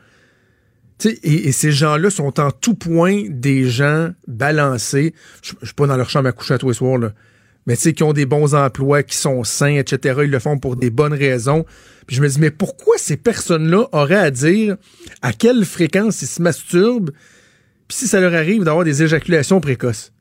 [1.22, 5.14] Et, ces gens-là sont en tout point des gens balancés.
[5.43, 7.12] Je suis pas dans leur chambre à coucher à tous les là.
[7.66, 10.20] Mais tu sais, qui ont des bons emplois, qui sont sains, etc.
[10.24, 11.64] Ils le font pour des bonnes raisons.
[12.07, 14.76] Puis je me dis, mais pourquoi ces personnes-là auraient à dire
[15.22, 17.12] à quelle fréquence ils se masturbent,
[17.88, 20.12] puis si ça leur arrive d'avoir des éjaculations précoces?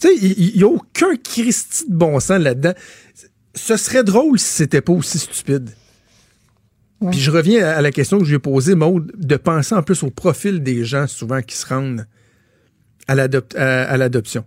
[0.00, 2.72] Tu sais, il n'y a aucun Christi de bon sens là-dedans.
[3.54, 5.70] Ce serait drôle si c'était pas aussi stupide.
[7.10, 9.82] Puis je reviens à la question que je lui ai posée, Maude, de penser en
[9.82, 12.06] plus au profil des gens souvent qui se rendent
[13.08, 14.44] à l'adop- à- à l'adoption.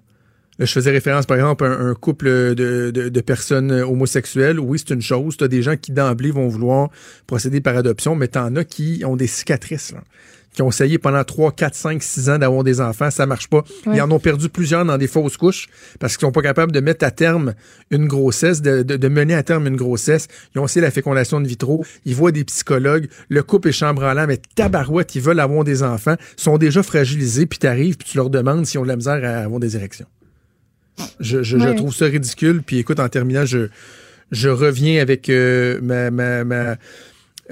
[0.59, 4.59] Là, je faisais référence, par exemple, à un, un couple de, de, de personnes homosexuelles.
[4.59, 5.35] Oui, c'est une chose.
[5.35, 6.89] Tu as des gens qui, d'emblée, vont vouloir
[7.25, 10.03] procéder par adoption, mais tu en as qui ont des cicatrices, là,
[10.53, 13.09] qui ont essayé pendant 3, 4, 5, 6 ans d'avoir des enfants.
[13.11, 13.63] Ça marche pas.
[13.85, 13.95] Ouais.
[13.95, 15.67] Ils en ont perdu plusieurs dans des fausses couches
[15.99, 17.53] parce qu'ils sont pas capables de mettre à terme
[17.91, 20.27] une grossesse, de, de, de mener à terme une grossesse.
[20.55, 21.84] Ils ont essayé la fécondation in vitro.
[22.05, 23.09] Ils voient des psychologues.
[23.30, 26.15] Le couple est chambranlant, mais tabarouette, ils veulent avoir des enfants.
[26.38, 29.19] Ils sont déjà fragilisés, puis t'arrives, puis tu leur demandes s'ils ont de la misère
[29.23, 30.05] à avoir des érections.
[31.19, 31.75] Je, je, je Ouais.
[31.75, 32.61] trouve ça ridicule.
[32.63, 33.69] Puis écoute, en terminant, je,
[34.31, 36.75] je reviens avec euh, ma, ma, ma,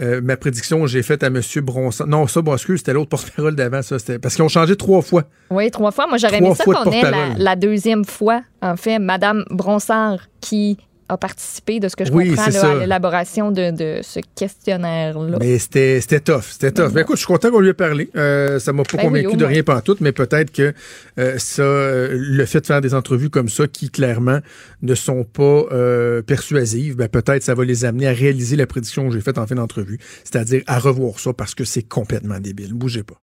[0.01, 1.41] euh, ma prédiction j'ai faite à M.
[1.63, 2.05] Bronson.
[2.07, 3.81] Non, ça, bon, excuse, c'était l'autre porte-parole d'avant.
[3.81, 5.23] Ça, c'était parce qu'ils ont changé trois fois.
[5.49, 6.07] Oui, trois fois.
[6.07, 10.77] Moi, j'aurais aimé ça qu'on ait la, la deuxième fois, en fait, Madame Bronsard, qui
[11.11, 15.37] a participé, de ce que je Oui, comprends, là, à l'élaboration de, de ce questionnaire-là.
[15.39, 16.93] Mais c'était c'était tough, c'était tough.
[16.93, 18.09] Ben, écoute, je suis content qu'on lui ait parlé.
[18.15, 20.73] Euh, ça m'a pas Ben convaincu de rien pantoute, mais peut-être que
[21.19, 24.39] euh, ça, euh, le fait de faire des entrevues comme ça, qui clairement
[24.81, 29.07] ne sont pas euh, persuasives, ben peut-être ça va les amener à réaliser la prédiction
[29.09, 32.73] que j'ai faite en fin d'entrevue, c'est-à-dire à revoir ça parce que c'est complètement débile.
[32.73, 33.15] Bougez pas.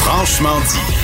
[0.00, 1.03] Franchement dit.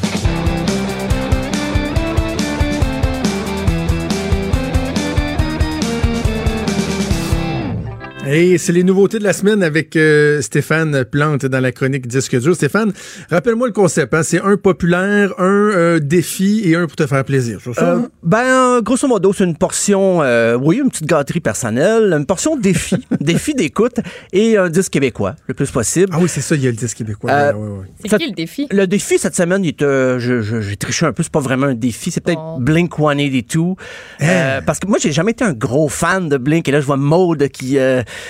[8.27, 12.39] Et c'est les nouveautés de la semaine avec euh, Stéphane Plante dans la chronique Disque
[12.39, 12.55] dur.
[12.55, 12.93] Stéphane,
[13.31, 14.13] rappelle-moi le concept.
[14.13, 14.21] Hein?
[14.21, 17.59] C'est un populaire, un euh, défi et un pour te faire plaisir.
[17.73, 17.93] Ça?
[17.95, 22.27] Euh, ben, euh, grosso modo, c'est une portion, euh, oui, une petite gâterie personnelle, une
[22.27, 23.95] portion défi, défi d'écoute
[24.31, 26.11] et un disque québécois, le plus possible.
[26.13, 27.31] Ah oui, c'est ça, il y a le disque québécois.
[27.31, 27.85] Euh, Ouais, ouais, ouais.
[28.05, 28.67] C'est qui le défi?
[28.69, 31.39] Le défi cette semaine, il est, euh, je- je- j'ai triché un peu, c'est pas
[31.39, 32.59] vraiment un défi, c'est peut-être Oh.
[32.59, 33.73] Blink 182.
[34.21, 36.85] Euh, parce que moi, j'ai jamais été un gros fan de Blink et là, je
[36.85, 37.79] vois Maude qui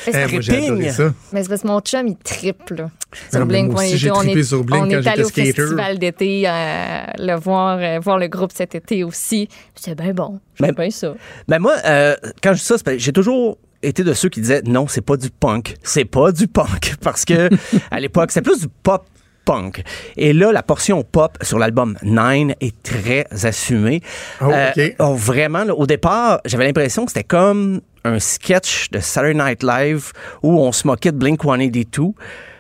[0.08, 0.92] euh, Eh, moi, j'ai adoré trépigne.
[0.92, 1.14] ça.
[1.34, 2.90] Mais c'est parce que mon chum, il triple là,
[3.32, 3.74] sur mais Blink.
[3.78, 5.54] aussi, j'ai est- on trippé est, sur Blink on quand est allé au skater.
[5.54, 9.48] festival d'été euh, le voir, euh, voir le groupe cet été aussi.
[9.76, 10.40] C'est bien bon.
[10.60, 11.14] J'aime bien ça.
[11.48, 14.88] Ben moi, euh, quand je dis ça, j'ai toujours été de ceux qui disaient non,
[14.88, 15.76] c'est pas du punk.
[15.84, 16.96] C'est pas du punk.
[17.02, 17.50] Parce que
[17.90, 19.06] à l'époque, c'est plus du pop
[19.44, 19.82] punk.
[20.18, 24.02] Et là, la portion pop sur l'album Nine est très assumée.
[24.40, 24.96] Oh, OK.
[25.00, 29.64] oh, vraiment, là, au départ, j'avais l'impression que c'était comme un sketch de Saturday Night
[29.64, 30.12] Live
[30.44, 32.14] où on se moquait de Blink 182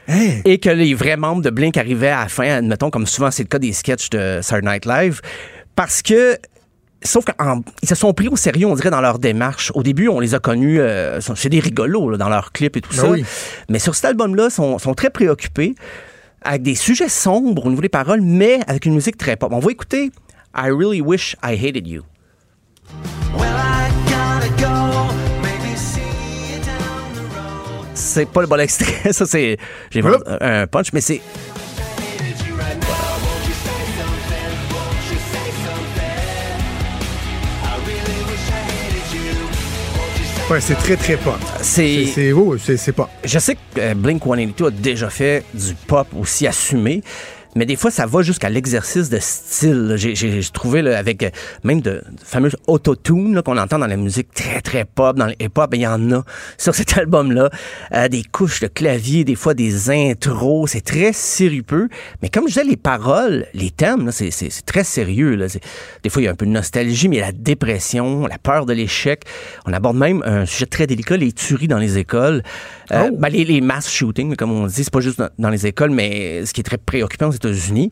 [0.07, 0.41] Hein?
[0.45, 3.43] et que les vrais membres de Blink arrivaient à la fin, admettons, comme souvent c'est
[3.43, 5.21] le cas des sketchs de Saturday Night Live,
[5.75, 6.37] parce que
[7.03, 9.71] Sauf qu'ils se sont pris au sérieux, on dirait, dans leur démarche.
[9.73, 12.81] Au début, on les a connus, euh, c'est des rigolos là, dans leurs clips et
[12.81, 13.09] tout Ben ça.
[13.09, 13.25] oui.
[13.69, 15.73] Mais sur cet album-là, ils sont, sont très préoccupés,
[16.43, 19.51] avec des sujets sombres au niveau des paroles, mais avec une musique très pop.
[19.51, 20.11] On va écouter
[20.55, 22.03] I Really Wish I Hated You.
[28.03, 29.57] C'est pas le bon extrait, ça c'est.
[29.91, 30.23] J'ai Hop.
[30.41, 31.21] un punch, mais c'est.
[40.49, 41.37] Ouais, c'est très, très pop.
[41.61, 42.05] C'est.
[42.13, 43.07] C'est oh, c'est- c'est pop.
[43.23, 47.01] Je sais que euh, Blink 182 a déjà fait du pop aussi assumé.
[47.55, 49.93] Mais des fois, ça va jusqu'à l'exercice de style.
[49.97, 51.29] J'ai- trouvé là, avec euh,
[51.63, 55.33] même de, de fameuses autotune qu'on entend dans la musique très très pop, dans le
[55.41, 56.23] hip-hop, il y en a
[56.57, 57.49] sur cet album-là.
[57.93, 61.89] Euh, des couches de clavier, des fois des intros, c'est très sirupeux.
[62.21, 64.31] Mais comme je disais, les paroles, les thèmes, c'est
[64.65, 65.35] très sérieux.
[65.35, 65.47] Là.
[66.03, 68.73] Des fois, il y a un peu de nostalgie, mais la dépression, la peur de
[68.73, 69.23] l'échec.
[69.65, 72.43] On aborde même un sujet très délicat, les tueries dans les écoles.
[72.91, 73.17] Euh, Oh.
[73.17, 75.91] ben, les, les mass shootings, comme on dit, c'est pas juste dans, dans les écoles,
[75.91, 77.91] mais ce qui est très préoccupant États-Unis.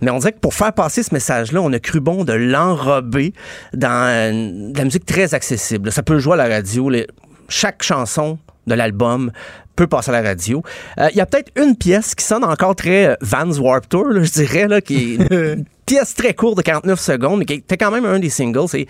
[0.00, 3.32] Mais on dirait que pour faire passer ce message-là, on a cru bon de l'enrober
[3.74, 5.90] dans euh, de la musique très accessible.
[5.90, 6.88] Ça peut jouer à la radio.
[6.88, 7.06] les-
[7.48, 9.32] chaque chanson de l'album
[9.74, 10.62] peut passer à la radio.
[11.00, 14.08] Euh, Il y a peut-être une pièce qui sonne encore très euh, Vans Warp Tour,
[14.10, 17.54] là, je dirais, là, qui est une pièce très courte de 49 secondes, mais qui
[17.54, 18.68] était quand même un des singles.
[18.68, 18.86] C'est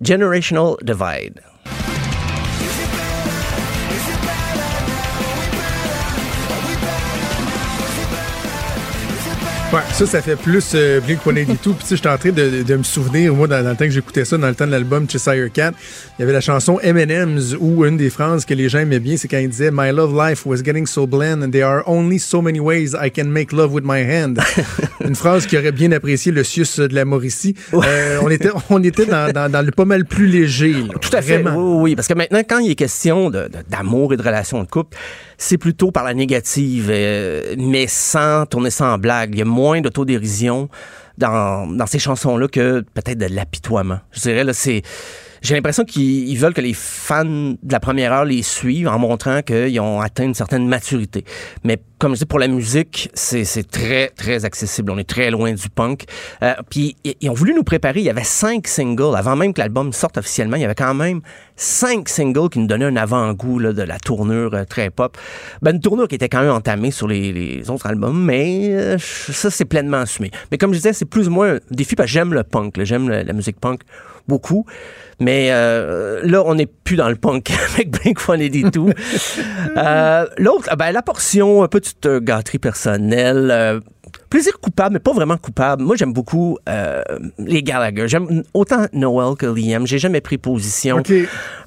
[0.00, 1.40] Generational Divide.
[9.72, 11.54] Ouais, ça, ça fait plus euh, Blink 182.
[11.54, 13.84] Puis, tu sais, j'étais en train de, de me souvenir, moi, dans, dans le temps
[13.84, 15.70] que j'écoutais ça, dans le temps de l'album Cheshire Cat,
[16.18, 19.16] il y avait la chanson M&M's où une des phrases que les gens aimaient bien,
[19.16, 22.18] c'est quand il disait My love life was getting so bland and there are only
[22.18, 24.40] so many ways I can make love with my hand.
[25.04, 27.54] une phrase qui aurait bien apprécié le Sius de la Mauricie.
[27.72, 30.72] Euh, on était, on était dans, dans, dans le pas mal plus léger.
[30.72, 30.94] là.
[31.00, 31.38] Tout à fait.
[31.38, 31.54] Vraiment.
[31.56, 34.68] Oui, oui, oui, parce que maintenant, quand il est question d'amour et de relations de
[34.68, 34.96] couple,
[35.38, 39.30] c'est plutôt par la négative, euh, mais sans tourner sans blague.
[39.32, 40.68] Il y a moins d'autodérision
[41.18, 44.00] dans, dans ces chansons-là que peut-être de l'apitoiement.
[44.12, 44.82] Je dirais, là, c'est.
[45.42, 48.98] J'ai l'impression qu'ils ils veulent que les fans de la première heure les suivent en
[48.98, 51.24] montrant qu'ils ont atteint une certaine maturité.
[51.64, 54.90] Mais comme je dis, pour la musique, c'est très, très accessible.
[54.90, 56.04] On est très loin du punk.
[56.42, 58.00] Euh, puis ils ont voulu nous préparer.
[58.00, 59.14] Il y avait cinq singles.
[59.14, 61.20] Avant même que l'album sorte officiellement, il y avait quand même
[61.56, 65.18] cinq singles qui nous donnaient un avant-goût de la tournure euh, très pop.
[65.60, 69.50] Ben, une tournure qui était quand même entamée sur les, autres albums, mais euh, ça,
[69.50, 70.30] c'est pleinement assumé.
[70.50, 72.82] Mais comme je disais, c'est plus ou moins un défi parce que j'aime le punk.
[72.82, 73.82] J'aime la musique punk
[74.28, 74.66] beaucoup.
[75.20, 78.94] Mais euh, là, on n'est plus dans le punk avec Blink-182.
[79.76, 83.82] euh, L'autre, ben, la portion, euh, petite euh, gâterie personnelle.
[84.30, 85.82] Plaisir coupable, mais pas vraiment coupable.
[85.82, 87.02] Moi, j'aime beaucoup euh,
[87.38, 88.06] les Gallagher.
[88.06, 89.86] J'aime autant Noel que Liam.
[89.88, 91.02] J'ai jamais pris position.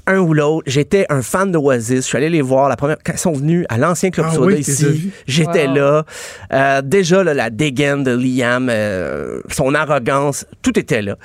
[0.07, 0.64] Un ou l'autre.
[0.65, 1.98] J'étais un fan d'Oasis.
[1.98, 4.34] Je suis allé les voir la première quand ils sont venus à l'ancien Club Ah
[4.34, 5.11] Soda oui, ici.
[5.27, 5.73] J'étais Wow.
[5.76, 6.06] là.
[6.53, 11.18] Euh, déjà, là, la dégaine de Liam, euh, son arrogance, tout était là.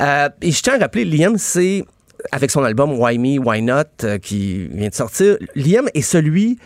[0.00, 1.84] Euh, et je tiens à rappeler, Liam, c'est
[2.32, 6.58] avec son album Why Me, Why Not, euh, qui vient de sortir, Liam est celui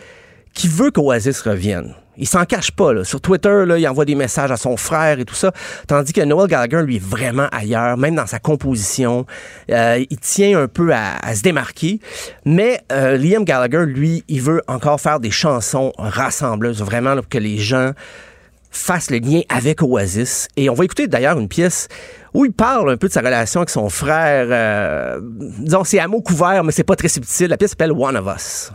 [0.53, 1.93] qui veut qu'Oasis revienne.
[2.17, 2.93] Il s'en cache pas.
[2.93, 3.03] Là.
[3.03, 5.51] Sur Twitter, il envoie des messages à son frère et tout ça.
[5.87, 9.25] Tandis que Noel Gallagher, lui, est vraiment ailleurs, même dans sa composition.
[9.71, 11.99] Euh, il tient un peu à, se démarquer.
[12.45, 17.37] Mais euh, Liam Gallagher, lui, il veut encore faire des chansons rassembleuses, vraiment, pour que
[17.37, 17.91] les gens
[18.71, 20.47] fassent le lien avec Oasis.
[20.57, 21.87] Et on va écouter d'ailleurs une pièce
[22.33, 24.47] où il parle un peu de sa relation avec son frère.
[24.49, 27.47] Euh, disons, c'est à mots couverts, mais c'est pas très subtil.
[27.47, 28.71] La pièce s'appelle One of Us.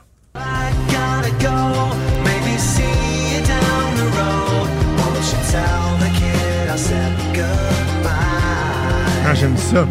[9.31, 9.87] Ah, j'aime ça.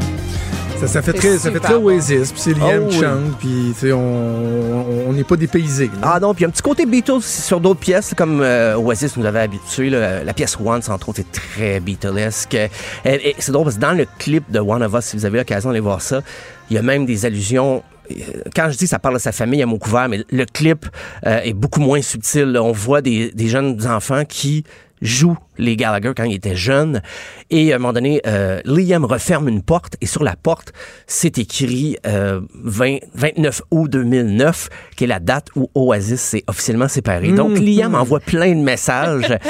[0.79, 1.85] Ça, ça fait très, ça fait très bon.
[1.85, 3.73] Oasis, puis c'est Liam Oh qui oui.
[3.79, 5.89] puis on n'est pas dépaysé.
[6.03, 9.39] Ah non, puis un petit côté Beatles sur d'autres pièces, comme euh, Oasis nous avait
[9.39, 9.89] habitués.
[9.89, 10.23] là.
[10.23, 12.53] La pièce Once, entre autres, est très Beatlesque.
[12.55, 12.69] Et-
[13.05, 15.39] et C'est drôle parce que dans le clip de One of Us, si vous avez
[15.39, 16.21] l'occasion d'aller voir ça,
[16.69, 17.81] il y a même des allusions.
[18.11, 18.15] euh,
[18.55, 20.85] Quand je dis ça parle de sa famille à mot couvert, mais le clip
[21.25, 22.45] euh, est beaucoup moins subtil.
[22.51, 22.61] là.
[22.63, 24.63] On voit des, des jeunes enfants qui
[25.01, 27.01] jouent les Gallagher quand ils étaient jeunes.
[27.49, 30.73] Et à un moment donné, euh, Liam referme une porte et sur la porte,
[31.07, 36.87] c'est écrit euh, 20 29 août 2009, qui est la date où Oasis s'est officiellement
[36.87, 37.31] séparé.
[37.31, 37.63] Donc, Mhm.
[37.65, 39.37] Liam envoie plein de messages.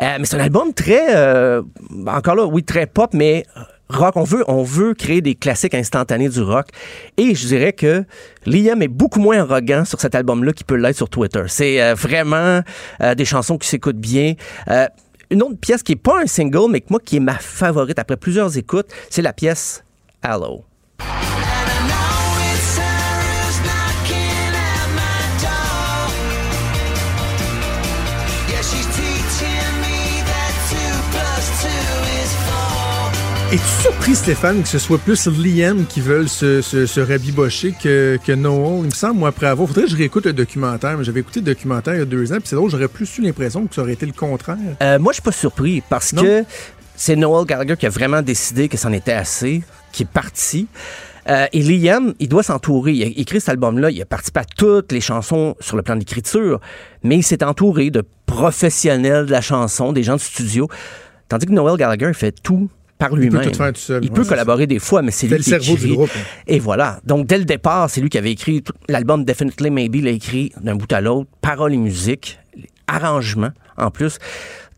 [0.00, 1.60] Euh, mais c'est un album très, euh,
[2.06, 3.44] encore là, oui, très pop, mais
[3.90, 4.16] rock.
[4.16, 6.68] On veut, on veut créer des classiques instantanés du rock.
[7.16, 8.04] Et je dirais que
[8.46, 11.44] Liam est beaucoup moins arrogant sur cet album-là qu'il peut l'être sur Twitter.
[11.48, 12.60] C'est euh, vraiment
[13.02, 14.34] euh, des chansons qui s'écoutent bien.
[14.68, 14.86] Euh,
[15.30, 17.98] une autre pièce qui est pas un single, mais que moi qui est ma favorite
[17.98, 19.84] après plusieurs écoutes, c'est la pièce
[20.22, 20.69] Hello.
[33.52, 38.16] Es-tu surpris, Stéphane, que ce soit plus Liam qui veulent se, se, se rabibocher que,
[38.24, 38.78] que Noel?
[38.82, 39.66] Il me semble, moi, après avoir...
[39.66, 42.32] Faudrait que je réécoute le documentaire, mais j'avais écouté le documentaire il y a deux
[42.32, 44.56] ans, puis c'est drôle, j'aurais plus eu l'impression que ça aurait été le contraire.
[44.80, 46.22] Euh, moi, je suis pas surpris parce Non?
[46.22, 46.44] que
[46.94, 50.68] c'est Noel Gallagher qui a vraiment décidé que c'en était assez, qui est parti.
[51.28, 52.92] Euh, et Liam, il doit s'entourer.
[52.92, 55.96] Il a écrit cet album-là, il a participé à toutes les chansons sur le plan
[55.96, 56.60] d'écriture,
[57.02, 60.68] mais il s'est entouré de professionnels de la chanson, des gens de studio.
[61.28, 62.68] Tandis que Noel Gallagher, il fait tout
[63.00, 63.42] par lui-même.
[63.50, 65.50] tout faire tout seul, Il ouais, peut collaborer des fois, mais c'est lui le qui
[65.50, 65.92] cerveau du écrit.
[65.96, 66.20] groupe, hein.
[66.46, 67.00] Et voilà.
[67.04, 70.52] Donc, dès le départ, c'est lui qui avait écrit l'album Definitely Maybe, il l'a écrit
[70.60, 72.38] d'un bout à l'autre, paroles et musique,
[72.86, 74.18] arrangements en plus.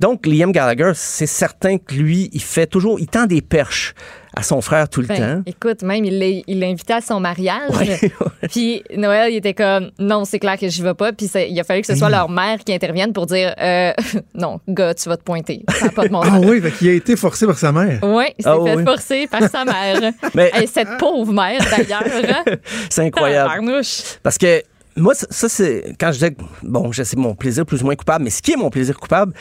[0.00, 3.94] Donc, Liam Gallagher, c'est certain que lui, il fait toujours, il tend des perches
[4.34, 5.42] à son frère tout le Ben, temps.
[5.46, 7.70] Écoute, même, il l'a il invité à son mariage.
[8.50, 11.12] Puis Noël, il était comme, non, c'est clair que j'y vais pas.
[11.12, 13.92] Puis il a fallu que ce soit leur mère qui intervienne pour dire, euh,
[14.34, 15.62] non, gars, tu vas te pointer.
[15.78, 17.98] Ça n'a pas de bon Ah oui, qu'il a été forcé par sa mère.
[18.02, 18.84] Oui, il s'est Ah fait oui.
[18.84, 20.12] forcer par sa mère.
[20.34, 22.44] Mais- Et cette pauvre mère, d'ailleurs.
[22.88, 23.80] C'est incroyable.
[24.22, 24.62] Parce que
[24.96, 28.24] moi, ça, ça, c'est quand je que, bon, sais mon plaisir plus ou moins coupable,
[28.24, 29.32] mais ce qui est mon plaisir coupable,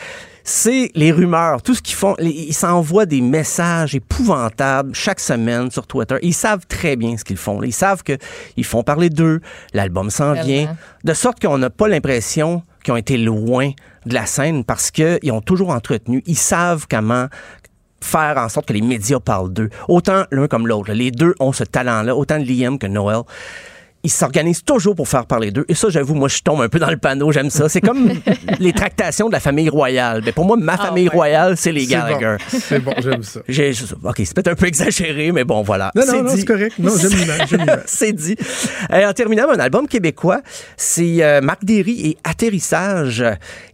[0.44, 2.14] c'est les rumeurs, tout ce qu'ils font.
[2.18, 6.16] Les- ils s'envoient des messages épouvantables chaque semaine sur Twitter.
[6.22, 7.62] Ils savent très bien ce qu'ils font.
[7.62, 8.16] Ils savent que
[8.56, 9.40] ils font parler d'eux,
[9.72, 13.70] l'album s'en vient, de sorte qu'on n'a pas l'impression qu'ils ont été loin
[14.06, 16.22] de la scène parce qu'ils ont toujours entretenu.
[16.26, 17.28] Ils savent comment
[18.00, 19.70] faire en sorte que les médias parlent d'eux.
[19.86, 20.92] Autant l'un comme l'autre.
[20.92, 23.20] Les deux ont ce talent-là, autant Liam que Noël.
[24.04, 25.64] Ils s'organisent toujours pour faire parler d'eux.
[25.68, 27.30] Et ça, j'avoue, moi, je tombe un peu dans le panneau.
[27.30, 27.68] J'aime ça.
[27.68, 28.10] C'est comme
[28.58, 30.22] les tractations de la famille royale.
[30.24, 31.86] Mais pour moi, ma famille royale, c'est les.
[31.86, 32.36] Gallagher.
[32.48, 33.40] C'est bon, j'aime ça.
[33.40, 35.92] OK, c'est peut-être un peu exagéré, mais bon, voilà.
[35.94, 36.78] Non, non, non, c'est correct.
[36.78, 37.82] Non, j'aime l'image.
[37.86, 38.36] c'est dit.
[38.92, 40.40] Euh, en terminant, un album québécois,
[40.76, 43.24] c'est euh, Marc Derry et Atterrissage.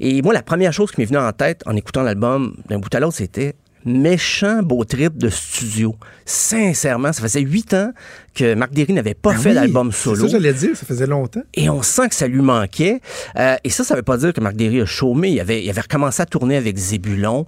[0.01, 2.95] Et moi, la première chose qui m'est venue en tête en écoutant l'album d'un bout
[2.95, 3.55] à l'autre, c'était
[3.89, 5.95] méchant beau trip de studio.
[6.25, 7.93] Sincèrement, ça faisait huit ans
[8.35, 10.23] que Marc Derry n'avait pas Ben fait oui, d'album C'est solo.
[10.23, 11.43] ça, j'allais dire, ça faisait longtemps.
[11.55, 13.01] Et on sent que ça lui manquait.
[13.37, 15.31] Euh, et ça, ça veut pas dire que Marc Derry a chômé.
[15.31, 17.47] Il avait, il avait recommencé à tourner avec Zébulon.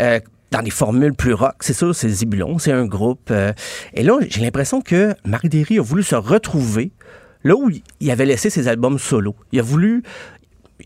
[0.00, 3.30] euh, dans des formules plus rock, c'est sûr, c'est Zébulon, c'est un groupe.
[3.30, 3.54] euh,
[3.94, 6.92] et là, j'ai l'impression que Marc Derry a voulu se retrouver
[7.42, 9.34] là où il avait laissé ses albums solo.
[9.52, 10.02] Il a voulu,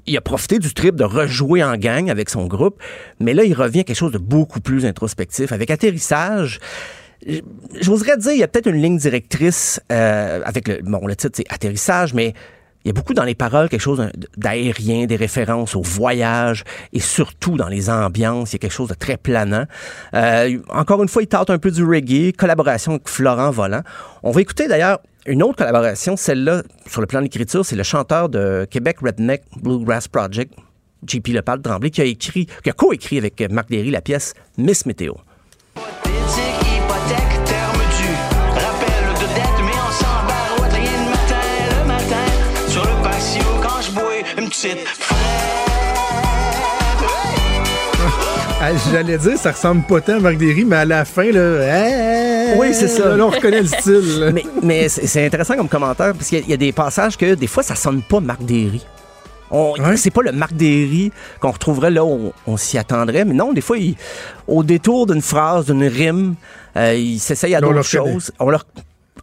[0.06, 2.80] il a profité du trip de rejouer en gang avec son groupe,
[3.20, 5.52] mais là, il revient à quelque chose de beaucoup plus introspectif.
[5.52, 6.60] Avec Atterrissage,
[7.80, 11.34] j'oserais dire, il y a peut-être une ligne directrice euh, avec le, bon, le titre,
[11.36, 12.34] c'est Atterrissage, mais
[12.86, 17.00] il y a beaucoup dans les paroles quelque chose d'aérien, des références au voyage et
[17.00, 19.64] surtout dans les ambiances, il y a quelque chose de très planant.
[20.14, 23.82] Euh, encore une fois, il tente un peu du reggae, collaboration avec Florent Volant.
[24.22, 27.82] On va écouter d'ailleurs une autre collaboration, celle-là, sur le plan de l'écriture, c'est le
[27.82, 30.54] chanteur de Québec Redneck Bluegrass Project,
[31.04, 34.86] JP Lepal Tremblay, qui a écrit, qui a co-écrit avec Marc Derry la pièce Miss
[34.86, 35.14] Météo.
[48.60, 51.60] Ah, J'allais dire, ça ressemble pas tant à Marc Derry, mais à la fin, là,
[51.62, 53.16] hey, Oui, c'est ça.
[53.16, 54.18] Là, on reconnaît le style.
[54.20, 54.32] là.
[54.32, 57.16] mais mais c'est intéressant comme commentaire parce qu'il y, a- il y a des passages
[57.16, 58.84] que des fois ça sonne pas Marc Derry.
[59.96, 63.52] C'est pas le Marc Derry qu'on retrouverait là où on, on s'y attendrait, mais non,
[63.52, 63.94] des fois, il-
[64.48, 66.34] au détour d'une phrase, d'une rime,
[66.76, 68.32] euh, il s'essaye à d'autres choses.
[68.40, 68.58] On le,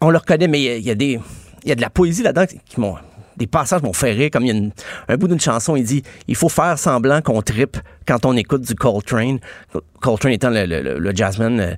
[0.02, 1.20] on le reconnaît, mais il y a- il y, a des,
[1.64, 2.96] il y a de la poésie là-dedans qui m'ont.
[3.38, 4.72] Des passages m'ont fait rire, comme il y a une-
[5.08, 7.78] un bout d'une chanson, il dit Il faut faire semblant qu'on trippe
[8.08, 9.40] quand on écoute du Coltrane.
[10.02, 11.60] Coltrane étant le, le, le- le jazzman.
[11.60, 11.74] euh,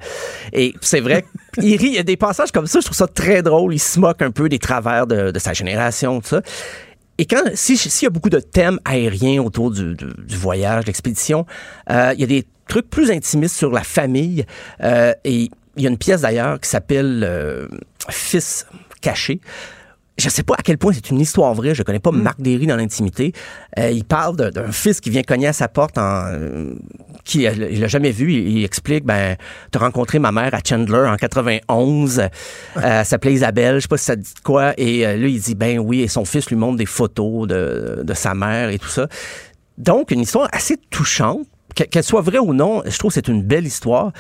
[0.54, 1.26] et c'est vrai,
[1.58, 3.74] il rit, il y a des passages comme ça, je trouve ça très drôle.
[3.74, 6.42] Il se moque un peu des travers de, de sa génération, tout ça.
[7.18, 10.82] Et quand, si- s'il y a beaucoup de thèmes aériens autour du, du- du voyage,
[10.84, 11.46] de l'expédition,
[11.90, 14.46] euh, il y a des trucs plus intimistes sur la famille.
[14.84, 17.68] euh, et il y a une pièce d'ailleurs qui s'appelle euh,
[18.10, 18.66] Fils
[19.02, 19.40] caché.
[20.18, 21.76] Je sais pas à quel point c'est une histoire vraie.
[21.76, 23.34] Je connais pas Marc Derry dans l'intimité.
[23.78, 26.74] Euh, il parle d'un fils qui vient cogner à sa porte en euh,
[27.26, 28.32] qui il l'a jamais vu.
[28.32, 29.36] Il, il explique ben
[29.72, 32.20] t'as rencontré ma mère à Chandler en 91.
[32.20, 32.28] Euh,
[32.82, 33.76] elle s'appelait Isabelle.
[33.76, 34.74] Je sais pas si ça dit de quoi.
[34.78, 36.02] Et euh, là il dit ben oui.
[36.04, 39.08] Et son fils lui montre des photos de, de sa mère et tout ça.
[39.78, 41.42] Donc une histoire assez touchante.
[41.76, 44.14] Que- Qu'elle soit vraie ou non, je trouve que c'est une belle histoire.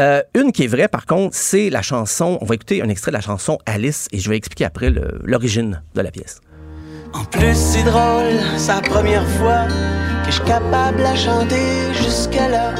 [0.00, 2.38] Euh, une qui est vraie, par contre, c'est la chanson.
[2.40, 4.90] On va écouter un extrait de la chanson Alice et je vais expliquer après
[5.24, 6.40] l'origine de la pièce.
[7.12, 9.66] En plus, c'est drôle, c'est la première fois
[10.24, 12.74] que je suis capable à chanter jusque-là,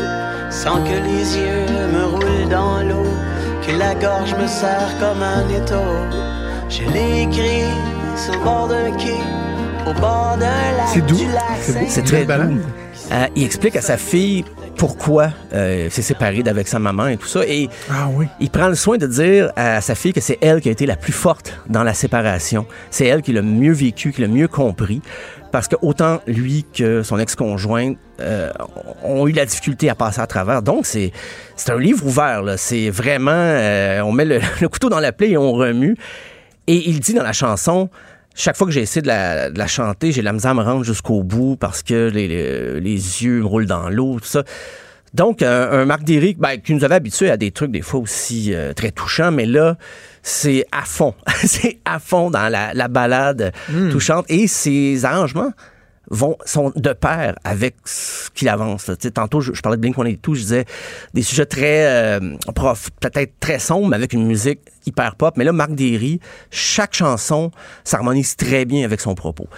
[0.50, 3.06] sans que les yeux me roulent dans l'eau,
[3.66, 5.84] que la gorge me serre comme un étau.
[6.70, 7.68] Je l'ai écrit
[8.16, 9.20] sur le bord d'un quai,
[9.86, 10.46] au bord d'un
[10.78, 10.88] lac.
[10.94, 11.86] C'est doux, du lac c'est beau.
[11.88, 12.58] C'est très doux.
[13.12, 14.44] Euh, il explique à sa fille
[14.76, 17.40] pourquoi euh, s'est séparé d'avec sa maman et tout ça.
[17.46, 18.26] Et Ah oui.
[18.40, 20.86] il prend le soin de dire à sa fille que c'est elle qui a été
[20.86, 22.66] la plus forte dans la séparation.
[22.90, 25.02] C'est elle qui l'a mieux vécu, qui l'a mieux compris.
[25.52, 28.50] Parce que autant lui que son ex-conjointe euh,
[29.04, 30.62] ont eu la difficulté à passer à travers.
[30.62, 31.12] Donc, c'est
[31.56, 32.42] c'est un livre ouvert.
[32.42, 32.56] là.
[32.56, 33.30] C'est vraiment...
[33.32, 35.96] euh, on met le, le couteau dans la plaie et on remue.
[36.68, 37.90] Et il dit dans la chanson,
[38.34, 40.62] chaque fois que j'ai essayé de la, de la chanter, j'ai la misère à me
[40.62, 44.42] rendre jusqu'au bout parce que les, les, les yeux me roulent dans l'eau, tout ça.
[45.14, 48.00] Donc, un, un Marc Derrick, ben, qui nous avait habitués à des trucs des fois
[48.00, 49.76] aussi euh, très touchants, mais là,
[50.22, 51.14] c'est à fond.
[51.44, 53.52] c'est à fond dans la, la balade
[53.90, 54.24] touchante.
[54.30, 55.52] Et ses arrangements
[56.12, 58.86] vont, sont de pair avec ce qu'il avance.
[58.86, 58.94] là.
[59.12, 60.64] Tantôt, je, je parlais de Blink-182, je disais
[61.14, 61.86] des sujets très,
[62.20, 65.34] euh, prof, peut-être très sombres, mais avec une musique hyper pop.
[65.36, 66.20] Mais là, Marc Derry,
[66.50, 67.50] chaque chanson
[67.82, 69.48] s'harmonise très bien avec son propos.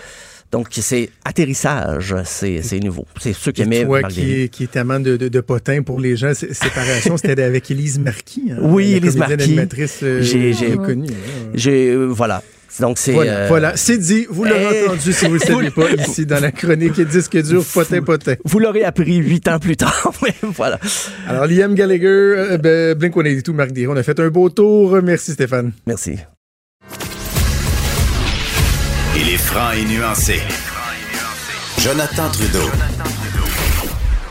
[0.53, 3.07] Donc, c'est atterrissage, c'est c'est nouveau.
[3.21, 6.17] C'est ceux qui aimaient Toi qui, qui est amant de, de, de potin pour les
[6.17, 8.53] gens, sé- séparation, c'était avec Élise Marquis.
[8.53, 9.43] hein, Oui, Élise Marquis.
[9.43, 11.09] animatrice euh, J'ai- j'ai- connue.
[11.55, 12.41] J'ai, euh, voilà.
[12.81, 13.13] Donc, c'est.
[13.13, 13.77] Voilà, euh, voilà.
[13.77, 14.27] c'est dit.
[14.29, 17.37] Vous l'aurez Eh, entendu si vous ne le savez pas ici dans la chronique disque
[17.43, 18.35] dur potin potin.
[18.45, 20.13] Vous l'aurez appris huit ans plus tard,
[20.43, 20.79] voilà.
[21.29, 24.99] Alors, Liam Gallagher, euh, ben, Blink-182, Marc Derry, on a fait un beau tour.
[25.03, 25.73] Merci Stéphane.
[25.87, 26.19] Merci.
[29.17, 30.41] Il est franc et nuancé.
[31.79, 32.69] Jonathan Trudeau.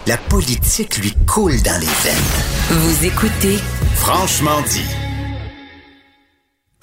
[0.05, 2.69] La politique lui coule dans les veines.
[2.71, 3.57] Vous écoutez
[3.95, 5.02] Franchement dit.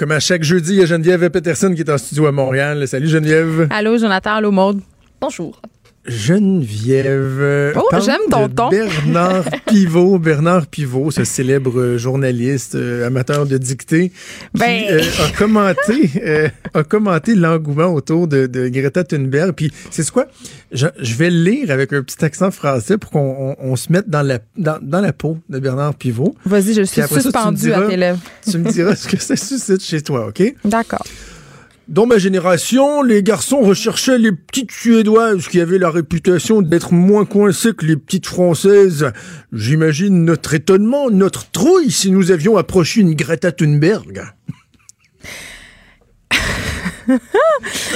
[0.01, 2.89] Comme à chaque jeudi, il y a Geneviève Peterson qui est en studio à Montréal.
[2.89, 3.69] Salut Geneviève.
[3.69, 4.37] Allô, Jonathan.
[4.37, 4.81] Allô, Maude.
[5.21, 5.61] Bonjour.
[6.07, 7.75] Geneviève.
[7.77, 8.69] Oh, j'aime ton ton.
[8.71, 10.19] Bernard Pivot.
[10.19, 14.15] Bernard Pivot, ce célèbre euh, journaliste euh, amateur de dictée, qui
[14.55, 19.53] Ben- euh, a commenté, euh, a commenté l'engouement autour de, de Greta Thunberg.
[19.53, 20.27] Puis, c'est quoi?
[20.73, 23.21] Je, je vais le lire avec un petit accent français pour qu'on
[23.51, 26.35] on- on se mette dans la, dans, dans la peau de Bernard Pivot.
[26.45, 28.21] Vas-y, je suis suspendue à tes lèvres.
[28.51, 30.43] Tu me diras ce que ça suscite chez toi, OK?
[30.65, 31.05] D'accord.
[31.91, 37.25] Dans ma génération, les garçons recherchaient les petites Suédoises qui avaient la réputation d'être moins
[37.25, 39.11] coincées que les petites Françaises.
[39.53, 44.23] J'imagine notre étonnement, notre trouille si nous avions approché une Greta Thunberg.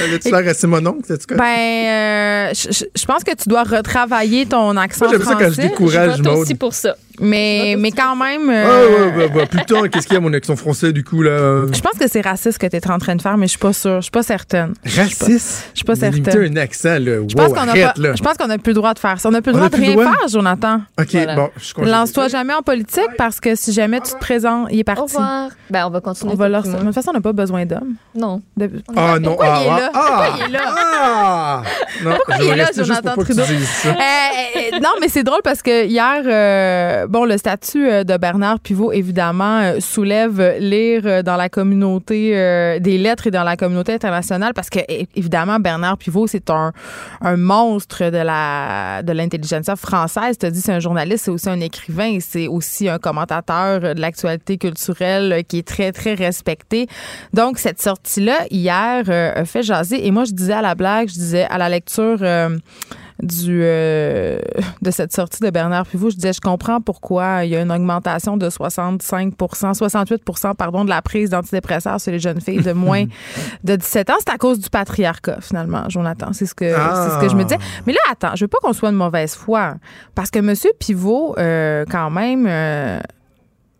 [0.03, 4.75] Allais-tu faire assez mon oncle, c'est Ben, euh, je pense que tu dois retravailler ton
[4.77, 5.45] accent Moi, j'aime ça français.
[5.45, 6.95] quand je décourage Je aussi pour ça.
[7.21, 8.49] Mais, mais quand même.
[8.49, 11.21] Ah euh, ouais, bah, bah, putain, qu'est-ce qu'il y a mon accent français du coup
[11.21, 11.61] là?
[11.71, 13.57] Je pense que c'est raciste que tu es en train de faire, mais je suis
[13.59, 13.97] pas sûre.
[13.97, 14.73] Je suis pas certaine.
[14.83, 15.69] Raciste?
[15.73, 16.57] Je suis pas certaine.
[16.57, 17.21] un accent là.
[17.27, 18.13] Je pense Wow, qu'on a arrête, pas- là.
[18.17, 19.29] je pense qu'on n'a plus le droit de faire ça.
[19.29, 20.03] On n'a plus le droit a de rien droit?
[20.11, 20.81] faire, Jonathan.
[20.99, 21.89] Ok, bon, je.
[21.89, 25.01] Lance-toi jamais en politique parce que si jamais tu te présentes, il est parti.
[25.01, 25.49] Au revoir.
[25.69, 26.33] Ben, on va continuer.
[26.33, 26.63] On va leur...
[26.63, 27.93] De toute façon, on n'a pas besoin d'hommes.
[28.13, 28.41] Non.
[28.57, 29.89] De- Ah non, Pourquoi ah, il est ah, là?
[29.93, 30.75] ah, Pourquoi il est là?
[30.77, 31.61] Ah!
[32.03, 33.57] Non, Pourquoi je il est vais là, rester juste Jonathan pour pas que tu Trudeau?
[33.57, 33.89] dises ça.
[33.89, 38.17] Euh, euh, non, mais c'est drôle parce que hier, euh, bon, le statut euh, de
[38.17, 43.31] Bernard Pivot, évidemment, euh, soulève euh, lire euh, dans la communauté euh, des lettres et
[43.31, 46.71] dans la communauté internationale parce que, é- évidemment, Bernard Pivot, c'est un,
[47.21, 50.37] un monstre de la de l'intelligentsia française.
[50.37, 53.99] Tu as dit, c'est un journaliste, c'est aussi un écrivain c'est aussi un commentateur de
[54.01, 56.87] l'actualité culturelle euh, qui est très, très respecté.
[57.33, 60.05] Donc, cette sortie-là, hier, euh, fait jaser.
[60.05, 62.57] Et moi, je disais à la blague, je disais à la lecture euh,
[63.21, 64.39] du euh,
[64.81, 67.71] de cette sortie de Bernard Pivot, je disais, je comprends pourquoi il y a une
[67.71, 69.31] augmentation de 65%
[69.77, 73.05] 68% pardon, de la prise d'antidépresseurs sur les jeunes filles de moins
[73.63, 74.15] de 17 ans.
[74.19, 76.33] C'est à cause du patriarcat, finalement, Jonathan.
[76.33, 77.07] C'est ce que, Ah.
[77.07, 77.59] c'est ce que je me disais.
[77.85, 79.75] Mais là, attends, je veux pas qu'on soit de mauvaise foi.
[80.13, 80.53] Parce que M.
[80.79, 82.47] Pivot, quand même,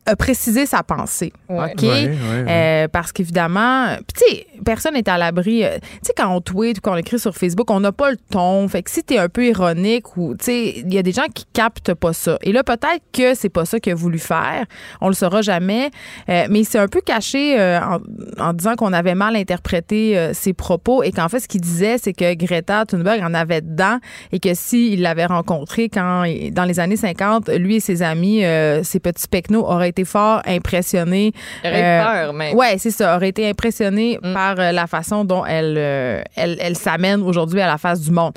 [0.05, 1.33] a précisé sa pensée.
[1.49, 1.57] OK?
[1.57, 2.45] Ouais, ouais, ouais.
[2.47, 5.63] Euh, parce qu'évidemment, tu sais, personne n'est à l'abri.
[5.63, 8.17] euh, Tu sais, quand on tweet ou qu'on écrit sur Facebook, on n'a pas le
[8.29, 8.67] ton.
[8.67, 11.25] Fait que si t'es un peu ironique ou, tu sais, il y a des gens
[11.33, 12.37] qui captent pas ça.
[12.43, 14.65] Et là, peut-être que c'est pas ça qu'il a voulu faire.
[15.01, 15.89] On le saura jamais.
[16.29, 17.99] Euh, mais il s'est un peu caché euh, en,
[18.39, 21.97] en disant qu'on avait mal interprété euh, ses propos et qu'en fait, ce qu'il disait,
[21.97, 23.97] c'est que Greta Thunberg en avait dedans
[24.31, 28.83] et que s'il l'avait rencontré quand, dans les années 50, lui et ses amis, euh,
[28.83, 31.31] ses petits pecnos, auraient été fort impressionnés.
[31.63, 32.55] Il aurait eu peur, même.
[32.57, 33.15] Ouais, c'est ça.
[33.15, 37.67] Aurait été impressionné par euh, la façon dont elle, euh, elle, elle s'amène aujourd'hui à
[37.67, 38.33] la face du monde.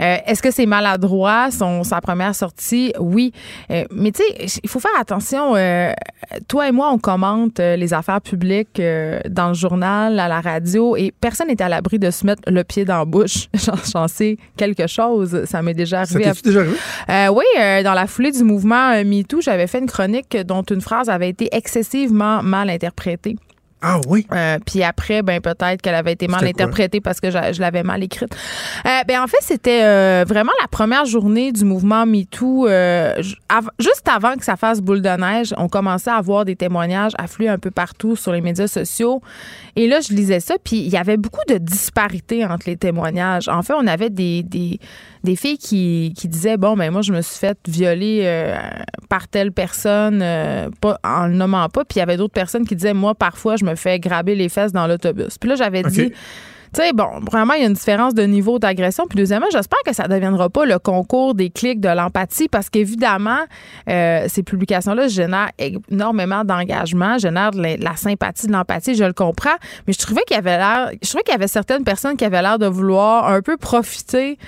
[0.00, 2.92] Euh, Est-ce que c'est maladroit, son, sa première sortie?
[2.98, 3.32] Oui.
[3.70, 5.54] Euh, mais tu sais, il faut faire attention.
[5.56, 5.92] euh,
[6.48, 10.40] toi et moi, on commente euh, les affaires publiques euh, dans le journal, à la
[10.40, 13.48] radio, et personne n'est à l'abri de se mettre le pied dans la bouche.
[13.54, 15.44] J'en j'en sais quelque chose.
[15.46, 16.30] Ça m'est déjà Ça arrivé.
[16.30, 16.76] à- t'est déjà arrivé?
[17.10, 20.62] euh, oui, euh, dans la foulée du mouvement euh, MeToo, j'avais fait une chronique dont
[20.62, 23.36] une phrase avait été excessivement mal interprétée.
[23.82, 24.26] Ah oui?
[24.32, 27.82] Euh, puis après, ben peut-être qu'elle avait été mal interprétée parce que je, je l'avais
[27.82, 28.32] mal écrite.
[28.86, 32.68] Euh, ben en fait, c'était euh, vraiment la première journée du mouvement MeToo.
[32.68, 33.14] Euh,
[33.48, 37.12] av- juste avant que ça fasse boule de neige, on commençait à avoir des témoignages
[37.18, 39.20] affluer un peu partout sur les médias sociaux.
[39.74, 43.48] Et là, je lisais ça, puis il y avait beaucoup de disparités entre les témoignages.
[43.48, 44.78] En fait, on avait des, des,
[45.24, 48.54] des filles qui, qui disaient bon ben moi je me suis fait violer
[49.08, 50.18] par telle personne
[50.80, 53.54] pas en le nommant pas puis il y avait d'autres personnes qui disaient moi parfois
[53.56, 56.12] je me fais graber les fesses dans l'autobus puis là j'avais dit
[56.74, 59.04] tu sais, bon, vraiment, il y a une différence de niveau d'agression.
[59.06, 62.70] Puis deuxièmement, j'espère que ça ne deviendra pas le concours des clics de l'empathie parce
[62.70, 63.40] qu'évidemment,
[63.90, 69.12] euh, ces publications-là génèrent énormément d'engagement, génèrent de la, la sympathie, de l'empathie, je le
[69.12, 69.56] comprends.
[69.86, 72.24] Mais je trouvais qu'il y avait l'air, je trouvais qu'il y avait certaines personnes qui
[72.24, 74.38] avaient l'air de vouloir un peu profiter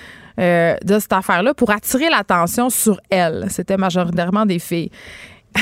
[0.41, 3.49] euh, de cette affaire-là pour attirer l'attention sur elles.
[3.51, 4.91] C'était majoritairement des filles.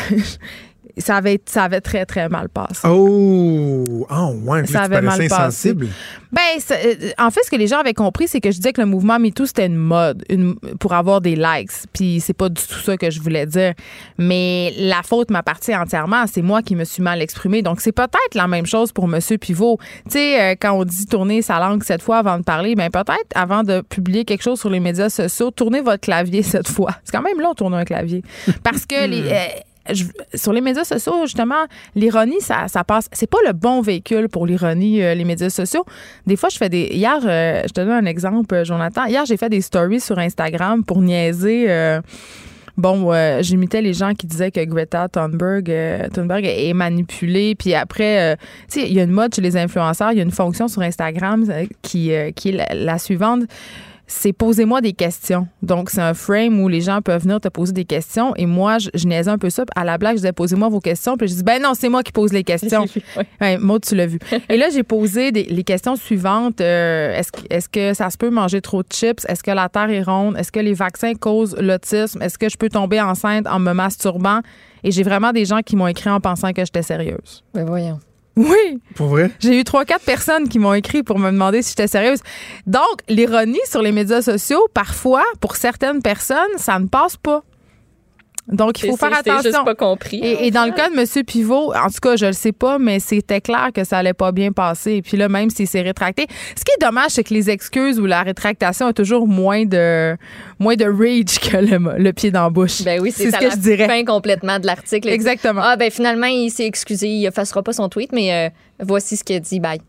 [0.99, 2.87] ça, avait, ça avait très, très mal passé.
[2.89, 4.07] Oh!
[4.11, 5.75] Oh, ouais, Ça avait mal passé.
[5.75, 8.73] Ben, ça- euh, en fait, ce que les gens avaient compris, c'est que je disais
[8.73, 11.71] que le mouvement MeToo, c'était une mode une, pour avoir des likes.
[11.93, 13.75] Puis c'est pas du tout ça que je voulais dire.
[14.19, 16.25] Mais la faute m'appartient entièrement.
[16.27, 17.63] C'est moi qui me suis mal exprimée.
[17.63, 19.79] Donc, c'est peut-être la même chose pour Monsieur Pivot.
[20.07, 22.91] Tu sais, euh, quand on dit tourner sa langue cette fois avant de parler, ben
[22.91, 26.93] peut-être avant de publier quelque chose sur les médias sociaux, tournez votre clavier cette fois.
[27.05, 28.23] C'est quand même long, tourner un clavier.
[28.63, 29.23] Parce que les...
[30.35, 31.65] sur les médias sociaux, justement,
[31.95, 33.09] l'ironie, ça, ça passe.
[33.13, 35.85] C'est pas le bon véhicule pour l'ironie, euh, les médias sociaux.
[36.27, 36.89] Des fois, je fais des.
[36.93, 39.07] Hier, euh, je te donne un exemple, euh, Jonathan.
[39.07, 42.01] Hier, j'ai fait des stories sur Instagram pour niaiser.
[42.79, 45.71] Bon, j'imitais les gens qui disaient que Greta Thunberg,
[46.15, 47.55] Thunberg est manipulée.
[47.55, 48.37] Puis après,
[48.71, 50.69] tu sais, il y a une mode chez les influenceurs, il y a une fonction
[50.69, 51.45] sur Instagram
[51.83, 53.43] qui, qui est la suivante
[54.13, 55.49] c'est posez-moi des questions.
[55.63, 58.35] Donc, c'est un frame où les gens peuvent venir te poser des questions.
[58.37, 59.65] Et moi, je, je niaisais un peu ça.
[59.75, 61.17] À la blague, je disais, posez-moi vos questions.
[61.17, 62.85] Puis je dis, ben non, c'est moi qui pose les questions.
[63.41, 64.19] ouais, Maud, tu l'as vu.
[64.49, 66.61] Et là, j'ai posé des- les questions suivantes.
[66.61, 69.25] Euh, est-ce, que- est-ce que ça se peut manger trop de chips?
[69.29, 70.37] Est-ce que la Terre est ronde?
[70.37, 72.21] Est-ce que les vaccins causent l'autisme?
[72.23, 74.41] Est-ce que je peux tomber enceinte en me masturbant?
[74.85, 77.43] Et j'ai vraiment des gens qui m'ont écrit en pensant que j'étais sérieuse.
[77.55, 77.99] Ben voyons.
[78.37, 78.81] Oui.
[78.95, 79.31] Pour vrai?
[79.41, 82.21] J'ai eu trois, quatre personnes qui m'ont écrit pour me demander si j'étais sérieuse.
[82.67, 87.43] Donc, l'ironie sur les médias sociaux, parfois, pour certaines personnes, ça ne passe pas.
[88.49, 89.43] Donc, il faut faire attention.
[89.53, 90.19] juste pas compris.
[90.19, 91.25] Et, et dans le cas de M.
[91.25, 94.33] Pivot, en tout cas, je le sais pas, mais c'était clair que ça allait pas
[94.33, 94.95] bien passer.
[94.95, 96.27] Et puis là, même s'il s'est rétracté.
[96.57, 100.17] Ce qui est dommage, c'est que les excuses ou la rétractation a toujours moins de,
[100.59, 102.83] moins de rage que le, le pied dans la bouche.
[102.83, 103.87] Ben oui, c'est ce ça que la je dirais.
[103.87, 105.09] fin complètement de l'article.
[105.09, 105.63] Exactement.
[105.65, 108.51] Ah ben finalement, il s'est excusé, il effacera pas son tweet, mais euh,
[108.81, 109.61] voici ce qu'il a dit.
[109.61, 109.81] Bye.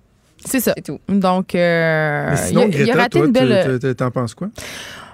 [0.45, 0.73] C'est ça.
[0.75, 0.99] C'est tout.
[1.09, 3.95] Donc, euh, sinon, il, a, il a Greta, raté toi, une belle.
[3.95, 4.49] t'en penses quoi?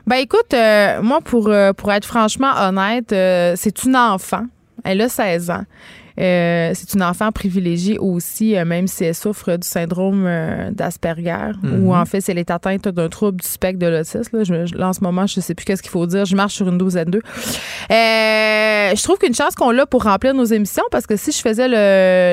[0.10, 4.41] Ben écoute, euh, moi, pour, euh, pour être franchement honnête, euh, c'est une enfant.
[4.84, 5.65] Elle a 16 ans.
[6.20, 11.52] Euh, c'est une enfant privilégiée aussi, euh, même si elle souffre du syndrome euh, d'Asperger,
[11.64, 11.86] Mhm.
[11.86, 14.38] ou en fait, si elle est atteinte d'un trouble du spectre de l'autisme.
[14.38, 16.26] Là, Je- là, en ce moment, je sais plus qu'est-ce qu'il faut dire.
[16.26, 17.22] Je marche sur une douzaine d'eux.
[17.90, 21.68] Je trouve qu'une chance qu'on l'a pour remplir nos émissions, parce que si je faisais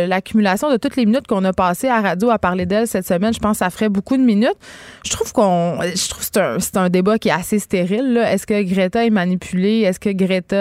[0.07, 3.33] l'accumulation de toutes les minutes qu'on a passées à radio à parler d'elle cette semaine,
[3.35, 4.57] je pense que ça ferait beaucoup de minutes.
[5.05, 8.17] Je trouve qu'on, je trouve que c'est un, c'est un débat qui est assez stérile.
[8.27, 9.81] Est-ce que Greta est manipulée?
[9.83, 10.57] Est-ce que Greta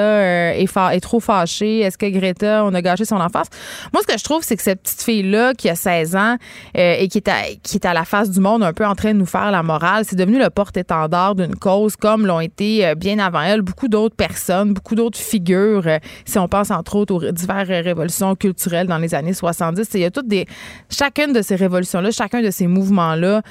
[0.55, 1.79] est, est trop fâchée?
[1.79, 3.47] Est-ce que Greta, on a gâché son enfance?
[3.93, 6.35] Moi, ce que je trouve, c'est que cette petite fille-là, qui a 16 ans
[6.77, 8.95] euh, et qui est, à, qui est à la face du monde, un peu en
[8.95, 12.85] train de nous faire la morale, c'est devenu le porte-étendard d'une cause, comme l'ont été
[12.85, 15.83] euh, bien avant elle beaucoup d'autres personnes, beaucoup d'autres figures.
[15.87, 19.99] euh, si on pense entre autres aux diverses révolutions culturelles dans les années 70, il
[20.01, 20.45] y a toutes des.
[20.89, 23.41] Chacune de ces révolutions-là, chacun de ces mouvements-là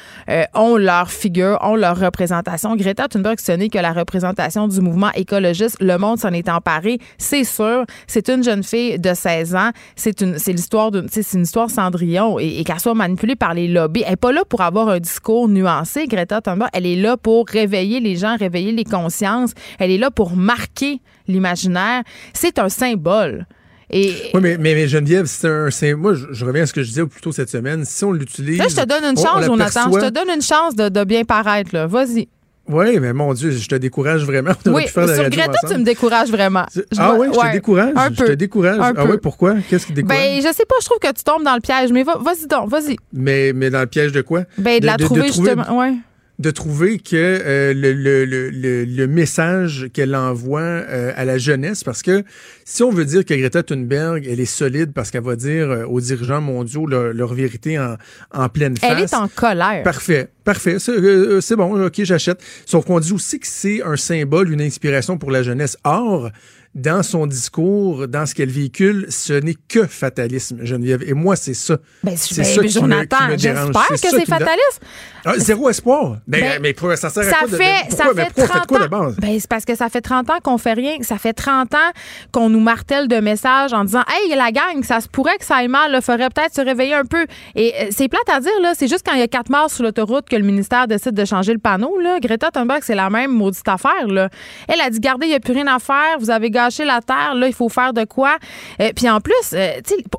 [0.55, 2.75] ont leur figure, ont leur représentation.
[2.77, 5.77] Greta Thunberg, n'est que la représentation du mouvement écologiste.
[5.81, 7.85] Le monde s'en est emparé, c'est sûr.
[8.07, 9.54] C'est une jeune fille de 16 ans.
[9.97, 13.55] C'est une, c'est l'histoire sais, c'est une histoire Cendrillon et, et qu'elle soit manipulée par
[13.55, 14.03] les lobbies.
[14.05, 16.71] Elle n'est pas là pour avoir un discours nuancé, Greta Thunberg.
[16.73, 19.53] Elle est là pour réveiller les gens, réveiller les consciences.
[19.79, 22.03] Elle est là pour marquer l'imaginaire.
[22.33, 23.47] C'est un symbole.
[23.91, 25.97] Et Oui, mais, mais, mais Geneviève, c'est un.
[25.97, 27.85] moi, je, je reviens à ce que je disais plus tôt cette semaine.
[27.85, 28.59] Si on l'utilise.
[28.59, 29.91] là, je te donne une on- on chance, Jonathan.
[29.93, 31.71] Je te donne une chance de, de bien paraître.
[31.75, 31.87] Là.
[31.87, 32.29] Vas-y.
[32.69, 34.53] Oui, mais mon Dieu, je te décourage vraiment.
[34.67, 35.73] On Oui, pu faire la sur radio Greta, ensemble.
[35.75, 36.65] tu me décourages vraiment.
[36.75, 37.93] Je Ah oui, je te décourage.
[37.95, 38.79] Un Je te décourage.
[38.79, 39.55] Un ah oui, pourquoi?
[39.69, 40.19] Qu'est-ce qui décourage?
[40.19, 42.47] Ben, je sais pas, je trouve que tu tombes dans le piège, mais va- vas-y
[42.47, 42.97] donc, vas-y.
[43.13, 44.45] mais, mais dans le piège de quoi?
[44.57, 45.79] Ben, de, la trouver, justement.
[45.79, 45.95] Ouais.
[46.39, 51.85] De trouver que euh, le, le, le, le, message qu'elle envoie euh, à la jeunesse,
[51.85, 52.25] parce que
[52.65, 55.85] si on veut dire que Greta Thunberg, elle est solide parce qu'elle va dire euh,
[55.85, 57.97] aux dirigeants mondiaux leur, leur vérité en,
[58.33, 58.91] en pleine face.
[58.91, 59.85] Elle est en colère.
[59.85, 60.79] Parfait, parfait.
[60.81, 62.43] C'est euh, c'est bon, ok, j'achète.
[62.67, 65.77] Sauf qu'on dit aussi que c'est un symbole, une inspiration pour la jeunesse.
[65.85, 66.31] Or,
[66.75, 71.03] dans son discours, dans ce qu'elle véhicule, ce n'est que fatalisme, Geneviève.
[71.07, 71.77] Et moi, c'est ça.
[72.03, 73.41] Ben, c'est ben, ça qui me, qui me dérange.
[73.41, 74.81] j'espère que c'est fataliste.
[75.25, 76.19] Ah, zéro espoir.
[76.27, 78.25] Ben, Ben, mais pour- ça sert à Ça quoi de- de- fait, pourquoi, ça fait
[78.25, 78.89] pourquoi on fait 30 quoi de ans.
[79.07, 79.17] base?
[79.17, 80.97] Ben, c'est parce que ça fait 30 ans qu'on fait rien.
[81.03, 81.91] Ça fait 30 ans
[82.33, 85.57] qu'on nous martèle de messages en disant Hey, la gang, ça se pourrait que ça
[85.57, 87.25] aille mal, il faudrait peut-être se réveiller un peu.
[87.55, 88.73] Et euh, c'est plate à dire, là.
[88.77, 91.25] C'est juste quand il y a quatre morts sur l'autoroute que le ministère décide de
[91.25, 92.19] changer le panneau, là.
[92.21, 94.29] Greta Thunberg, c'est la même maudite affaire, là.
[94.69, 96.19] Elle a dit Gardez, il n'y a plus rien à faire.
[96.19, 97.35] Vous avez gâché la terre.
[97.35, 98.37] Là, il faut faire de quoi.
[98.81, 99.73] Euh, Puis en plus, euh,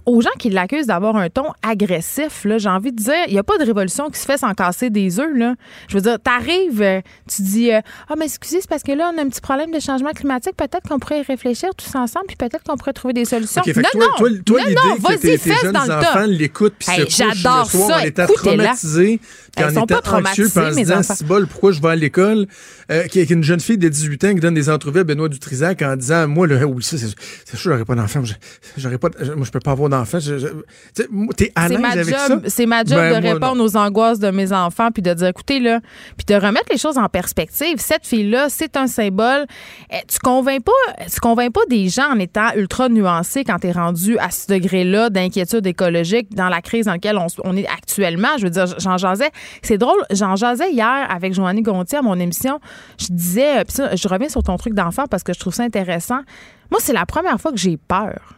[0.06, 3.40] aux gens qui l'accusent d'avoir un ton agressif, là, j'ai envie de dire, il n'y
[3.40, 5.56] a pas de révolution qui se fait sans casser des œufs, là.
[5.88, 9.12] Je veux dire, t'arrives, euh, tu dis, euh, ah, mais excusez, c'est parce que là,
[9.14, 10.56] on a un petit problème de changement climatique.
[10.56, 13.62] Peut-être qu'on pourrait y réfléchir tous ensemble, puis peut-être qu'on pourrait trouver des solutions.
[13.66, 16.28] Non, toi, non, toi, toi, non, vas-y, tes, tes fesse jeunes dans le enfants tas.
[16.28, 18.64] l'écoutent puis Hey, se couchent j'adore le soir ça, en étant écoutez-la.
[18.64, 21.14] traumatisés, puis Elles sont pas traumatisées, mes enfants.
[21.26, 22.48] bol, pourquoi je vais à l'école?
[22.92, 25.96] Euh, une jeune fille de 18 ans qui donne des entrevues à Benoît Dutrisac en
[25.96, 28.24] disant, moi, là, oui, ça, c'est sûr, j'aurais pas d'enfant.
[28.24, 28.34] Je-
[28.78, 30.20] J'aurais pas, moi, je peux pas avoir d'enfant.
[31.38, 32.28] T'es à l'aise ça?
[32.28, 35.14] job, c'est ma job Ben, de moi, répondre aux angoisses de mes enfants puis de
[35.14, 35.80] dire écoutez là,
[36.18, 37.76] puis de remettre les choses en perspective.
[37.80, 39.46] Cette fille là, c'est un symbole.
[39.92, 40.72] Eh, Tu convaincs pas,
[41.12, 44.48] tu convaincs pas des gens en étant ultra nuancé quand tu es rendu à ce
[44.48, 48.38] degré-là d'inquiétude écologique dans la crise dans laquelle on est actuellement.
[48.38, 49.32] Je veux dire, j'en jasais.
[49.62, 52.60] C'est drôle, j'en jasais hier avec Joannie Gontier à mon émission.
[53.00, 56.22] Je disais, euh, je reviens sur ton truc d'enfant parce que je trouve ça intéressant.
[56.72, 58.36] Moi, c'est la première fois que j'ai peur.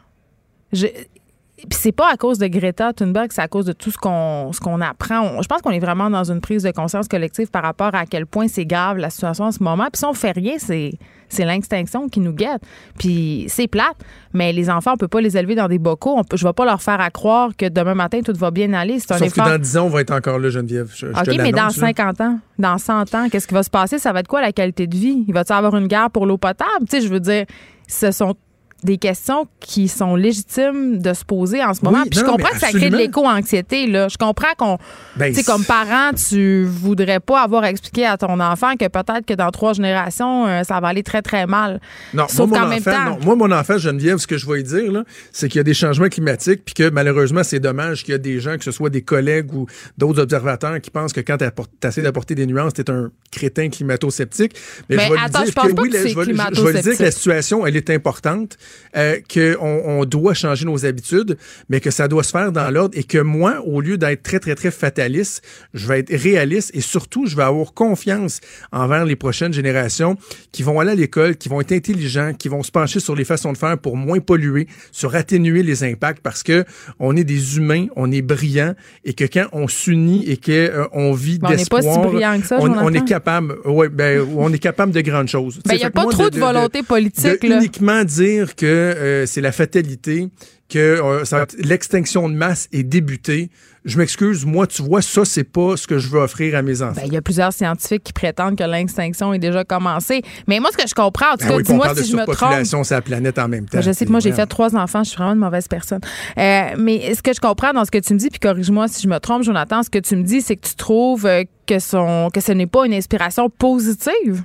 [1.71, 4.59] C'est pas à cause de Greta Thunberg, c'est à cause de tout ce qu'on ce
[4.59, 5.21] qu'on apprend.
[5.21, 8.05] On- je pense qu'on est vraiment dans une prise de conscience collective par rapport à
[8.05, 9.85] quel point c'est grave la situation en ce moment.
[9.91, 10.91] Puis si on fait rien, c'est
[11.29, 12.61] c'est l'extinction qui nous guette.
[12.97, 13.97] Puis c'est plate,
[14.33, 16.13] mais les enfants, on peut pas les élever dans des bocaux.
[16.17, 18.71] On peut, je vais pas leur faire à croire que demain matin tout va bien
[18.73, 18.99] aller.
[18.99, 20.89] C'est un Sauf que dans 10 ans, on va être encore là, Geneviève.
[20.95, 21.87] Je- je te OK, mais dans l'annonce, là.
[21.87, 23.97] 50 ans, dans 100 ans, qu'est-ce qui va se passer?
[23.99, 25.25] Ça va être quoi la qualité de vie?
[25.27, 26.85] Il va-t-il y avoir une guerre pour l'eau potable?
[26.89, 27.45] Tu sais, je veux dire,
[27.87, 28.35] ce sont
[28.83, 32.03] des questions qui sont légitimes de se poser en ce moment.
[32.03, 33.87] Oui, Puis je comprends que ça crée de l'éco-anxiété.
[33.87, 34.07] Là.
[34.07, 34.77] Je comprends qu'on,
[35.15, 39.25] Ben, tu sais, comme parent, tu voudrais pas avoir expliqué à ton enfant que peut-être
[39.25, 41.79] que dans trois générations, euh, ça va aller très, très mal.
[42.13, 43.17] Non, Sauf moi, mon même enfant, temps, non.
[43.23, 45.63] moi, mon enfant, Geneviève, ce que je vais lui dire, là, c'est qu'il y a
[45.63, 48.71] des changements climatiques, puis que malheureusement, c'est dommage qu'il y a des gens, que ce
[48.71, 49.65] soit des collègues ou
[49.97, 53.69] d'autres observateurs, qui pensent que quand tu essaies d'apporter des nuances, tu es un crétin
[53.69, 54.53] climato-sceptique.
[54.89, 56.61] Mais je vais lui attends, dire je pense pas que la- c'est je vais- je-
[56.61, 58.57] vais lui dire que la situation, elle est importante,
[58.95, 61.37] euh, qu'on on doit changer nos habitudes,
[61.69, 64.39] mais que ça doit se faire dans l'ordre et que moi, au lieu d'être très,
[64.39, 68.39] très, très fataliste, je vais être réaliste et surtout, je vais avoir confiance
[68.71, 70.17] envers les prochaines générations
[70.51, 73.25] qui vont aller à l'école, qui vont être intelligents, qui vont se pencher sur les
[73.25, 76.65] façons de faire pour moins polluer, sur atténuer les impacts parce que
[76.99, 78.73] on est des humains, on est brillants
[79.05, 82.03] et que quand on s'unit et que euh, on vit Ben, on n'est pas d'espoir,
[82.05, 85.27] si brillants que ça, on, on est capable, ouais, ben, on est capable de grandes
[85.27, 85.59] choses.
[85.65, 87.57] Ben, il y a pas trop de volonté politique, de là.
[87.57, 90.29] uniquement dire que euh, c'est la fatalité,
[90.67, 93.49] que euh, l'extinction de masse est débutée.
[93.85, 96.81] Je m'excuse, moi, tu vois, ça, c'est pas ce que je veux offrir à mes
[96.81, 96.99] enfants.
[96.99, 100.23] Ben, il y a plusieurs scientifiques qui prétendent que l'extinction est déjà commencée.
[100.45, 102.17] Mais moi, ce que je comprends, en tout Ben cas, oui, dis-moi de si je
[102.17, 102.65] me trompe.
[102.65, 103.79] sur la planète en même temps.
[103.79, 106.01] Je sais que moi, j'ai fait trois enfants, je suis vraiment une mauvaise personne.
[106.37, 109.01] Euh, mais ce que je comprends dans ce que tu me dis, puis corrige-moi si
[109.01, 111.29] je me trompe, Jonathan, ce que tu me dis, c'est que tu trouves
[111.65, 114.43] que, son, que ce n'est pas une inspiration positive.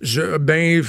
[0.00, 0.82] Je, ben,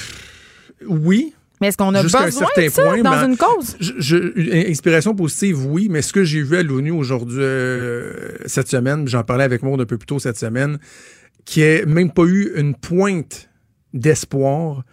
[0.87, 1.33] oui.
[1.59, 3.75] Mais est-ce qu'on a besoin certain de ça point, dans mais- une cause?
[3.79, 8.13] Je, je- une inspiration positive, oui, mais ce que j'ai vu à l'ONU aujourd'hui, euh,
[8.45, 10.77] cette semaine, j'en parlais avec Maud un peu plus tôt cette semaine,
[11.45, 13.49] qui n'a même pas eu une pointe
[13.93, 14.83] d'espoir,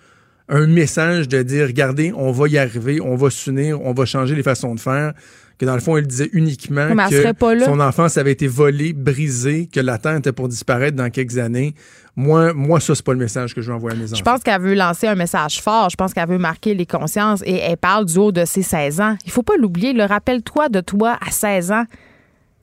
[0.48, 4.34] un message de dire, regardez, on va y arriver, on va s'unir, on va changer
[4.34, 5.12] les façons de faire,
[5.58, 9.68] que dans le fond, elle disait uniquement Mais que son enfance avait été volée, brisée,
[9.72, 11.74] que la Terre était pour disparaître dans quelques années.
[12.16, 14.16] Moi, moi ça, c'est pas le message que je veux envoyer à mes enfants.
[14.16, 15.90] Je pense qu'elle veut lancer un message fort.
[15.90, 19.00] Je pense qu'elle veut marquer les consciences et elle parle du haut de ses 16
[19.00, 19.16] ans.
[19.24, 19.92] Il faut pas l'oublier.
[19.92, 21.84] Le rappelle-toi de toi à 16 ans.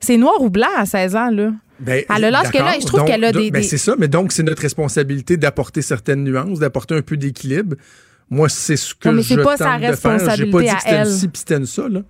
[0.00, 1.52] C'est noir ou blanc à 16 ans, là.
[1.80, 2.78] Ben, Elle a l'âge qu'elle a d'accord.
[2.78, 5.36] et je trouve qu'elle a des- ben, des- c'est ça, mais donc c'est notre responsabilité
[5.36, 7.76] d'apporter certaines nuances, d'apporter un peu d'équilibre.
[8.30, 9.80] Moi, c'est ce que Non, mais je pas tente sa de faire.
[9.80, 12.00] J'ai pas responsabilité dit que c'était une ci puis c'était une ça, là.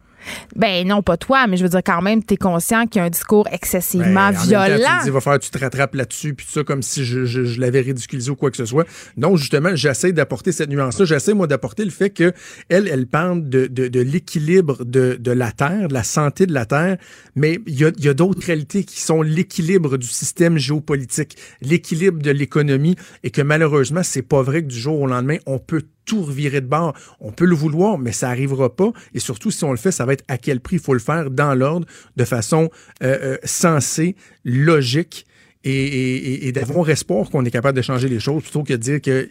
[0.57, 3.03] Ben non, pas toi, mais je veux dire quand même, tu es conscient qu'il y
[3.03, 4.77] a un discours excessivement Ben, en même temps, violent.
[4.77, 7.25] tu me dis, va faire, tu te rattrapes là-dessus, puis tout ça, comme si je,
[7.25, 8.87] je- je l'avais ridiculisé ou quoi que ce soit.
[9.17, 11.05] Non, justement, j'essaie d'apporter cette nuance-là.
[11.05, 12.33] J'essaie, moi, d'apporter le fait que
[12.69, 16.53] elle, elle parle de, de, de l'équilibre de, de la Terre, de la santé de
[16.53, 16.97] la Terre,
[17.35, 22.23] mais il y a, y a d'autres réalités qui sont l'équilibre du système géopolitique, l'équilibre
[22.23, 25.83] de l'économie, et que malheureusement, c'est pas vrai que du jour au lendemain, on peut
[26.05, 26.95] tout revirer de bord.
[27.21, 28.93] On peut le vouloir, mais ça arrivera pas.
[29.15, 30.77] Et surtout, si on le fait, ça va être à quel prix?
[30.77, 32.71] Il faut le faire dans l'ordre, de façon
[33.03, 35.27] euh, euh, sensée, logique,
[35.65, 39.01] et- et d'avoir espoir qu'on est capable de changer les choses, plutôt que de dire
[39.01, 39.29] que euh,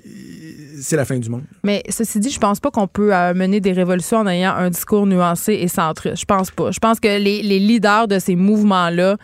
[0.82, 1.44] c'est la fin du monde.
[1.64, 4.70] Mais ceci dit, je pense pas qu'on peut euh, mener des révolutions en ayant un
[4.70, 6.18] discours nuancé et centriste.
[6.20, 6.72] Je pense pas.
[6.72, 9.18] Je pense que les, les leaders de ces mouvements-là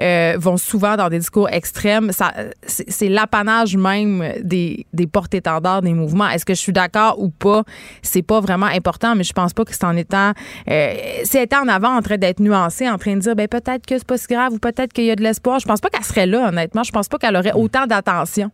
[0.00, 2.12] euh, vont souvent dans des discours extrêmes.
[2.12, 2.32] Ça,
[2.66, 6.28] c'est, c'est l'apanage même des, des porte-étendards des mouvements.
[6.28, 7.62] Est-ce que je suis d'accord ou pas?
[8.02, 10.32] C'est pas vraiment important, mais je pense pas que c'est en étant,
[10.68, 10.94] euh,
[11.24, 13.98] c'est étant en avant en train d'être nuancé, en train de dire, ben peut-être que
[13.98, 15.58] c'est pas si grave ou peut-être qu'il y a de l'espoir.
[15.58, 16.82] Je pense pas qu'elle serait là, honnêtement.
[16.82, 18.50] Je pense pas qu'elle aurait autant d'attention.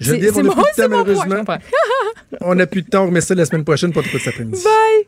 [0.00, 1.44] Je dis, c'est on n'a plus de temps, malheureusement.
[2.40, 4.62] on n'a plus de temps, on remet ça la semaine prochaine, pas trop cet après-midi.
[4.62, 5.06] Bye!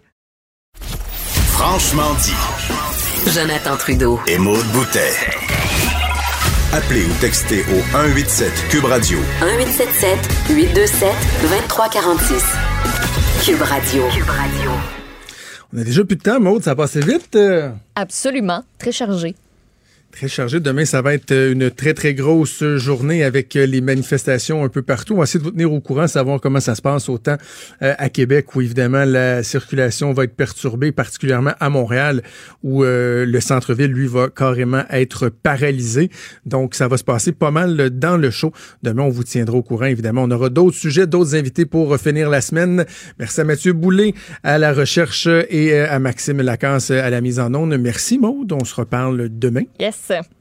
[1.52, 3.30] Franchement dit.
[3.32, 4.20] Jonathan Trudeau.
[4.26, 5.12] Et Maude Boutet.
[6.72, 9.18] Appelez ou textez au 187 Cube Radio.
[9.40, 10.18] 1877
[10.50, 11.08] 827
[11.42, 12.44] 2346.
[13.44, 14.02] Cube Radio.
[14.14, 14.70] Cube Radio.
[15.74, 17.34] On a déjà plus de temps, Maude, ça a passé vite.
[17.36, 17.70] euh.
[17.94, 18.62] Absolument.
[18.78, 19.34] Très chargé.
[20.10, 20.58] Très chargé.
[20.58, 24.70] Demain, ça va être euh, une très, très grosse journée avec euh, les manifestations un
[24.70, 25.12] peu partout.
[25.12, 27.36] On va essayer de vous tenir au courant, savoir comment ça se passe autant
[27.82, 32.22] euh, à Québec où, évidemment, la circulation va être perturbée, particulièrement à Montréal
[32.62, 36.10] où euh, le centre-ville, lui, va carrément être paralysé.
[36.46, 38.50] Donc, ça va se passer pas mal dans le show.
[38.82, 40.22] Demain, on vous tiendra au courant, évidemment.
[40.22, 42.86] On aura d'autres sujets, d'autres invités pour finir la semaine.
[43.18, 47.54] Merci à Mathieu Boulay à la recherche et à Maxime Lacasse à la mise en
[47.54, 47.76] onde.
[47.76, 48.52] Merci, Maude.
[48.52, 49.64] On se reparle demain.
[49.78, 49.97] Yes.
[49.98, 50.37] Одесси.